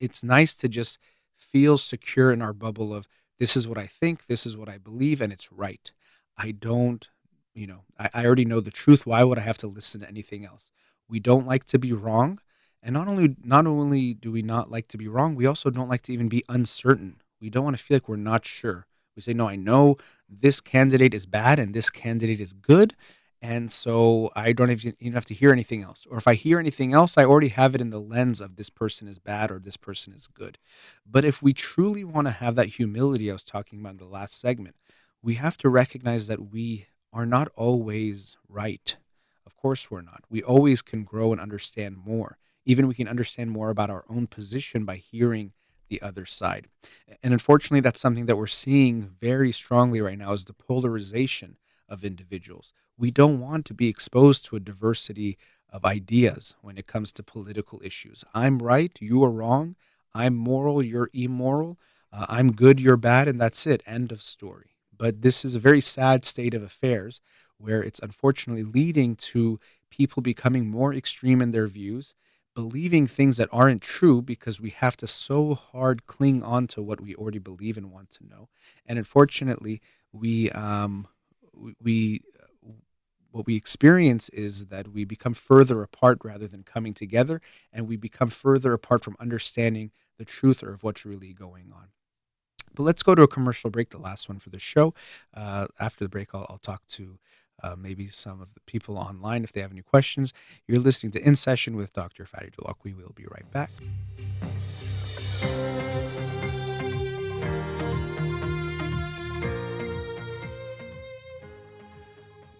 It's 0.00 0.22
nice 0.22 0.54
to 0.56 0.68
just 0.68 0.98
feel 1.34 1.78
secure 1.78 2.30
in 2.30 2.42
our 2.42 2.52
bubble 2.52 2.94
of 2.94 3.08
this 3.38 3.56
is 3.56 3.66
what 3.66 3.78
I 3.78 3.86
think, 3.86 4.26
this 4.26 4.44
is 4.44 4.56
what 4.56 4.68
I 4.68 4.78
believe, 4.78 5.20
and 5.20 5.32
it's 5.32 5.50
right. 5.52 5.90
I 6.36 6.50
don't, 6.50 7.08
you 7.54 7.66
know, 7.66 7.84
I, 7.98 8.10
I 8.12 8.26
already 8.26 8.44
know 8.44 8.60
the 8.60 8.70
truth. 8.70 9.06
Why 9.06 9.24
would 9.24 9.38
I 9.38 9.42
have 9.42 9.58
to 9.58 9.66
listen 9.66 10.00
to 10.00 10.08
anything 10.08 10.44
else? 10.44 10.72
We 11.08 11.20
don't 11.20 11.46
like 11.46 11.64
to 11.66 11.78
be 11.78 11.92
wrong. 11.92 12.40
And 12.82 12.92
not 12.94 13.08
only 13.08 13.34
not 13.42 13.66
only 13.66 14.14
do 14.14 14.30
we 14.30 14.42
not 14.42 14.70
like 14.70 14.86
to 14.88 14.98
be 14.98 15.08
wrong, 15.08 15.34
we 15.34 15.46
also 15.46 15.70
don't 15.70 15.88
like 15.88 16.02
to 16.02 16.12
even 16.12 16.28
be 16.28 16.44
uncertain. 16.48 17.20
We 17.40 17.50
don't 17.50 17.64
want 17.64 17.76
to 17.76 17.82
feel 17.82 17.96
like 17.96 18.08
we're 18.08 18.16
not 18.16 18.44
sure. 18.44 18.86
We 19.14 19.22
say, 19.22 19.34
no, 19.34 19.48
I 19.48 19.56
know 19.56 19.96
this 20.28 20.60
candidate 20.60 21.14
is 21.14 21.26
bad 21.26 21.58
and 21.58 21.74
this 21.74 21.90
candidate 21.90 22.40
is 22.40 22.52
good, 22.52 22.94
and 23.40 23.70
so 23.70 24.30
I 24.34 24.52
don't 24.52 24.70
even 24.70 25.12
have 25.12 25.24
to 25.26 25.34
hear 25.34 25.52
anything 25.52 25.82
else. 25.82 26.06
Or 26.10 26.18
if 26.18 26.26
I 26.26 26.34
hear 26.34 26.58
anything 26.58 26.92
else, 26.92 27.16
I 27.16 27.24
already 27.24 27.48
have 27.48 27.74
it 27.74 27.80
in 27.80 27.90
the 27.90 28.00
lens 28.00 28.40
of 28.40 28.56
this 28.56 28.70
person 28.70 29.06
is 29.06 29.18
bad 29.18 29.50
or 29.50 29.58
this 29.58 29.76
person 29.76 30.12
is 30.12 30.26
good. 30.26 30.58
But 31.06 31.24
if 31.24 31.42
we 31.42 31.52
truly 31.52 32.04
want 32.04 32.26
to 32.26 32.32
have 32.32 32.56
that 32.56 32.68
humility 32.68 33.30
I 33.30 33.34
was 33.34 33.44
talking 33.44 33.80
about 33.80 33.92
in 33.92 33.96
the 33.98 34.06
last 34.06 34.40
segment, 34.40 34.76
we 35.22 35.34
have 35.34 35.56
to 35.58 35.68
recognize 35.68 36.26
that 36.26 36.50
we 36.50 36.86
are 37.12 37.26
not 37.26 37.48
always 37.54 38.36
right. 38.48 38.96
Of 39.46 39.56
course, 39.56 39.90
we're 39.90 40.02
not. 40.02 40.24
We 40.28 40.42
always 40.42 40.82
can 40.82 41.04
grow 41.04 41.32
and 41.32 41.40
understand 41.40 41.96
more. 41.96 42.38
Even 42.64 42.86
we 42.86 42.94
can 42.94 43.08
understand 43.08 43.50
more 43.50 43.70
about 43.70 43.90
our 43.90 44.04
own 44.08 44.26
position 44.26 44.84
by 44.84 44.96
hearing 44.96 45.52
the 45.88 46.02
other 46.02 46.26
side. 46.26 46.66
And 47.22 47.32
unfortunately, 47.32 47.80
that's 47.80 48.00
something 48.00 48.26
that 48.26 48.36
we're 48.36 48.46
seeing 48.46 49.02
very 49.20 49.52
strongly 49.52 50.00
right 50.00 50.18
now 50.18 50.32
is 50.32 50.44
the 50.44 50.52
polarization 50.52 51.56
of 51.88 52.04
individuals 52.04 52.72
we 52.98 53.10
don't 53.12 53.40
want 53.40 53.64
to 53.66 53.74
be 53.74 53.88
exposed 53.88 54.44
to 54.44 54.56
a 54.56 54.60
diversity 54.60 55.38
of 55.70 55.84
ideas 55.84 56.54
when 56.60 56.76
it 56.76 56.86
comes 56.86 57.12
to 57.12 57.22
political 57.22 57.80
issues. 57.84 58.24
I'm 58.34 58.58
right, 58.58 58.92
you 59.00 59.22
are 59.24 59.30
wrong. 59.30 59.76
I'm 60.14 60.34
moral, 60.34 60.82
you're 60.82 61.10
immoral. 61.12 61.78
Uh, 62.12 62.26
I'm 62.28 62.52
good, 62.52 62.80
you're 62.80 62.96
bad, 62.96 63.28
and 63.28 63.40
that's 63.40 63.66
it. 63.66 63.82
End 63.86 64.10
of 64.10 64.22
story. 64.22 64.70
But 64.96 65.22
this 65.22 65.44
is 65.44 65.54
a 65.54 65.60
very 65.60 65.80
sad 65.80 66.24
state 66.24 66.54
of 66.54 66.62
affairs 66.62 67.20
where 67.58 67.82
it's 67.82 68.00
unfortunately 68.00 68.64
leading 68.64 69.14
to 69.16 69.60
people 69.90 70.22
becoming 70.22 70.68
more 70.68 70.92
extreme 70.92 71.40
in 71.40 71.52
their 71.52 71.66
views, 71.68 72.14
believing 72.58 73.06
things 73.06 73.36
that 73.36 73.48
aren't 73.52 73.80
true 73.80 74.20
because 74.20 74.60
we 74.60 74.70
have 74.70 74.96
to 74.96 75.06
so 75.06 75.54
hard 75.54 76.04
cling 76.08 76.42
on 76.42 76.66
to 76.66 76.82
what 76.82 77.00
we 77.00 77.14
already 77.14 77.38
believe 77.38 77.76
and 77.76 77.92
want 77.92 78.10
to 78.10 78.26
know. 78.26 78.48
And 78.84 78.98
unfortunately, 78.98 79.80
we 80.10 80.50
um, 80.50 81.06
we 81.80 82.20
what 83.30 83.46
we 83.46 83.54
experience 83.54 84.28
is 84.30 84.66
that 84.66 84.88
we 84.88 85.04
become 85.04 85.34
further 85.34 85.84
apart 85.84 86.18
rather 86.24 86.48
than 86.48 86.64
coming 86.64 86.94
together, 86.94 87.40
and 87.72 87.86
we 87.86 87.96
become 87.96 88.28
further 88.28 88.72
apart 88.72 89.04
from 89.04 89.14
understanding 89.20 89.92
the 90.18 90.24
truth 90.24 90.60
or 90.64 90.72
of 90.72 90.82
what's 90.82 91.06
really 91.06 91.32
going 91.32 91.70
on. 91.72 91.90
But 92.74 92.82
let's 92.82 93.04
go 93.04 93.14
to 93.14 93.22
a 93.22 93.28
commercial 93.28 93.70
break, 93.70 93.90
the 93.90 93.98
last 93.98 94.28
one 94.28 94.40
for 94.40 94.50
the 94.50 94.58
show. 94.58 94.94
Uh, 95.32 95.68
after 95.78 96.04
the 96.04 96.08
break, 96.08 96.34
I'll, 96.34 96.46
I'll 96.50 96.58
talk 96.58 96.84
to 96.88 97.20
uh, 97.62 97.74
maybe 97.76 98.08
some 98.08 98.40
of 98.40 98.54
the 98.54 98.60
people 98.66 98.98
online 98.98 99.44
if 99.44 99.52
they 99.52 99.60
have 99.60 99.72
any 99.72 99.82
questions. 99.82 100.32
You're 100.66 100.80
listening 100.80 101.12
to 101.12 101.26
In 101.26 101.36
Session 101.36 101.76
with 101.76 101.92
Dr. 101.92 102.24
Fadi 102.24 102.52
We 102.84 102.92
will 102.92 103.12
be 103.14 103.26
right 103.30 103.50
back. 103.52 103.70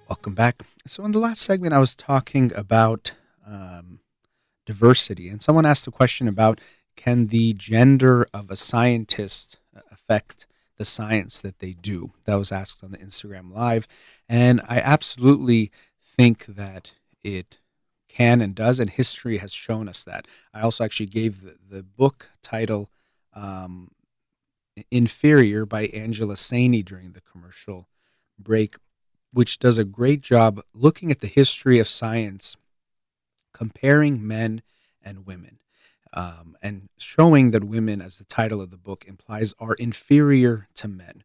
Welcome 0.08 0.34
back. 0.34 0.62
So, 0.86 1.04
in 1.04 1.12
the 1.12 1.18
last 1.18 1.42
segment, 1.42 1.74
I 1.74 1.78
was 1.78 1.94
talking 1.94 2.50
about 2.56 3.12
um, 3.46 4.00
diversity, 4.64 5.28
and 5.28 5.40
someone 5.40 5.66
asked 5.66 5.86
a 5.86 5.90
question 5.90 6.28
about 6.28 6.60
can 6.96 7.26
the 7.26 7.52
gender 7.52 8.26
of 8.34 8.50
a 8.50 8.56
scientist 8.56 9.58
affect 9.92 10.46
the 10.78 10.84
science 10.84 11.40
that 11.40 11.58
they 11.58 11.72
do? 11.72 12.12
That 12.24 12.36
was 12.36 12.52
asked 12.52 12.82
on 12.82 12.90
the 12.90 12.98
Instagram 12.98 13.52
Live. 13.52 13.86
And 14.28 14.60
I 14.68 14.78
absolutely 14.78 15.70
think 16.16 16.46
that 16.46 16.92
it 17.22 17.58
can 18.08 18.40
and 18.40 18.54
does, 18.54 18.80
and 18.80 18.90
history 18.90 19.38
has 19.38 19.52
shown 19.52 19.88
us 19.88 20.02
that. 20.04 20.26
I 20.52 20.62
also 20.62 20.84
actually 20.84 21.06
gave 21.06 21.42
the, 21.42 21.56
the 21.68 21.82
book 21.82 22.30
title 22.42 22.90
um, 23.34 23.90
Inferior 24.90 25.66
by 25.66 25.86
Angela 25.86 26.34
Saini 26.34 26.84
during 26.84 27.12
the 27.12 27.20
commercial 27.20 27.88
break 28.38 28.76
which 29.32 29.58
does 29.58 29.78
a 29.78 29.84
great 29.84 30.20
job 30.20 30.60
looking 30.74 31.10
at 31.10 31.20
the 31.20 31.26
history 31.26 31.78
of 31.78 31.88
science, 31.88 32.56
comparing 33.52 34.26
men 34.26 34.62
and 35.02 35.26
women. 35.26 35.58
Um, 36.12 36.56
and 36.62 36.88
showing 36.98 37.50
that 37.50 37.64
women, 37.64 38.00
as 38.00 38.18
the 38.18 38.24
title 38.24 38.60
of 38.60 38.70
the 38.70 38.78
book 38.78 39.04
implies, 39.06 39.54
are 39.58 39.74
inferior 39.74 40.68
to 40.76 40.88
men. 40.88 41.22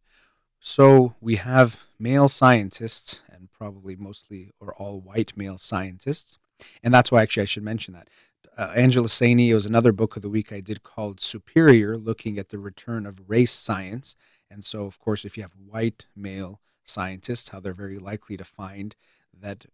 So 0.59 1.15
we 1.19 1.35
have 1.35 1.79
male 1.99 2.29
scientists, 2.29 3.21
and 3.29 3.51
probably 3.51 3.95
mostly 3.95 4.51
or 4.59 4.73
all 4.75 4.99
white 4.99 5.35
male 5.35 5.57
scientists. 5.57 6.37
And 6.81 6.93
that's 6.93 7.11
why 7.11 7.21
actually 7.21 7.43
I 7.43 7.47
should 7.47 7.63
mention 7.63 7.93
that. 7.93 8.09
Uh, 8.57 8.71
Angela 8.75 9.07
Saini 9.07 9.53
was 9.53 9.65
another 9.65 9.91
book 9.91 10.15
of 10.15 10.21
the 10.21 10.29
week 10.29 10.53
I 10.53 10.61
did 10.61 10.83
called 10.83 11.19
Superior, 11.19 11.97
looking 11.97 12.37
at 12.37 12.49
the 12.49 12.59
return 12.59 13.05
of 13.05 13.27
race 13.27 13.51
science. 13.51 14.15
And 14.49 14.63
so, 14.63 14.85
of 14.85 14.99
course, 14.99 15.25
if 15.25 15.35
you 15.35 15.43
have 15.43 15.55
white 15.67 16.05
male 16.15 16.61
scientists, 16.85 17.49
how 17.49 17.59
they're 17.59 17.73
very 17.73 17.97
likely 17.97 18.37
to 18.37 18.43
find 18.43 18.95
that 19.37 19.65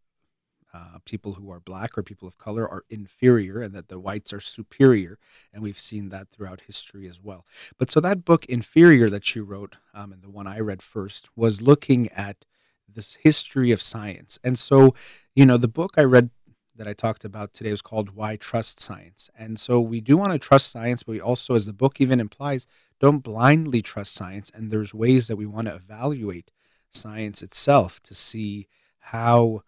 uh, 0.73 0.99
people 1.05 1.33
who 1.33 1.49
are 1.51 1.59
black 1.59 1.97
or 1.97 2.03
people 2.03 2.27
of 2.27 2.37
color 2.37 2.67
are 2.67 2.83
inferior 2.89 3.61
and 3.61 3.73
that 3.73 3.87
the 3.87 3.99
whites 3.99 4.31
are 4.31 4.39
superior. 4.39 5.17
And 5.53 5.63
we've 5.63 5.79
seen 5.79 6.09
that 6.09 6.29
throughout 6.29 6.61
history 6.61 7.07
as 7.07 7.19
well. 7.21 7.45
But 7.77 7.89
so 7.89 7.99
that 8.01 8.25
book, 8.25 8.45
Inferior, 8.45 9.09
that 9.09 9.35
you 9.35 9.43
wrote, 9.43 9.77
um, 9.93 10.11
and 10.11 10.21
the 10.21 10.29
one 10.29 10.47
I 10.47 10.59
read 10.59 10.81
first, 10.81 11.29
was 11.35 11.61
looking 11.61 12.09
at 12.11 12.45
this 12.87 13.15
history 13.15 13.71
of 13.71 13.81
science. 13.81 14.37
And 14.43 14.57
so, 14.57 14.93
you 15.35 15.45
know, 15.45 15.57
the 15.57 15.67
book 15.67 15.93
I 15.97 16.03
read 16.03 16.29
that 16.75 16.87
I 16.87 16.93
talked 16.93 17.25
about 17.25 17.53
today 17.53 17.71
was 17.71 17.81
called 17.81 18.15
Why 18.15 18.35
Trust 18.37 18.79
Science. 18.79 19.29
And 19.37 19.59
so 19.59 19.81
we 19.81 19.99
do 20.01 20.17
want 20.17 20.31
to 20.33 20.39
trust 20.39 20.71
science, 20.71 21.03
but 21.03 21.11
we 21.11 21.21
also, 21.21 21.53
as 21.53 21.65
the 21.65 21.73
book 21.73 21.99
even 21.99 22.19
implies, 22.19 22.67
don't 22.99 23.19
blindly 23.19 23.81
trust 23.81 24.13
science. 24.13 24.49
And 24.53 24.71
there's 24.71 24.93
ways 24.93 25.27
that 25.27 25.35
we 25.35 25.45
want 25.45 25.67
to 25.67 25.75
evaluate 25.75 26.51
science 26.89 27.41
itself 27.43 28.01
to 28.03 28.15
see 28.15 28.67
how 28.99 29.63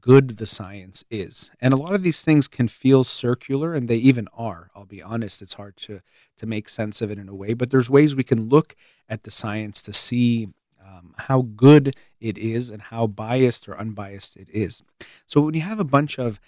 good 0.00 0.36
the 0.36 0.46
science 0.46 1.04
is. 1.10 1.50
And 1.60 1.74
a 1.74 1.76
lot 1.76 1.94
of 1.94 2.02
these 2.02 2.22
things 2.22 2.48
can 2.48 2.68
feel 2.68 3.04
circular 3.04 3.74
and 3.74 3.88
they 3.88 3.96
even 3.96 4.28
are. 4.36 4.70
I'll 4.74 4.84
be 4.84 5.02
honest, 5.02 5.42
it's 5.42 5.54
hard 5.54 5.76
to 5.78 6.00
to 6.38 6.46
make 6.46 6.68
sense 6.68 7.00
of 7.00 7.10
it 7.10 7.18
in 7.18 7.28
a 7.28 7.34
way, 7.34 7.54
but 7.54 7.70
there's 7.70 7.90
ways 7.90 8.14
we 8.14 8.24
can 8.24 8.48
look 8.48 8.74
at 9.08 9.22
the 9.22 9.30
science 9.30 9.82
to 9.82 9.92
see 9.92 10.48
um, 10.84 11.14
how 11.16 11.42
good 11.42 11.94
it 12.20 12.36
is 12.38 12.70
and 12.70 12.82
how 12.82 13.06
biased 13.06 13.68
or 13.68 13.78
unbiased 13.78 14.36
it 14.36 14.48
is. 14.50 14.82
So 15.26 15.40
when 15.40 15.54
you 15.54 15.60
have 15.60 15.80
a 15.80 15.84
bunch 15.84 16.18
of 16.18 16.40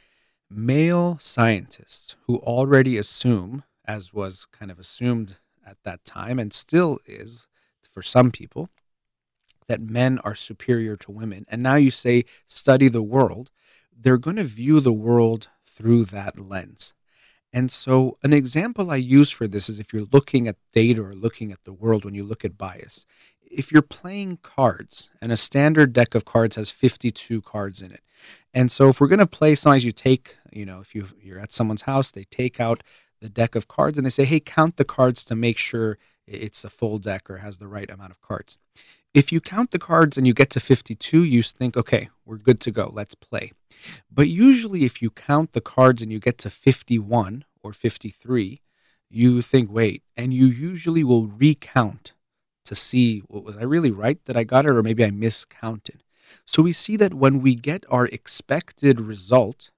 male 0.50 1.18
scientists 1.20 2.16
who 2.26 2.38
already 2.38 2.98
assume, 2.98 3.64
as 3.84 4.12
was 4.12 4.46
kind 4.46 4.70
of 4.70 4.78
assumed 4.78 5.36
at 5.66 5.76
that 5.84 6.04
time 6.04 6.38
and 6.38 6.52
still 6.52 6.98
is 7.06 7.46
for 7.90 8.02
some 8.02 8.30
people, 8.30 8.68
that 9.68 9.80
men 9.80 10.18
are 10.20 10.34
superior 10.34 10.96
to 10.96 11.12
women, 11.12 11.44
and 11.48 11.62
now 11.62 11.74
you 11.74 11.90
say 11.90 12.24
study 12.46 12.88
the 12.88 13.02
world, 13.02 13.50
they're 13.98 14.18
going 14.18 14.36
to 14.36 14.44
view 14.44 14.80
the 14.80 14.92
world 14.92 15.48
through 15.64 16.04
that 16.06 16.38
lens. 16.38 16.94
And 17.52 17.70
so, 17.70 18.18
an 18.22 18.32
example 18.32 18.90
I 18.90 18.96
use 18.96 19.30
for 19.30 19.48
this 19.48 19.68
is 19.68 19.80
if 19.80 19.92
you're 19.92 20.06
looking 20.12 20.46
at 20.46 20.56
data 20.72 21.02
or 21.02 21.14
looking 21.14 21.52
at 21.52 21.64
the 21.64 21.72
world 21.72 22.04
when 22.04 22.14
you 22.14 22.24
look 22.24 22.44
at 22.44 22.58
bias. 22.58 23.06
If 23.50 23.72
you're 23.72 23.82
playing 23.82 24.40
cards 24.42 25.08
and 25.22 25.32
a 25.32 25.36
standard 25.36 25.92
deck 25.92 26.14
of 26.14 26.24
cards 26.24 26.56
has 26.56 26.70
52 26.70 27.40
cards 27.42 27.80
in 27.80 27.92
it. 27.92 28.02
And 28.52 28.70
so, 28.70 28.88
if 28.88 29.00
we're 29.00 29.08
going 29.08 29.20
to 29.20 29.26
play, 29.26 29.54
sometimes 29.54 29.84
you 29.84 29.92
take, 29.92 30.36
you 30.52 30.66
know, 30.66 30.80
if 30.80 30.94
you, 30.94 31.06
you're 31.22 31.38
at 31.38 31.52
someone's 31.52 31.82
house, 31.82 32.10
they 32.10 32.24
take 32.24 32.60
out 32.60 32.82
the 33.20 33.28
deck 33.28 33.54
of 33.54 33.68
cards 33.68 33.96
and 33.96 34.04
they 34.04 34.10
say, 34.10 34.24
hey, 34.24 34.40
count 34.40 34.76
the 34.76 34.84
cards 34.84 35.24
to 35.24 35.34
make 35.34 35.56
sure 35.56 35.98
it's 36.26 36.64
a 36.64 36.70
full 36.70 36.98
deck 36.98 37.30
or 37.30 37.38
has 37.38 37.58
the 37.58 37.68
right 37.68 37.90
amount 37.90 38.10
of 38.10 38.20
cards. 38.20 38.58
If 39.16 39.32
you 39.32 39.40
count 39.40 39.70
the 39.70 39.78
cards 39.78 40.18
and 40.18 40.26
you 40.26 40.34
get 40.34 40.50
to 40.50 40.60
52, 40.60 41.24
you 41.24 41.42
think, 41.42 41.74
okay, 41.74 42.10
we're 42.26 42.36
good 42.36 42.60
to 42.60 42.70
go, 42.70 42.90
let's 42.92 43.14
play. 43.14 43.50
But 44.12 44.28
usually, 44.28 44.84
if 44.84 45.00
you 45.00 45.08
count 45.08 45.54
the 45.54 45.62
cards 45.62 46.02
and 46.02 46.12
you 46.12 46.20
get 46.20 46.36
to 46.36 46.50
51 46.50 47.46
or 47.62 47.72
53, 47.72 48.60
you 49.08 49.40
think, 49.40 49.72
wait, 49.72 50.02
and 50.18 50.34
you 50.34 50.44
usually 50.44 51.02
will 51.02 51.28
recount 51.28 52.12
to 52.66 52.74
see, 52.74 53.20
what 53.20 53.42
was 53.42 53.56
I 53.56 53.62
really 53.62 53.90
right 53.90 54.22
that 54.26 54.36
I 54.36 54.44
got 54.44 54.66
it, 54.66 54.72
or 54.72 54.82
maybe 54.82 55.02
I 55.02 55.10
miscounted. 55.10 56.02
So 56.44 56.60
we 56.60 56.74
see 56.74 56.98
that 56.98 57.14
when 57.14 57.40
we 57.40 57.54
get 57.54 57.86
our 57.88 58.04
expected 58.04 59.00
result, 59.00 59.70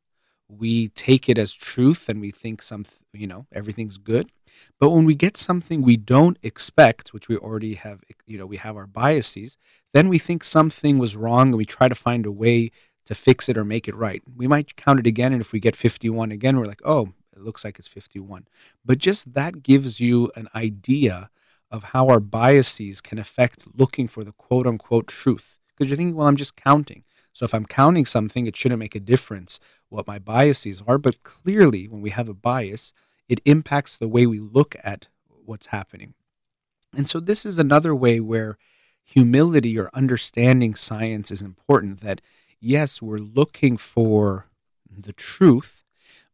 we 0.48 0.88
take 0.88 1.28
it 1.28 1.38
as 1.38 1.54
truth 1.54 2.08
and 2.08 2.20
we 2.20 2.32
think 2.32 2.60
some, 2.60 2.86
you 3.12 3.28
know, 3.28 3.46
everything's 3.52 3.98
good. 3.98 4.32
But 4.78 4.90
when 4.90 5.04
we 5.04 5.14
get 5.14 5.36
something 5.36 5.82
we 5.82 5.96
don't 5.96 6.38
expect, 6.42 7.12
which 7.12 7.28
we 7.28 7.36
already 7.36 7.74
have, 7.74 8.02
you 8.26 8.38
know, 8.38 8.46
we 8.46 8.56
have 8.56 8.76
our 8.76 8.86
biases, 8.86 9.58
then 9.92 10.08
we 10.08 10.18
think 10.18 10.44
something 10.44 10.98
was 10.98 11.16
wrong 11.16 11.48
and 11.48 11.56
we 11.56 11.64
try 11.64 11.88
to 11.88 11.94
find 11.94 12.26
a 12.26 12.32
way 12.32 12.70
to 13.06 13.14
fix 13.14 13.48
it 13.48 13.56
or 13.56 13.64
make 13.64 13.88
it 13.88 13.96
right. 13.96 14.22
We 14.36 14.46
might 14.46 14.76
count 14.76 15.00
it 15.00 15.06
again, 15.06 15.32
and 15.32 15.40
if 15.40 15.52
we 15.52 15.60
get 15.60 15.74
51 15.74 16.30
again, 16.30 16.58
we're 16.58 16.66
like, 16.66 16.82
oh, 16.84 17.14
it 17.34 17.40
looks 17.40 17.64
like 17.64 17.78
it's 17.78 17.88
51. 17.88 18.46
But 18.84 18.98
just 18.98 19.32
that 19.32 19.62
gives 19.62 19.98
you 19.98 20.30
an 20.36 20.48
idea 20.54 21.30
of 21.70 21.84
how 21.84 22.08
our 22.08 22.20
biases 22.20 23.00
can 23.00 23.18
affect 23.18 23.66
looking 23.74 24.08
for 24.08 24.24
the 24.24 24.32
quote 24.32 24.66
unquote 24.66 25.06
truth. 25.06 25.58
Because 25.68 25.88
you're 25.88 25.96
thinking, 25.96 26.16
well, 26.16 26.26
I'm 26.26 26.36
just 26.36 26.56
counting. 26.56 27.04
So 27.32 27.44
if 27.44 27.54
I'm 27.54 27.66
counting 27.66 28.04
something, 28.04 28.46
it 28.46 28.56
shouldn't 28.56 28.80
make 28.80 28.94
a 28.94 29.00
difference 29.00 29.60
what 29.88 30.06
my 30.06 30.18
biases 30.18 30.82
are. 30.86 30.98
But 30.98 31.22
clearly, 31.22 31.86
when 31.86 32.00
we 32.00 32.10
have 32.10 32.28
a 32.28 32.34
bias, 32.34 32.92
it 33.28 33.40
impacts 33.44 33.96
the 33.96 34.08
way 34.08 34.26
we 34.26 34.38
look 34.38 34.76
at 34.82 35.08
what's 35.44 35.66
happening. 35.66 36.14
And 36.96 37.08
so, 37.08 37.20
this 37.20 37.44
is 37.44 37.58
another 37.58 37.94
way 37.94 38.20
where 38.20 38.58
humility 39.04 39.78
or 39.78 39.90
understanding 39.94 40.74
science 40.74 41.30
is 41.30 41.42
important. 41.42 42.00
That, 42.00 42.20
yes, 42.60 43.02
we're 43.02 43.18
looking 43.18 43.76
for 43.76 44.46
the 44.90 45.12
truth, 45.12 45.84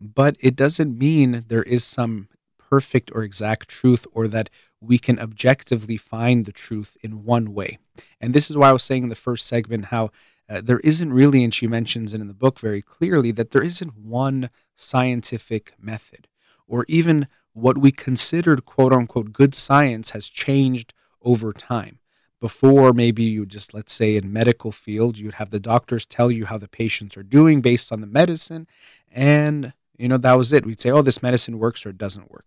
but 0.00 0.36
it 0.40 0.56
doesn't 0.56 0.98
mean 0.98 1.44
there 1.48 1.62
is 1.62 1.84
some 1.84 2.28
perfect 2.58 3.10
or 3.14 3.22
exact 3.22 3.68
truth 3.68 4.06
or 4.12 4.26
that 4.28 4.50
we 4.80 4.98
can 4.98 5.18
objectively 5.18 5.96
find 5.96 6.44
the 6.44 6.52
truth 6.52 6.96
in 7.02 7.24
one 7.24 7.54
way. 7.54 7.78
And 8.20 8.34
this 8.34 8.50
is 8.50 8.56
why 8.56 8.68
I 8.68 8.72
was 8.72 8.82
saying 8.82 9.04
in 9.04 9.08
the 9.08 9.14
first 9.14 9.46
segment 9.46 9.86
how 9.86 10.10
uh, 10.48 10.60
there 10.62 10.80
isn't 10.80 11.12
really, 11.12 11.42
and 11.42 11.54
she 11.54 11.66
mentions 11.66 12.12
it 12.12 12.20
in 12.20 12.28
the 12.28 12.34
book 12.34 12.60
very 12.60 12.82
clearly, 12.82 13.30
that 13.32 13.50
there 13.52 13.62
isn't 13.62 13.96
one 13.96 14.50
scientific 14.76 15.72
method 15.80 16.28
or 16.66 16.84
even 16.88 17.28
what 17.52 17.78
we 17.78 17.90
considered 17.92 18.64
quote 18.64 18.92
unquote 18.92 19.32
good 19.32 19.54
science 19.54 20.10
has 20.10 20.28
changed 20.28 20.92
over 21.22 21.52
time. 21.52 21.98
Before, 22.40 22.92
maybe 22.92 23.22
you 23.22 23.46
just, 23.46 23.72
let's 23.72 23.92
say 23.92 24.16
in 24.16 24.32
medical 24.32 24.70
field, 24.70 25.16
you'd 25.16 25.34
have 25.34 25.50
the 25.50 25.60
doctors 25.60 26.04
tell 26.04 26.30
you 26.30 26.44
how 26.44 26.58
the 26.58 26.68
patients 26.68 27.16
are 27.16 27.22
doing 27.22 27.62
based 27.62 27.90
on 27.90 28.02
the 28.02 28.06
medicine. 28.06 28.66
And, 29.10 29.72
you 29.96 30.08
know, 30.08 30.18
that 30.18 30.34
was 30.34 30.52
it. 30.52 30.66
We'd 30.66 30.80
say, 30.80 30.90
oh, 30.90 31.00
this 31.00 31.22
medicine 31.22 31.58
works 31.58 31.86
or 31.86 31.90
it 31.90 31.98
doesn't 31.98 32.30
work. 32.30 32.44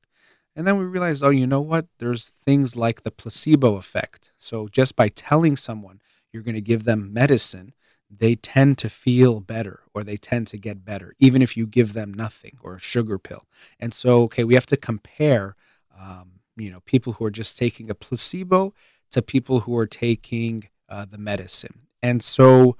And 0.55 0.67
then 0.67 0.77
we 0.77 0.85
realized, 0.85 1.23
oh, 1.23 1.29
you 1.29 1.47
know 1.47 1.61
what? 1.61 1.87
There's 1.97 2.31
things 2.45 2.75
like 2.75 3.01
the 3.01 3.11
placebo 3.11 3.77
effect. 3.77 4.31
So 4.37 4.67
just 4.67 4.95
by 4.95 5.09
telling 5.09 5.55
someone 5.55 6.01
you're 6.31 6.43
going 6.43 6.55
to 6.55 6.61
give 6.61 6.83
them 6.83 7.13
medicine, 7.13 7.73
they 8.09 8.35
tend 8.35 8.77
to 8.77 8.89
feel 8.89 9.41
better 9.41 9.81
or 9.93 10.03
they 10.03 10.17
tend 10.17 10.47
to 10.47 10.57
get 10.57 10.85
better, 10.85 11.13
even 11.19 11.41
if 11.41 11.57
you 11.57 11.67
give 11.67 11.93
them 11.93 12.13
nothing 12.13 12.57
or 12.61 12.75
a 12.75 12.79
sugar 12.79 13.19
pill. 13.19 13.45
And 13.79 13.93
so, 13.93 14.23
okay, 14.23 14.43
we 14.43 14.53
have 14.53 14.65
to 14.67 14.77
compare, 14.77 15.55
um, 15.99 16.39
you 16.55 16.71
know, 16.71 16.79
people 16.81 17.13
who 17.13 17.25
are 17.25 17.31
just 17.31 17.57
taking 17.57 17.89
a 17.89 17.95
placebo 17.95 18.73
to 19.11 19.21
people 19.21 19.61
who 19.61 19.77
are 19.77 19.87
taking 19.87 20.69
uh, 20.89 21.05
the 21.09 21.17
medicine. 21.17 21.87
And 22.01 22.23
so, 22.23 22.77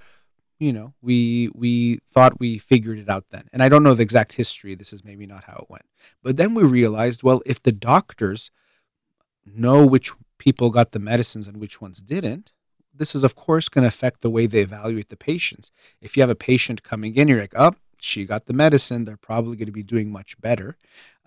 you 0.60 0.74
know, 0.74 0.94
we 1.02 1.50
we 1.54 2.00
thought 2.08 2.40
we 2.40 2.58
figured 2.58 2.98
it 2.98 3.10
out 3.10 3.26
then. 3.30 3.48
And 3.54 3.62
I 3.62 3.70
don't 3.70 3.84
know 3.84 3.94
the 3.94 4.04
exact 4.04 4.34
history. 4.34 4.76
This 4.76 4.94
is 4.94 5.04
maybe 5.04 5.26
not 5.26 5.44
how 5.44 5.58
it 5.62 5.70
went. 5.70 5.86
But 6.24 6.38
then 6.38 6.54
we 6.54 6.64
realized, 6.64 7.22
well, 7.22 7.42
if 7.46 7.62
the 7.62 7.72
doctors 7.72 8.50
know 9.46 9.86
which 9.86 10.12
people 10.40 10.70
got 10.70 10.92
the 10.92 11.00
medicines 11.00 11.48
and 11.48 11.58
which 11.58 11.82
ones 11.82 12.02
didn't, 12.02 12.52
this 12.98 13.16
is, 13.16 13.24
of 13.24 13.36
course, 13.36 13.70
going 13.70 13.84
to 13.84 13.88
affect 13.88 14.22
the 14.22 14.30
way 14.30 14.46
they 14.46 14.62
evaluate 14.62 15.10
the 15.10 15.18
patients. 15.18 15.72
If 16.02 16.16
you 16.16 16.22
have 16.22 16.30
a 16.30 16.36
patient 16.36 16.84
coming 16.84 17.16
in, 17.16 17.28
you're 17.28 17.40
like, 17.40 17.54
oh, 17.56 17.74
she 18.00 18.26
got 18.26 18.46
the 18.46 18.54
medicine, 18.54 19.06
they're 19.06 19.18
probably 19.18 19.56
going 19.56 19.68
to 19.68 19.72
be 19.72 19.84
doing 19.84 20.12
much 20.12 20.40
better. 20.40 20.78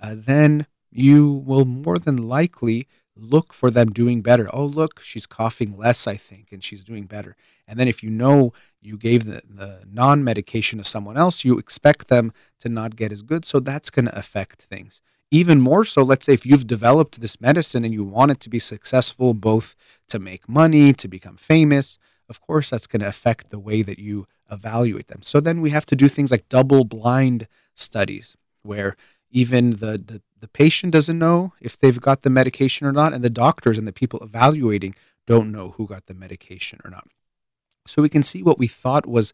Uh, 0.01 0.15
then 0.17 0.67
you 0.91 1.31
will 1.33 1.65
more 1.65 1.99
than 1.99 2.17
likely 2.17 2.89
look 3.17 3.53
for 3.53 3.71
them 3.71 3.91
doing 3.91 4.23
better. 4.23 4.49
Oh, 4.53 4.65
look, 4.65 5.01
she's 5.01 5.27
coughing 5.27 5.77
less, 5.77 6.07
I 6.07 6.17
think, 6.17 6.53
and 6.53 6.63
she's 6.63 6.85
doing 6.85 7.05
better. 7.05 7.37
And 7.67 7.79
then 7.79 7.89
if 7.89 8.03
you 8.03 8.11
know 8.11 8.53
you 8.81 8.97
gave 8.97 9.25
the, 9.25 9.43
the 9.49 9.83
non 9.87 10.25
medication 10.25 10.79
to 10.79 10.85
someone 10.85 11.17
else, 11.17 11.45
you 11.45 11.59
expect 11.59 12.09
them 12.09 12.33
to 12.61 12.69
not 12.69 12.97
get 12.97 13.13
as 13.13 13.23
good. 13.23 13.45
So 13.45 13.61
that's 13.61 13.91
going 13.91 14.07
to 14.07 14.19
affect 14.19 14.63
things 14.63 15.01
even 15.31 15.61
more 15.61 15.85
so, 15.85 16.03
let's 16.03 16.27
say 16.27 16.35
if 16.35 16.45
you've 16.45 16.67
developed 16.67 17.21
this 17.21 17.41
medicine 17.41 17.85
and 17.85 17.95
you 17.95 18.05
want 18.05 18.33
it 18.33 18.41
to 18.41 18.51
be 18.51 18.59
successful, 18.59 19.33
both 19.35 19.77
to 20.09 20.19
make 20.19 20.49
money, 20.49 20.93
to 20.95 21.09
become 21.09 21.37
famous, 21.37 21.99
of 22.29 22.41
course, 22.41 22.71
that's 22.71 22.87
going 22.87 23.01
to 23.01 23.09
affect 23.09 23.51
the 23.51 23.59
way 23.59 23.83
that 23.83 23.99
you 23.99 24.27
evaluate 24.51 25.09
them. 25.09 25.23
So 25.23 25.41
then 25.41 25.61
we 25.61 25.71
have 25.71 25.87
to 25.87 25.97
do 25.97 26.09
things 26.09 26.31
like 26.31 26.49
double 26.49 26.85
blind 26.85 27.47
studies 27.75 28.37
where 28.63 28.97
even 29.31 29.71
the, 29.71 29.99
the, 29.99 30.23
the 30.41 30.49
patient 30.49 30.93
doesn't 30.93 31.19
know 31.19 31.53
if 31.61 31.79
they've 31.79 32.01
got 32.01 32.23
the 32.23 32.31
medication 32.31 32.87
or 32.87 32.93
not, 32.93 33.13
and 33.13 33.23
the 33.23 33.31
doctors 33.31 33.79
and 33.79 33.87
the 33.87 33.93
people 33.93 34.21
evaluating 34.23 34.95
don't 35.27 35.53
know 35.53 35.71
who 35.71 35.87
got 35.87 36.07
the 36.07 36.15
medication 36.15 36.81
or 36.85 36.91
not. 36.91 37.07
So 37.87 38.03
we 38.03 38.09
can 38.09 38.23
see 38.23 38.43
what 38.43 38.59
we 38.59 38.67
thought 38.67 39.07
was 39.07 39.33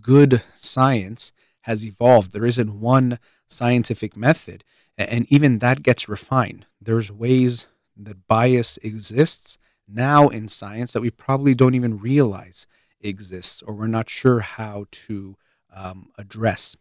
good 0.00 0.42
science 0.56 1.32
has 1.62 1.86
evolved. 1.86 2.32
There 2.32 2.44
isn't 2.44 2.80
one 2.80 3.18
scientific 3.48 4.16
method, 4.16 4.64
and 4.98 5.26
even 5.30 5.58
that 5.58 5.82
gets 5.82 6.08
refined. 6.08 6.66
There's 6.80 7.10
ways 7.10 7.66
that 7.96 8.26
bias 8.26 8.78
exists 8.78 9.58
now 9.88 10.28
in 10.28 10.48
science 10.48 10.92
that 10.92 11.00
we 11.00 11.10
probably 11.10 11.54
don't 11.54 11.74
even 11.74 11.98
realize 11.98 12.66
exists 13.00 13.62
or 13.62 13.74
we're 13.74 13.86
not 13.86 14.08
sure 14.08 14.40
how 14.40 14.86
to 14.90 15.36
um, 15.74 16.10
address. 16.18 16.76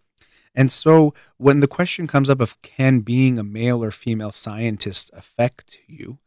And 0.55 0.71
so 0.71 1.13
when 1.37 1.59
the 1.59 1.67
question 1.67 2.07
comes 2.07 2.29
up 2.29 2.39
of 2.39 2.61
can 2.61 3.01
being 3.01 3.37
a 3.37 3.43
male 3.43 3.83
or 3.83 3.91
female 3.91 4.31
scientist 4.31 5.11
affect 5.13 5.79
you, 5.87 6.19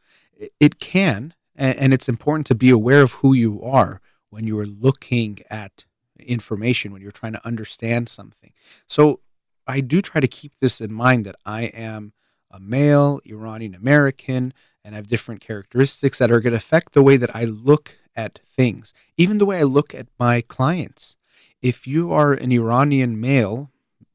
it 0.60 0.78
can. 0.78 1.34
And 1.56 1.92
it's 1.92 2.08
important 2.08 2.46
to 2.48 2.54
be 2.54 2.70
aware 2.70 3.02
of 3.02 3.12
who 3.14 3.32
you 3.32 3.60
are 3.64 4.00
when 4.30 4.46
you 4.46 4.56
are 4.60 4.66
looking 4.66 5.40
at 5.50 5.84
information, 6.20 6.92
when 6.92 7.02
you're 7.02 7.10
trying 7.10 7.32
to 7.32 7.44
understand 7.44 8.08
something. 8.08 8.52
So 8.86 9.20
I 9.68 9.80
do 9.80 10.00
try 10.00 10.20
to 10.20 10.26
keep 10.26 10.52
this 10.58 10.80
in 10.80 10.92
mind 10.92 11.26
that 11.26 11.36
I 11.44 11.64
am 11.64 12.12
a 12.50 12.58
male, 12.58 13.20
Iranian 13.26 13.74
American, 13.74 14.54
and 14.82 14.94
have 14.94 15.06
different 15.06 15.42
characteristics 15.42 16.18
that 16.18 16.30
are 16.30 16.40
going 16.40 16.52
to 16.52 16.56
affect 16.56 16.94
the 16.94 17.02
way 17.02 17.18
that 17.18 17.36
I 17.36 17.44
look 17.44 17.98
at 18.16 18.40
things, 18.56 18.94
even 19.18 19.36
the 19.36 19.46
way 19.46 19.58
I 19.58 19.64
look 19.64 19.94
at 19.94 20.08
my 20.18 20.40
clients. 20.40 21.16
If 21.60 21.86
you 21.86 22.12
are 22.12 22.32
an 22.32 22.50
Iranian 22.50 23.20
male 23.20 23.70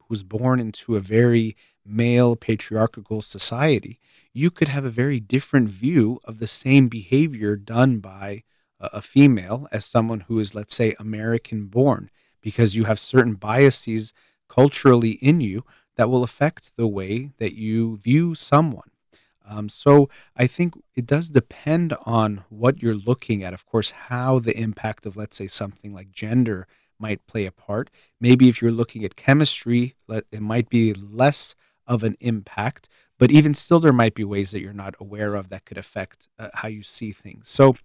who's 0.08 0.24
born 0.24 0.58
into 0.58 0.96
a 0.96 1.00
very 1.00 1.56
male 1.86 2.34
patriarchal 2.34 3.22
society, 3.22 4.00
you 4.32 4.50
could 4.50 4.68
have 4.68 4.84
a 4.84 4.90
very 4.90 5.20
different 5.20 5.68
view 5.68 6.18
of 6.24 6.38
the 6.38 6.48
same 6.48 6.88
behavior 6.88 7.54
done 7.54 7.98
by 8.00 8.42
a 8.80 9.00
female 9.00 9.68
as 9.70 9.84
someone 9.84 10.20
who 10.20 10.40
is, 10.40 10.54
let's 10.54 10.74
say, 10.74 10.96
American 10.98 11.66
born, 11.66 12.10
because 12.42 12.74
you 12.74 12.84
have 12.84 12.98
certain 12.98 13.34
biases 13.34 14.12
culturally 14.54 15.12
in 15.12 15.40
you 15.40 15.64
that 15.96 16.10
will 16.10 16.24
affect 16.24 16.72
the 16.76 16.86
way 16.86 17.30
that 17.38 17.54
you 17.54 17.96
view 17.96 18.34
someone. 18.34 18.90
Um, 19.46 19.68
so 19.68 20.08
I 20.36 20.46
think 20.46 20.74
it 20.94 21.06
does 21.06 21.30
depend 21.30 21.94
on 22.06 22.44
what 22.48 22.82
you're 22.82 22.94
looking 22.94 23.44
at. 23.44 23.52
Of 23.52 23.66
course, 23.66 23.90
how 23.90 24.38
the 24.38 24.58
impact 24.58 25.04
of, 25.06 25.16
let's 25.16 25.36
say, 25.36 25.46
something 25.46 25.92
like 25.92 26.10
gender 26.10 26.66
might 26.98 27.26
play 27.26 27.44
a 27.44 27.52
part. 27.52 27.90
Maybe 28.20 28.48
if 28.48 28.62
you're 28.62 28.70
looking 28.70 29.04
at 29.04 29.16
chemistry, 29.16 29.94
it 30.08 30.40
might 30.40 30.70
be 30.70 30.94
less 30.94 31.54
of 31.86 32.02
an 32.02 32.16
impact, 32.20 32.88
but 33.18 33.30
even 33.30 33.52
still, 33.54 33.80
there 33.80 33.92
might 33.92 34.14
be 34.14 34.24
ways 34.24 34.50
that 34.50 34.60
you're 34.60 34.72
not 34.72 34.94
aware 34.98 35.34
of 35.34 35.50
that 35.50 35.66
could 35.66 35.78
affect 35.78 36.28
uh, 36.38 36.48
how 36.54 36.68
you 36.68 36.82
see 36.82 37.12
things. 37.12 37.50
So, 37.50 37.76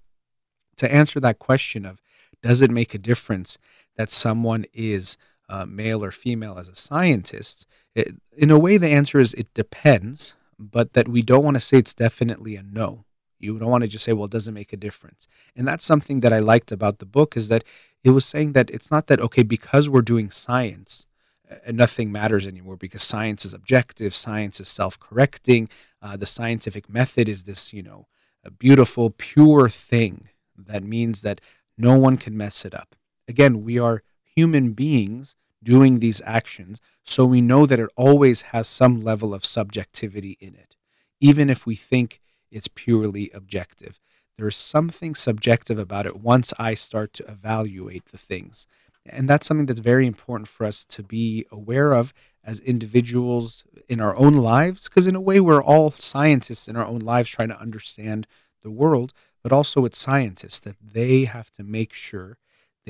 to 0.77 0.91
answer 0.91 1.19
that 1.19 1.39
question 1.39 1.85
of 1.85 2.01
does 2.41 2.61
it 2.61 2.71
make 2.71 2.93
a 2.93 2.97
difference 2.99 3.57
that 3.97 4.09
someone 4.09 4.65
is 4.73 5.17
uh, 5.49 5.65
male 5.65 6.03
or 6.03 6.11
female 6.11 6.57
as 6.57 6.69
a 6.69 6.75
scientist, 6.75 7.65
it, 7.95 8.15
in 8.37 8.51
a 8.51 8.59
way, 8.59 8.77
the 8.77 8.87
answer 8.87 9.19
is 9.19 9.33
it 9.33 9.53
depends 9.53 10.35
but 10.59 10.93
that 10.93 11.07
we 11.07 11.21
don't 11.21 11.45
want 11.45 11.55
to 11.55 11.61
say 11.61 11.77
it's 11.77 11.93
definitely 11.93 12.57
a 12.57 12.63
no. 12.63 13.05
You 13.39 13.57
don't 13.57 13.69
want 13.69 13.83
to 13.83 13.87
just 13.87 14.03
say, 14.03 14.11
well, 14.11 14.25
it 14.25 14.31
doesn't 14.31 14.53
make 14.53 14.73
a 14.73 14.77
difference. 14.77 15.27
And 15.55 15.65
that's 15.65 15.85
something 15.85 16.19
that 16.19 16.33
I 16.33 16.39
liked 16.39 16.73
about 16.73 16.99
the 16.99 17.05
book 17.05 17.37
is 17.37 17.47
that 17.47 17.63
it 18.03 18.09
was 18.09 18.25
saying 18.25 18.51
that 18.51 18.69
it's 18.69 18.91
not 18.91 19.07
that, 19.07 19.21
okay, 19.21 19.43
because 19.43 19.89
we're 19.89 20.01
doing 20.01 20.29
science, 20.29 21.07
uh, 21.49 21.71
nothing 21.71 22.11
matters 22.11 22.45
anymore 22.45 22.75
because 22.75 23.01
science 23.01 23.45
is 23.45 23.53
objective, 23.53 24.13
science 24.13 24.59
is 24.59 24.67
self 24.67 24.99
correcting. 24.99 25.69
Uh, 26.01 26.17
the 26.17 26.25
scientific 26.25 26.89
method 26.89 27.29
is 27.29 27.45
this, 27.45 27.71
you 27.71 27.81
know, 27.81 28.07
a 28.43 28.51
beautiful, 28.51 29.09
pure 29.09 29.69
thing 29.69 30.27
that 30.57 30.83
means 30.83 31.21
that 31.21 31.39
no 31.77 31.97
one 31.97 32.17
can 32.17 32.35
mess 32.35 32.65
it 32.65 32.73
up. 32.73 32.95
Again, 33.29 33.63
we 33.63 33.79
are 33.79 34.03
human 34.35 34.73
beings 34.73 35.35
doing 35.63 35.99
these 35.99 36.21
actions. 36.25 36.79
So 37.03 37.25
we 37.25 37.41
know 37.41 37.65
that 37.65 37.79
it 37.79 37.89
always 37.95 38.41
has 38.43 38.67
some 38.67 39.01
level 39.01 39.33
of 39.33 39.45
subjectivity 39.45 40.37
in 40.39 40.55
it, 40.55 40.75
even 41.19 41.49
if 41.49 41.65
we 41.65 41.75
think 41.75 42.21
it's 42.51 42.67
purely 42.67 43.29
objective. 43.33 43.99
There's 44.37 44.55
something 44.55 45.15
subjective 45.15 45.77
about 45.77 46.05
it 46.05 46.21
once 46.21 46.53
I 46.57 46.73
start 46.73 47.13
to 47.13 47.29
evaluate 47.29 48.05
the 48.05 48.17
things. 48.17 48.67
And 49.05 49.27
that's 49.27 49.47
something 49.47 49.65
that's 49.65 49.79
very 49.79 50.07
important 50.07 50.47
for 50.47 50.65
us 50.65 50.85
to 50.85 51.03
be 51.03 51.45
aware 51.51 51.93
of 51.93 52.13
as 52.43 52.59
individuals 52.61 53.63
in 53.89 53.99
our 53.99 54.15
own 54.15 54.33
lives, 54.33 54.87
because 54.87 55.07
in 55.07 55.15
a 55.15 55.21
way, 55.21 55.39
we're 55.39 55.63
all 55.63 55.91
scientists 55.91 56.67
in 56.67 56.75
our 56.75 56.85
own 56.85 56.99
lives 56.99 57.29
trying 57.29 57.49
to 57.49 57.59
understand 57.59 58.27
the 58.61 58.71
world, 58.71 59.13
but 59.43 59.51
also 59.51 59.81
with 59.81 59.95
scientists 59.95 60.59
that 60.61 60.75
they 60.81 61.25
have 61.25 61.51
to 61.51 61.63
make 61.63 61.91
sure 61.93 62.37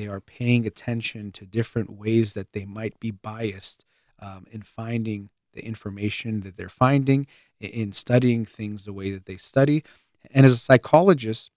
they 0.00 0.06
are 0.06 0.20
paying 0.20 0.66
attention 0.66 1.30
to 1.32 1.44
different 1.44 1.90
ways 1.90 2.32
that 2.32 2.52
they 2.52 2.64
might 2.64 2.98
be 3.00 3.10
biased 3.10 3.84
um, 4.18 4.46
in 4.50 4.62
finding 4.62 5.28
the 5.52 5.62
information 5.62 6.40
that 6.40 6.56
they're 6.56 6.70
finding, 6.70 7.26
in 7.60 7.92
studying 7.92 8.46
things 8.46 8.86
the 8.86 8.94
way 8.94 9.10
that 9.10 9.26
they 9.26 9.36
study. 9.36 9.84
And 10.30 10.46
as 10.46 10.52
a 10.52 10.56
psychologist, 10.56 11.50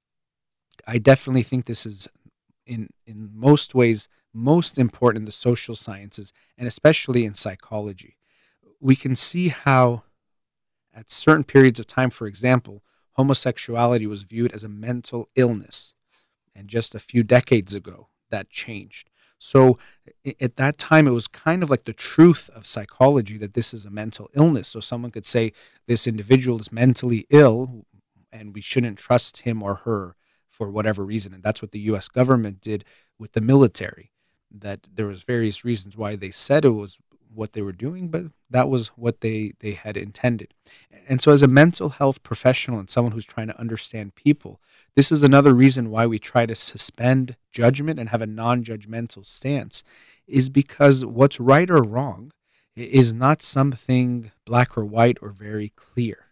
I 0.85 0.97
definitely 0.97 1.43
think 1.43 1.65
this 1.65 1.85
is 1.85 2.09
in 2.65 2.89
in 3.05 3.29
most 3.33 3.73
ways 3.73 4.09
most 4.33 4.77
important 4.77 5.21
in 5.21 5.25
the 5.25 5.31
social 5.31 5.75
sciences 5.75 6.33
and 6.57 6.67
especially 6.67 7.23
in 7.23 7.33
psychology. 7.33 8.17
We 8.81 8.97
can 8.97 9.15
see 9.15 9.49
how 9.49 10.03
at 10.93 11.09
certain 11.09 11.45
periods 11.45 11.79
of 11.79 11.87
time, 11.87 12.09
for 12.09 12.27
example, 12.27 12.83
homosexuality 13.13 14.07
was 14.07 14.23
viewed 14.23 14.53
as 14.53 14.65
a 14.65 14.69
mental 14.69 15.29
illness. 15.35 15.93
And 16.55 16.67
just 16.67 16.93
a 16.93 16.99
few 16.99 17.23
decades 17.23 17.73
ago, 17.73 18.09
that 18.33 18.49
changed. 18.49 19.09
So 19.37 19.77
at 20.39 20.55
that 20.55 20.77
time, 20.77 21.07
it 21.07 21.11
was 21.11 21.27
kind 21.27 21.63
of 21.63 21.69
like 21.69 21.85
the 21.85 21.93
truth 21.93 22.49
of 22.55 22.65
psychology 22.65 23.37
that 23.37 23.53
this 23.53 23.73
is 23.73 23.85
a 23.85 23.91
mental 23.91 24.29
illness. 24.35 24.69
So 24.69 24.79
someone 24.79 25.11
could 25.11 25.25
say 25.25 25.53
this 25.85 26.07
individual 26.07 26.59
is 26.59 26.71
mentally 26.71 27.27
ill 27.29 27.85
and 28.31 28.55
we 28.55 28.61
shouldn't 28.61 28.97
trust 28.97 29.41
him 29.41 29.61
or 29.61 29.75
her 29.75 30.15
for 30.49 30.71
whatever 30.71 31.03
reason. 31.03 31.33
And 31.33 31.43
that's 31.43 31.61
what 31.61 31.71
the 31.71 31.91
US 31.91 32.07
government 32.07 32.61
did 32.61 32.85
with 33.19 33.33
the 33.33 33.41
military. 33.41 34.11
That 34.49 34.79
there 34.91 35.07
was 35.07 35.23
various 35.23 35.65
reasons 35.65 35.97
why 35.97 36.15
they 36.15 36.31
said 36.31 36.63
it 36.63 36.69
was 36.69 36.97
what 37.33 37.53
they 37.53 37.61
were 37.61 37.71
doing, 37.71 38.09
but 38.09 38.25
that 38.49 38.69
was 38.69 38.89
what 38.89 39.21
they, 39.21 39.53
they 39.59 39.71
had 39.71 39.97
intended. 39.97 40.53
And 41.07 41.21
so, 41.21 41.31
as 41.31 41.41
a 41.41 41.47
mental 41.47 41.89
health 41.89 42.23
professional 42.23 42.79
and 42.79 42.89
someone 42.89 43.11
who's 43.11 43.25
trying 43.25 43.47
to 43.47 43.59
understand 43.59 44.15
people, 44.15 44.61
this 44.95 45.11
is 45.11 45.23
another 45.23 45.53
reason 45.53 45.89
why 45.89 46.05
we 46.05 46.19
try 46.19 46.45
to 46.45 46.55
suspend 46.55 47.35
judgment 47.51 47.99
and 47.99 48.09
have 48.09 48.21
a 48.21 48.27
non 48.27 48.63
judgmental 48.63 49.25
stance, 49.25 49.83
is 50.27 50.49
because 50.49 51.03
what's 51.03 51.39
right 51.39 51.69
or 51.69 51.81
wrong 51.81 52.31
is 52.75 53.13
not 53.13 53.41
something 53.41 54.31
black 54.45 54.77
or 54.77 54.85
white 54.85 55.17
or 55.21 55.29
very 55.29 55.69
clear. 55.75 56.27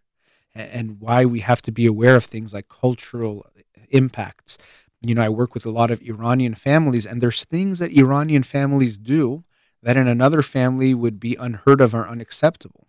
And 0.54 1.00
why 1.00 1.26
we 1.26 1.40
have 1.40 1.62
to 1.64 1.72
be 1.72 1.86
aware 1.86 2.16
of 2.16 2.26
things 2.26 2.54
like 2.54 2.68
cultural 2.68 3.46
impacts. 3.90 4.58
You 5.06 5.16
know, 5.16 5.22
I 5.22 5.30
work 5.30 5.54
with 5.54 5.66
a 5.66 5.72
lot 5.72 5.92
of 5.92 6.02
Iranian 6.02 6.56
families, 6.56 7.06
and 7.06 7.22
there's 7.22 7.46
things 7.46 7.80
that 7.80 7.92
Iranian 7.92 8.44
families 8.44 8.98
do 8.98 9.44
that 9.84 9.98
in 9.98 10.08
another 10.08 10.42
family 10.42 10.94
would 10.94 11.20
be 11.20 11.36
unheard 11.36 11.82
of 11.82 11.94
or 11.94 12.08
unacceptable. 12.08 12.88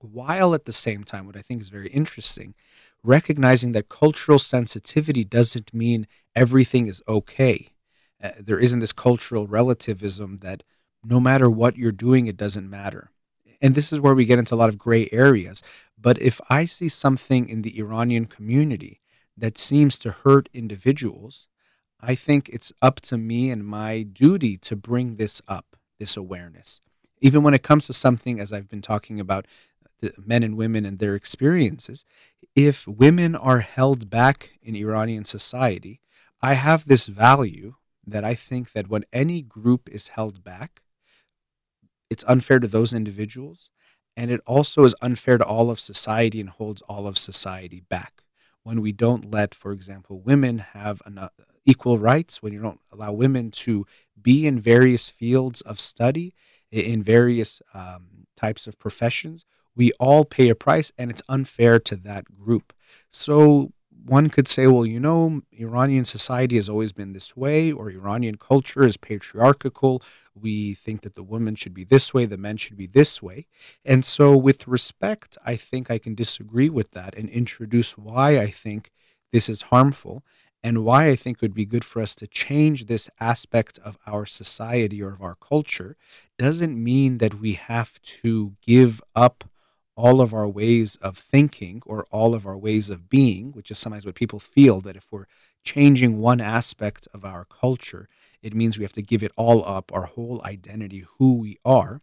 While 0.00 0.54
at 0.54 0.64
the 0.64 0.72
same 0.72 1.04
time, 1.04 1.26
what 1.26 1.36
I 1.36 1.42
think 1.42 1.60
is 1.60 1.68
very 1.68 1.88
interesting, 1.88 2.54
recognizing 3.02 3.72
that 3.72 3.88
cultural 3.88 4.38
sensitivity 4.38 5.24
doesn't 5.24 5.74
mean 5.74 6.06
everything 6.34 6.86
is 6.86 7.02
okay. 7.08 7.70
Uh, 8.22 8.30
there 8.38 8.58
isn't 8.58 8.80
this 8.80 8.92
cultural 8.92 9.46
relativism 9.46 10.38
that 10.38 10.62
no 11.04 11.20
matter 11.20 11.48
what 11.48 11.76
you're 11.76 11.92
doing, 11.92 12.26
it 12.26 12.36
doesn't 12.36 12.68
matter. 12.68 13.10
And 13.60 13.74
this 13.74 13.92
is 13.92 14.00
where 14.00 14.14
we 14.14 14.26
get 14.26 14.38
into 14.38 14.54
a 14.54 14.56
lot 14.56 14.68
of 14.68 14.78
gray 14.78 15.08
areas. 15.12 15.62
But 15.98 16.20
if 16.20 16.40
I 16.50 16.66
see 16.66 16.88
something 16.88 17.48
in 17.48 17.62
the 17.62 17.78
Iranian 17.78 18.26
community 18.26 19.00
that 19.36 19.58
seems 19.58 19.98
to 20.00 20.10
hurt 20.10 20.48
individuals, 20.52 21.48
I 22.00 22.14
think 22.14 22.48
it's 22.50 22.72
up 22.82 23.00
to 23.02 23.16
me 23.16 23.50
and 23.50 23.66
my 23.66 24.02
duty 24.02 24.56
to 24.58 24.76
bring 24.76 25.16
this 25.16 25.40
up 25.48 25.75
this 25.98 26.16
awareness. 26.16 26.80
Even 27.20 27.42
when 27.42 27.54
it 27.54 27.62
comes 27.62 27.86
to 27.86 27.92
something, 27.92 28.40
as 28.40 28.52
I've 28.52 28.68
been 28.68 28.82
talking 28.82 29.20
about, 29.20 29.46
the 30.00 30.12
men 30.24 30.42
and 30.42 30.56
women 30.56 30.84
and 30.84 30.98
their 30.98 31.14
experiences, 31.14 32.04
if 32.54 32.86
women 32.86 33.34
are 33.34 33.60
held 33.60 34.10
back 34.10 34.58
in 34.62 34.76
Iranian 34.76 35.24
society, 35.24 36.00
I 36.42 36.54
have 36.54 36.86
this 36.86 37.06
value 37.06 37.74
that 38.06 38.24
I 38.24 38.34
think 38.34 38.72
that 38.72 38.88
when 38.88 39.04
any 39.12 39.42
group 39.42 39.88
is 39.90 40.08
held 40.08 40.44
back, 40.44 40.80
it's 42.10 42.24
unfair 42.28 42.60
to 42.60 42.68
those 42.68 42.92
individuals, 42.92 43.70
and 44.16 44.30
it 44.30 44.40
also 44.46 44.84
is 44.84 44.94
unfair 45.00 45.38
to 45.38 45.44
all 45.44 45.70
of 45.70 45.80
society 45.80 46.40
and 46.40 46.50
holds 46.50 46.82
all 46.82 47.06
of 47.06 47.18
society 47.18 47.80
back. 47.88 48.22
When 48.62 48.80
we 48.80 48.92
don't 48.92 49.30
let, 49.30 49.54
for 49.54 49.72
example, 49.72 50.20
women 50.20 50.58
have 50.58 51.00
enough, 51.06 51.32
equal 51.64 51.98
rights, 51.98 52.42
when 52.42 52.52
you 52.52 52.60
don't 52.60 52.80
allow 52.92 53.12
women 53.12 53.50
to 53.50 53.86
be 54.20 54.46
in 54.46 54.58
various 54.58 55.08
fields 55.08 55.60
of 55.62 55.80
study, 55.80 56.34
in 56.70 57.02
various 57.02 57.62
um, 57.74 58.26
types 58.36 58.66
of 58.66 58.78
professions, 58.78 59.44
we 59.74 59.92
all 60.00 60.24
pay 60.24 60.48
a 60.48 60.54
price 60.54 60.90
and 60.98 61.10
it's 61.10 61.22
unfair 61.28 61.78
to 61.80 61.96
that 61.96 62.24
group. 62.34 62.72
So 63.08 63.72
one 64.06 64.28
could 64.28 64.46
say, 64.46 64.66
well, 64.66 64.86
you 64.86 65.00
know, 65.00 65.42
Iranian 65.52 66.04
society 66.04 66.56
has 66.56 66.68
always 66.68 66.92
been 66.92 67.12
this 67.12 67.36
way, 67.36 67.72
or 67.72 67.90
Iranian 67.90 68.36
culture 68.36 68.84
is 68.84 68.96
patriarchal. 68.96 70.02
We 70.34 70.74
think 70.74 71.00
that 71.00 71.14
the 71.14 71.22
woman 71.22 71.56
should 71.56 71.74
be 71.74 71.84
this 71.84 72.14
way, 72.14 72.24
the 72.24 72.36
men 72.36 72.56
should 72.56 72.76
be 72.76 72.86
this 72.86 73.20
way. 73.20 73.46
And 73.84 74.04
so, 74.04 74.36
with 74.36 74.68
respect, 74.68 75.36
I 75.44 75.56
think 75.56 75.90
I 75.90 75.98
can 75.98 76.14
disagree 76.14 76.68
with 76.68 76.92
that 76.92 77.16
and 77.16 77.28
introduce 77.28 77.98
why 77.98 78.38
I 78.38 78.50
think 78.50 78.90
this 79.32 79.48
is 79.48 79.62
harmful 79.62 80.22
and 80.66 80.84
why 80.84 81.06
I 81.06 81.14
think 81.14 81.36
it 81.36 81.42
would 81.42 81.54
be 81.54 81.64
good 81.64 81.84
for 81.84 82.02
us 82.02 82.16
to 82.16 82.26
change 82.26 82.86
this 82.86 83.08
aspect 83.20 83.78
of 83.84 83.96
our 84.04 84.26
society 84.26 85.00
or 85.00 85.12
of 85.12 85.22
our 85.22 85.36
culture 85.36 85.96
doesn't 86.38 86.82
mean 86.82 87.18
that 87.18 87.34
we 87.34 87.52
have 87.52 88.02
to 88.22 88.56
give 88.62 89.00
up 89.14 89.44
all 89.94 90.20
of 90.20 90.34
our 90.34 90.48
ways 90.48 90.96
of 90.96 91.16
thinking 91.16 91.82
or 91.86 92.04
all 92.10 92.34
of 92.34 92.48
our 92.48 92.58
ways 92.58 92.90
of 92.90 93.08
being, 93.08 93.52
which 93.52 93.70
is 93.70 93.78
sometimes 93.78 94.04
what 94.04 94.16
people 94.16 94.40
feel 94.40 94.80
that 94.80 94.96
if 94.96 95.06
we're 95.12 95.28
changing 95.62 96.18
one 96.18 96.40
aspect 96.40 97.06
of 97.14 97.24
our 97.24 97.44
culture, 97.44 98.08
it 98.42 98.52
means 98.52 98.76
we 98.76 98.82
have 98.82 98.92
to 98.94 99.02
give 99.02 99.22
it 99.22 99.30
all 99.36 99.64
up, 99.64 99.92
our 99.94 100.06
whole 100.06 100.42
identity, 100.44 101.04
who 101.18 101.34
we 101.34 101.56
are. 101.64 102.00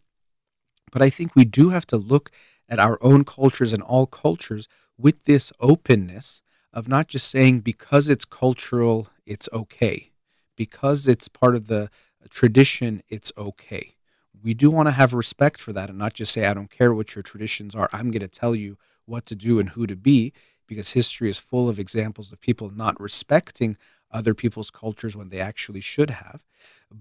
But 0.90 1.02
I 1.02 1.10
think 1.10 1.36
we 1.36 1.44
do 1.44 1.68
have 1.68 1.86
to 1.88 1.98
look 1.98 2.30
at 2.66 2.80
our 2.80 2.96
own 3.02 3.24
cultures 3.24 3.74
and 3.74 3.82
all 3.82 4.06
cultures 4.06 4.68
with 4.96 5.22
this 5.26 5.52
openness 5.60 6.40
of 6.74 6.88
not 6.88 7.06
just 7.06 7.30
saying 7.30 7.60
because 7.60 8.08
it's 8.08 8.24
cultural, 8.24 9.08
it's 9.24 9.48
okay, 9.52 10.10
because 10.56 11.06
it's 11.06 11.28
part 11.28 11.54
of 11.54 11.68
the 11.68 11.88
tradition, 12.28 13.00
it's 13.08 13.32
okay. 13.38 13.94
We 14.42 14.52
do 14.52 14.70
want 14.70 14.88
to 14.88 14.92
have 14.92 15.14
respect 15.14 15.60
for 15.60 15.72
that 15.72 15.88
and 15.88 15.96
not 15.96 16.14
just 16.14 16.32
say, 16.32 16.44
I 16.44 16.52
don't 16.52 16.70
care 16.70 16.92
what 16.92 17.14
your 17.14 17.22
traditions 17.22 17.74
are, 17.74 17.88
I'm 17.92 18.10
going 18.10 18.20
to 18.20 18.28
tell 18.28 18.54
you 18.54 18.76
what 19.06 19.24
to 19.26 19.36
do 19.36 19.58
and 19.60 19.70
who 19.70 19.86
to 19.86 19.96
be, 19.96 20.32
because 20.66 20.90
history 20.90 21.30
is 21.30 21.38
full 21.38 21.68
of 21.68 21.78
examples 21.78 22.32
of 22.32 22.40
people 22.40 22.70
not 22.70 23.00
respecting 23.00 23.76
other 24.10 24.34
people's 24.34 24.70
cultures 24.70 25.16
when 25.16 25.28
they 25.28 25.40
actually 25.40 25.80
should 25.80 26.10
have. 26.10 26.42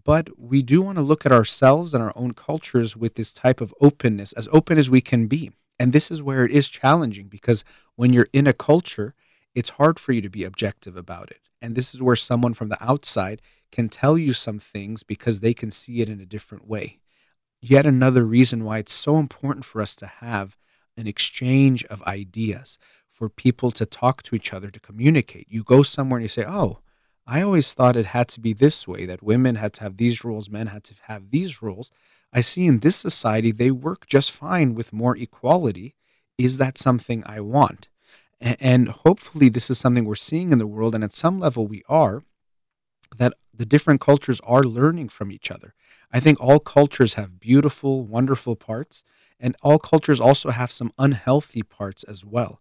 But 0.04 0.30
we 0.38 0.62
do 0.62 0.82
want 0.82 0.98
to 0.98 1.04
look 1.04 1.26
at 1.26 1.32
ourselves 1.32 1.94
and 1.94 2.04
our 2.04 2.14
own 2.16 2.34
cultures 2.34 2.96
with 2.96 3.16
this 3.16 3.32
type 3.32 3.62
of 3.62 3.74
openness, 3.82 4.34
as 4.34 4.48
open 4.52 4.78
as 4.78 4.90
we 4.90 5.02
can 5.02 5.28
be. 5.28 5.52
And 5.80 5.94
this 5.94 6.12
is 6.12 6.22
where 6.22 6.46
it 6.46 6.52
is 6.52 6.70
challenging 6.70 7.28
because 7.28 7.64
when 7.96 8.14
you're 8.14 8.30
in 8.34 8.48
a 8.48 8.54
culture, 8.54 9.14
it's 9.56 9.72
hard 9.72 10.00
for 10.00 10.12
you 10.12 10.22
to 10.22 10.30
be 10.30 10.44
objective 10.44 10.98
about 10.98 11.32
it. 11.32 11.42
And 11.62 11.76
this 11.76 11.94
is 11.94 12.02
where 12.02 12.16
someone 12.16 12.54
from 12.54 12.70
the 12.70 12.84
outside 12.84 13.42
can 13.72 13.90
tell 13.90 14.18
you 14.18 14.34
some 14.34 14.60
things 14.60 15.04
because 15.04 15.40
they 15.40 15.54
can 15.54 15.72
see 15.72 16.02
it 16.02 16.10
in 16.10 16.20
a 16.20 16.26
different 16.26 16.68
way. 16.68 17.00
Yet 17.62 17.86
another 17.86 18.26
reason 18.26 18.66
why 18.66 18.80
it's 18.80 18.94
so 18.94 19.18
important 19.18 19.66
for 19.66 19.82
us 19.82 19.96
to 19.98 20.06
have 20.06 20.58
an 20.98 21.08
exchange 21.08 21.86
of 21.86 22.04
ideas, 22.04 22.78
for 23.10 23.30
people 23.30 23.72
to 23.72 23.86
talk 23.86 24.22
to 24.24 24.36
each 24.36 24.54
other, 24.54 24.70
to 24.70 24.80
communicate. 24.80 25.48
You 25.50 25.64
go 25.64 25.82
somewhere 25.84 26.18
and 26.18 26.24
you 26.24 26.30
say, 26.30 26.46
Oh, 26.46 26.80
I 27.26 27.42
always 27.42 27.74
thought 27.74 27.96
it 27.96 28.08
had 28.08 28.28
to 28.30 28.42
be 28.42 28.54
this 28.54 28.86
way, 28.88 29.06
that 29.06 29.24
women 29.24 29.56
had 29.56 29.74
to 29.74 29.84
have 29.84 29.96
these 29.98 30.26
rules, 30.26 30.50
men 30.50 30.68
had 30.68 30.84
to 30.86 30.94
have 31.04 31.32
these 31.32 31.62
rules. 31.62 31.90
I 32.34 32.42
see 32.42 32.66
in 32.66 32.80
this 32.80 32.98
society 32.98 33.52
they 33.52 33.72
work 33.72 34.08
just 34.08 34.32
fine 34.32 34.76
with 34.76 34.92
more 34.92 35.16
equality. 35.16 35.96
Is 36.38 36.58
that 36.58 36.78
something 36.78 37.24
I 37.26 37.40
want? 37.40 37.88
And 38.44 38.90
hopefully, 38.90 39.48
this 39.48 39.70
is 39.70 39.80
something 39.80 40.04
we're 40.04 40.16
seeing 40.16 40.52
in 40.52 40.60
the 40.60 40.68
world, 40.68 40.94
and 40.94 41.04
at 41.04 41.14
some 41.14 41.40
level, 41.40 41.66
we 41.66 41.82
are 41.88 42.24
that 43.16 43.34
the 43.54 43.66
different 43.66 44.02
cultures 44.02 44.42
are 44.44 44.64
learning 44.64 45.08
from 45.08 45.32
each 45.32 45.50
other. 45.50 45.74
I 46.12 46.20
think 46.20 46.42
all 46.42 46.60
cultures 46.60 47.14
have 47.14 47.40
beautiful, 47.40 48.04
wonderful 48.04 48.58
parts, 48.58 49.06
and 49.40 49.56
all 49.64 49.80
cultures 49.80 50.20
also 50.20 50.50
have 50.50 50.74
some 50.74 50.92
unhealthy 51.00 51.64
parts 51.64 52.04
as 52.04 52.26
well, 52.26 52.60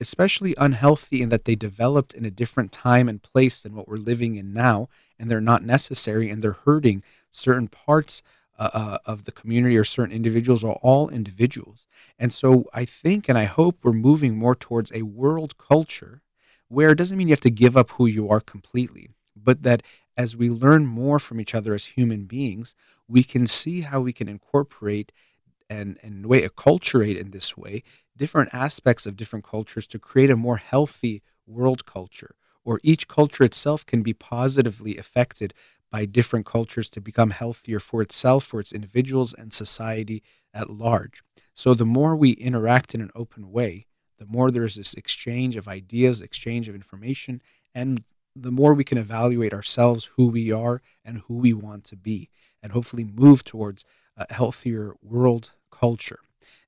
especially 0.00 0.54
unhealthy 0.56 1.20
in 1.20 1.28
that 1.28 1.44
they 1.44 1.54
developed 1.54 2.14
in 2.14 2.24
a 2.24 2.30
different 2.30 2.72
time 2.72 3.06
and 3.06 3.22
place 3.22 3.60
than 3.60 3.74
what 3.74 3.86
we're 3.86 3.96
living 3.96 4.36
in 4.36 4.54
now, 4.54 4.88
and 5.18 5.30
they're 5.30 5.42
not 5.42 5.62
necessary, 5.62 6.30
and 6.30 6.42
they're 6.42 6.52
hurting 6.64 7.02
certain 7.30 7.68
parts 7.68 8.22
uh, 8.58 8.70
uh, 8.72 8.98
of 9.06 9.24
the 9.24 9.32
community 9.32 9.76
or 9.76 9.84
certain 9.84 10.14
individuals 10.14 10.64
or 10.64 10.78
all 10.82 11.08
individuals. 11.08 11.86
And 12.18 12.32
so 12.32 12.64
I 12.74 12.84
think 12.84 13.28
and 13.28 13.38
I 13.38 13.44
hope 13.44 13.78
we're 13.82 13.92
moving 13.92 14.36
more 14.36 14.54
towards 14.54 14.92
a 14.92 15.02
world 15.02 15.56
culture 15.58 16.22
where 16.68 16.90
it 16.90 16.96
doesn't 16.96 17.16
mean 17.16 17.28
you 17.28 17.32
have 17.32 17.40
to 17.40 17.50
give 17.50 17.76
up 17.76 17.90
who 17.90 18.06
you 18.06 18.28
are 18.28 18.40
completely, 18.40 19.10
but 19.36 19.62
that 19.62 19.82
as 20.16 20.36
we 20.36 20.50
learn 20.50 20.86
more 20.86 21.18
from 21.18 21.40
each 21.40 21.54
other 21.54 21.72
as 21.72 21.84
human 21.84 22.24
beings, 22.24 22.74
we 23.06 23.22
can 23.22 23.46
see 23.46 23.82
how 23.82 24.00
we 24.00 24.12
can 24.12 24.28
incorporate 24.28 25.12
and, 25.70 25.98
and 26.02 26.26
way 26.26 26.46
acculturate 26.46 27.18
in 27.18 27.30
this 27.30 27.56
way 27.56 27.82
different 28.16 28.52
aspects 28.52 29.06
of 29.06 29.16
different 29.16 29.44
cultures 29.44 29.86
to 29.86 29.98
create 29.98 30.30
a 30.30 30.36
more 30.36 30.56
healthy 30.56 31.22
world 31.46 31.86
culture 31.86 32.34
or 32.64 32.80
each 32.82 33.08
culture 33.08 33.44
itself 33.44 33.86
can 33.86 34.02
be 34.02 34.12
positively 34.12 34.98
affected 34.98 35.54
by 35.90 36.04
different 36.04 36.46
cultures 36.46 36.90
to 36.90 37.00
become 37.00 37.30
healthier 37.30 37.80
for 37.80 38.02
itself, 38.02 38.44
for 38.44 38.60
its 38.60 38.72
individuals, 38.72 39.34
and 39.34 39.52
society 39.52 40.22
at 40.52 40.70
large. 40.70 41.22
So, 41.54 41.74
the 41.74 41.86
more 41.86 42.14
we 42.14 42.32
interact 42.32 42.94
in 42.94 43.00
an 43.00 43.10
open 43.14 43.50
way, 43.50 43.86
the 44.18 44.26
more 44.26 44.50
there's 44.50 44.76
this 44.76 44.94
exchange 44.94 45.56
of 45.56 45.68
ideas, 45.68 46.20
exchange 46.20 46.68
of 46.68 46.74
information, 46.74 47.42
and 47.74 48.02
the 48.36 48.52
more 48.52 48.74
we 48.74 48.84
can 48.84 48.98
evaluate 48.98 49.52
ourselves, 49.52 50.04
who 50.16 50.28
we 50.28 50.52
are, 50.52 50.82
and 51.04 51.22
who 51.26 51.34
we 51.34 51.52
want 51.52 51.84
to 51.84 51.96
be, 51.96 52.28
and 52.62 52.72
hopefully 52.72 53.04
move 53.04 53.44
towards 53.44 53.84
a 54.16 54.32
healthier 54.32 54.94
world 55.02 55.52
culture. 55.70 56.20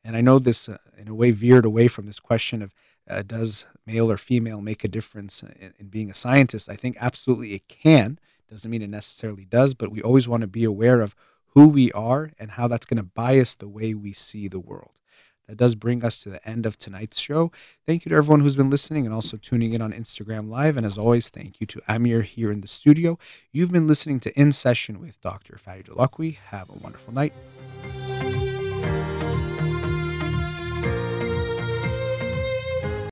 And 0.03 0.17
I 0.17 0.21
know 0.21 0.39
this, 0.39 0.69
uh, 0.69 0.79
in 0.97 1.09
a 1.09 1.15
way, 1.15 1.31
veered 1.31 1.65
away 1.65 1.89
from 1.89 2.07
this 2.07 2.21
question 2.21 2.63
of 2.63 2.75
uh, 3.09 3.23
does 3.23 3.67
male 3.87 4.11
or 4.11 4.17
female 4.17 4.61
make 4.61 4.85
a 4.85 4.89
difference 4.89 5.43
in, 5.43 5.75
in 5.79 5.89
being 5.89 6.11
a 6.11 6.15
scientist? 6.15 6.69
I 6.69 6.77
think 6.77 6.97
absolutely 7.01 7.55
it 7.55 7.69
can 7.69 8.19
doesn't 8.51 8.71
mean 8.71 8.83
it 8.83 8.91
necessarily 8.91 9.45
does, 9.45 9.75
but 9.75 9.91
we 9.91 10.03
always 10.03 10.29
want 10.29 10.43
to 10.43 10.47
be 10.47 10.65
aware 10.65 11.01
of 11.01 11.15
who 11.55 11.69
we 11.69 11.91
are 11.93 12.31
and 12.39 12.51
how 12.51 12.69
that's 12.69 12.87
going 12.87 12.99
to 12.99 13.03
bias 13.03 13.55
the 13.55 13.69
way 13.69 13.95
we 13.95 14.13
see 14.13 14.49
the 14.49 14.61
world. 14.61 14.93
That 15.49 15.57
does 15.57 15.75
bring 15.75 16.05
us 16.05 16.21
to 16.21 16.31
the 16.31 16.49
end 16.49 16.65
of 16.65 16.79
tonight's 16.79 17.19
show. 17.19 17.51
Thank 17.85 18.05
you 18.05 18.11
to 18.11 18.17
everyone 18.17 18.39
who's 18.39 18.55
been 18.55 18.71
listening 18.71 19.05
and 19.05 19.13
also 19.13 19.37
tuning 19.37 19.73
in 19.73 19.83
on 19.83 19.93
Instagram 19.93 20.49
Live. 20.49 20.77
And 20.77 20.87
as 20.87 20.97
always, 20.97 21.29
thank 21.29 21.61
you 21.61 21.67
to 21.67 21.83
Amir 21.89 22.23
here 22.23 22.53
in 22.53 22.61
the 22.61 22.69
studio. 22.69 23.19
You've 23.51 23.73
been 23.73 23.89
listening 23.89 24.21
to 24.21 24.41
In 24.41 24.53
Session 24.53 25.01
with 25.01 25.21
Dr. 25.21 25.57
Farid 25.57 25.87
Holakouee. 25.87 26.37
Have 26.37 26.71
a 26.71 26.75
wonderful 26.75 27.13
night. 27.13 27.33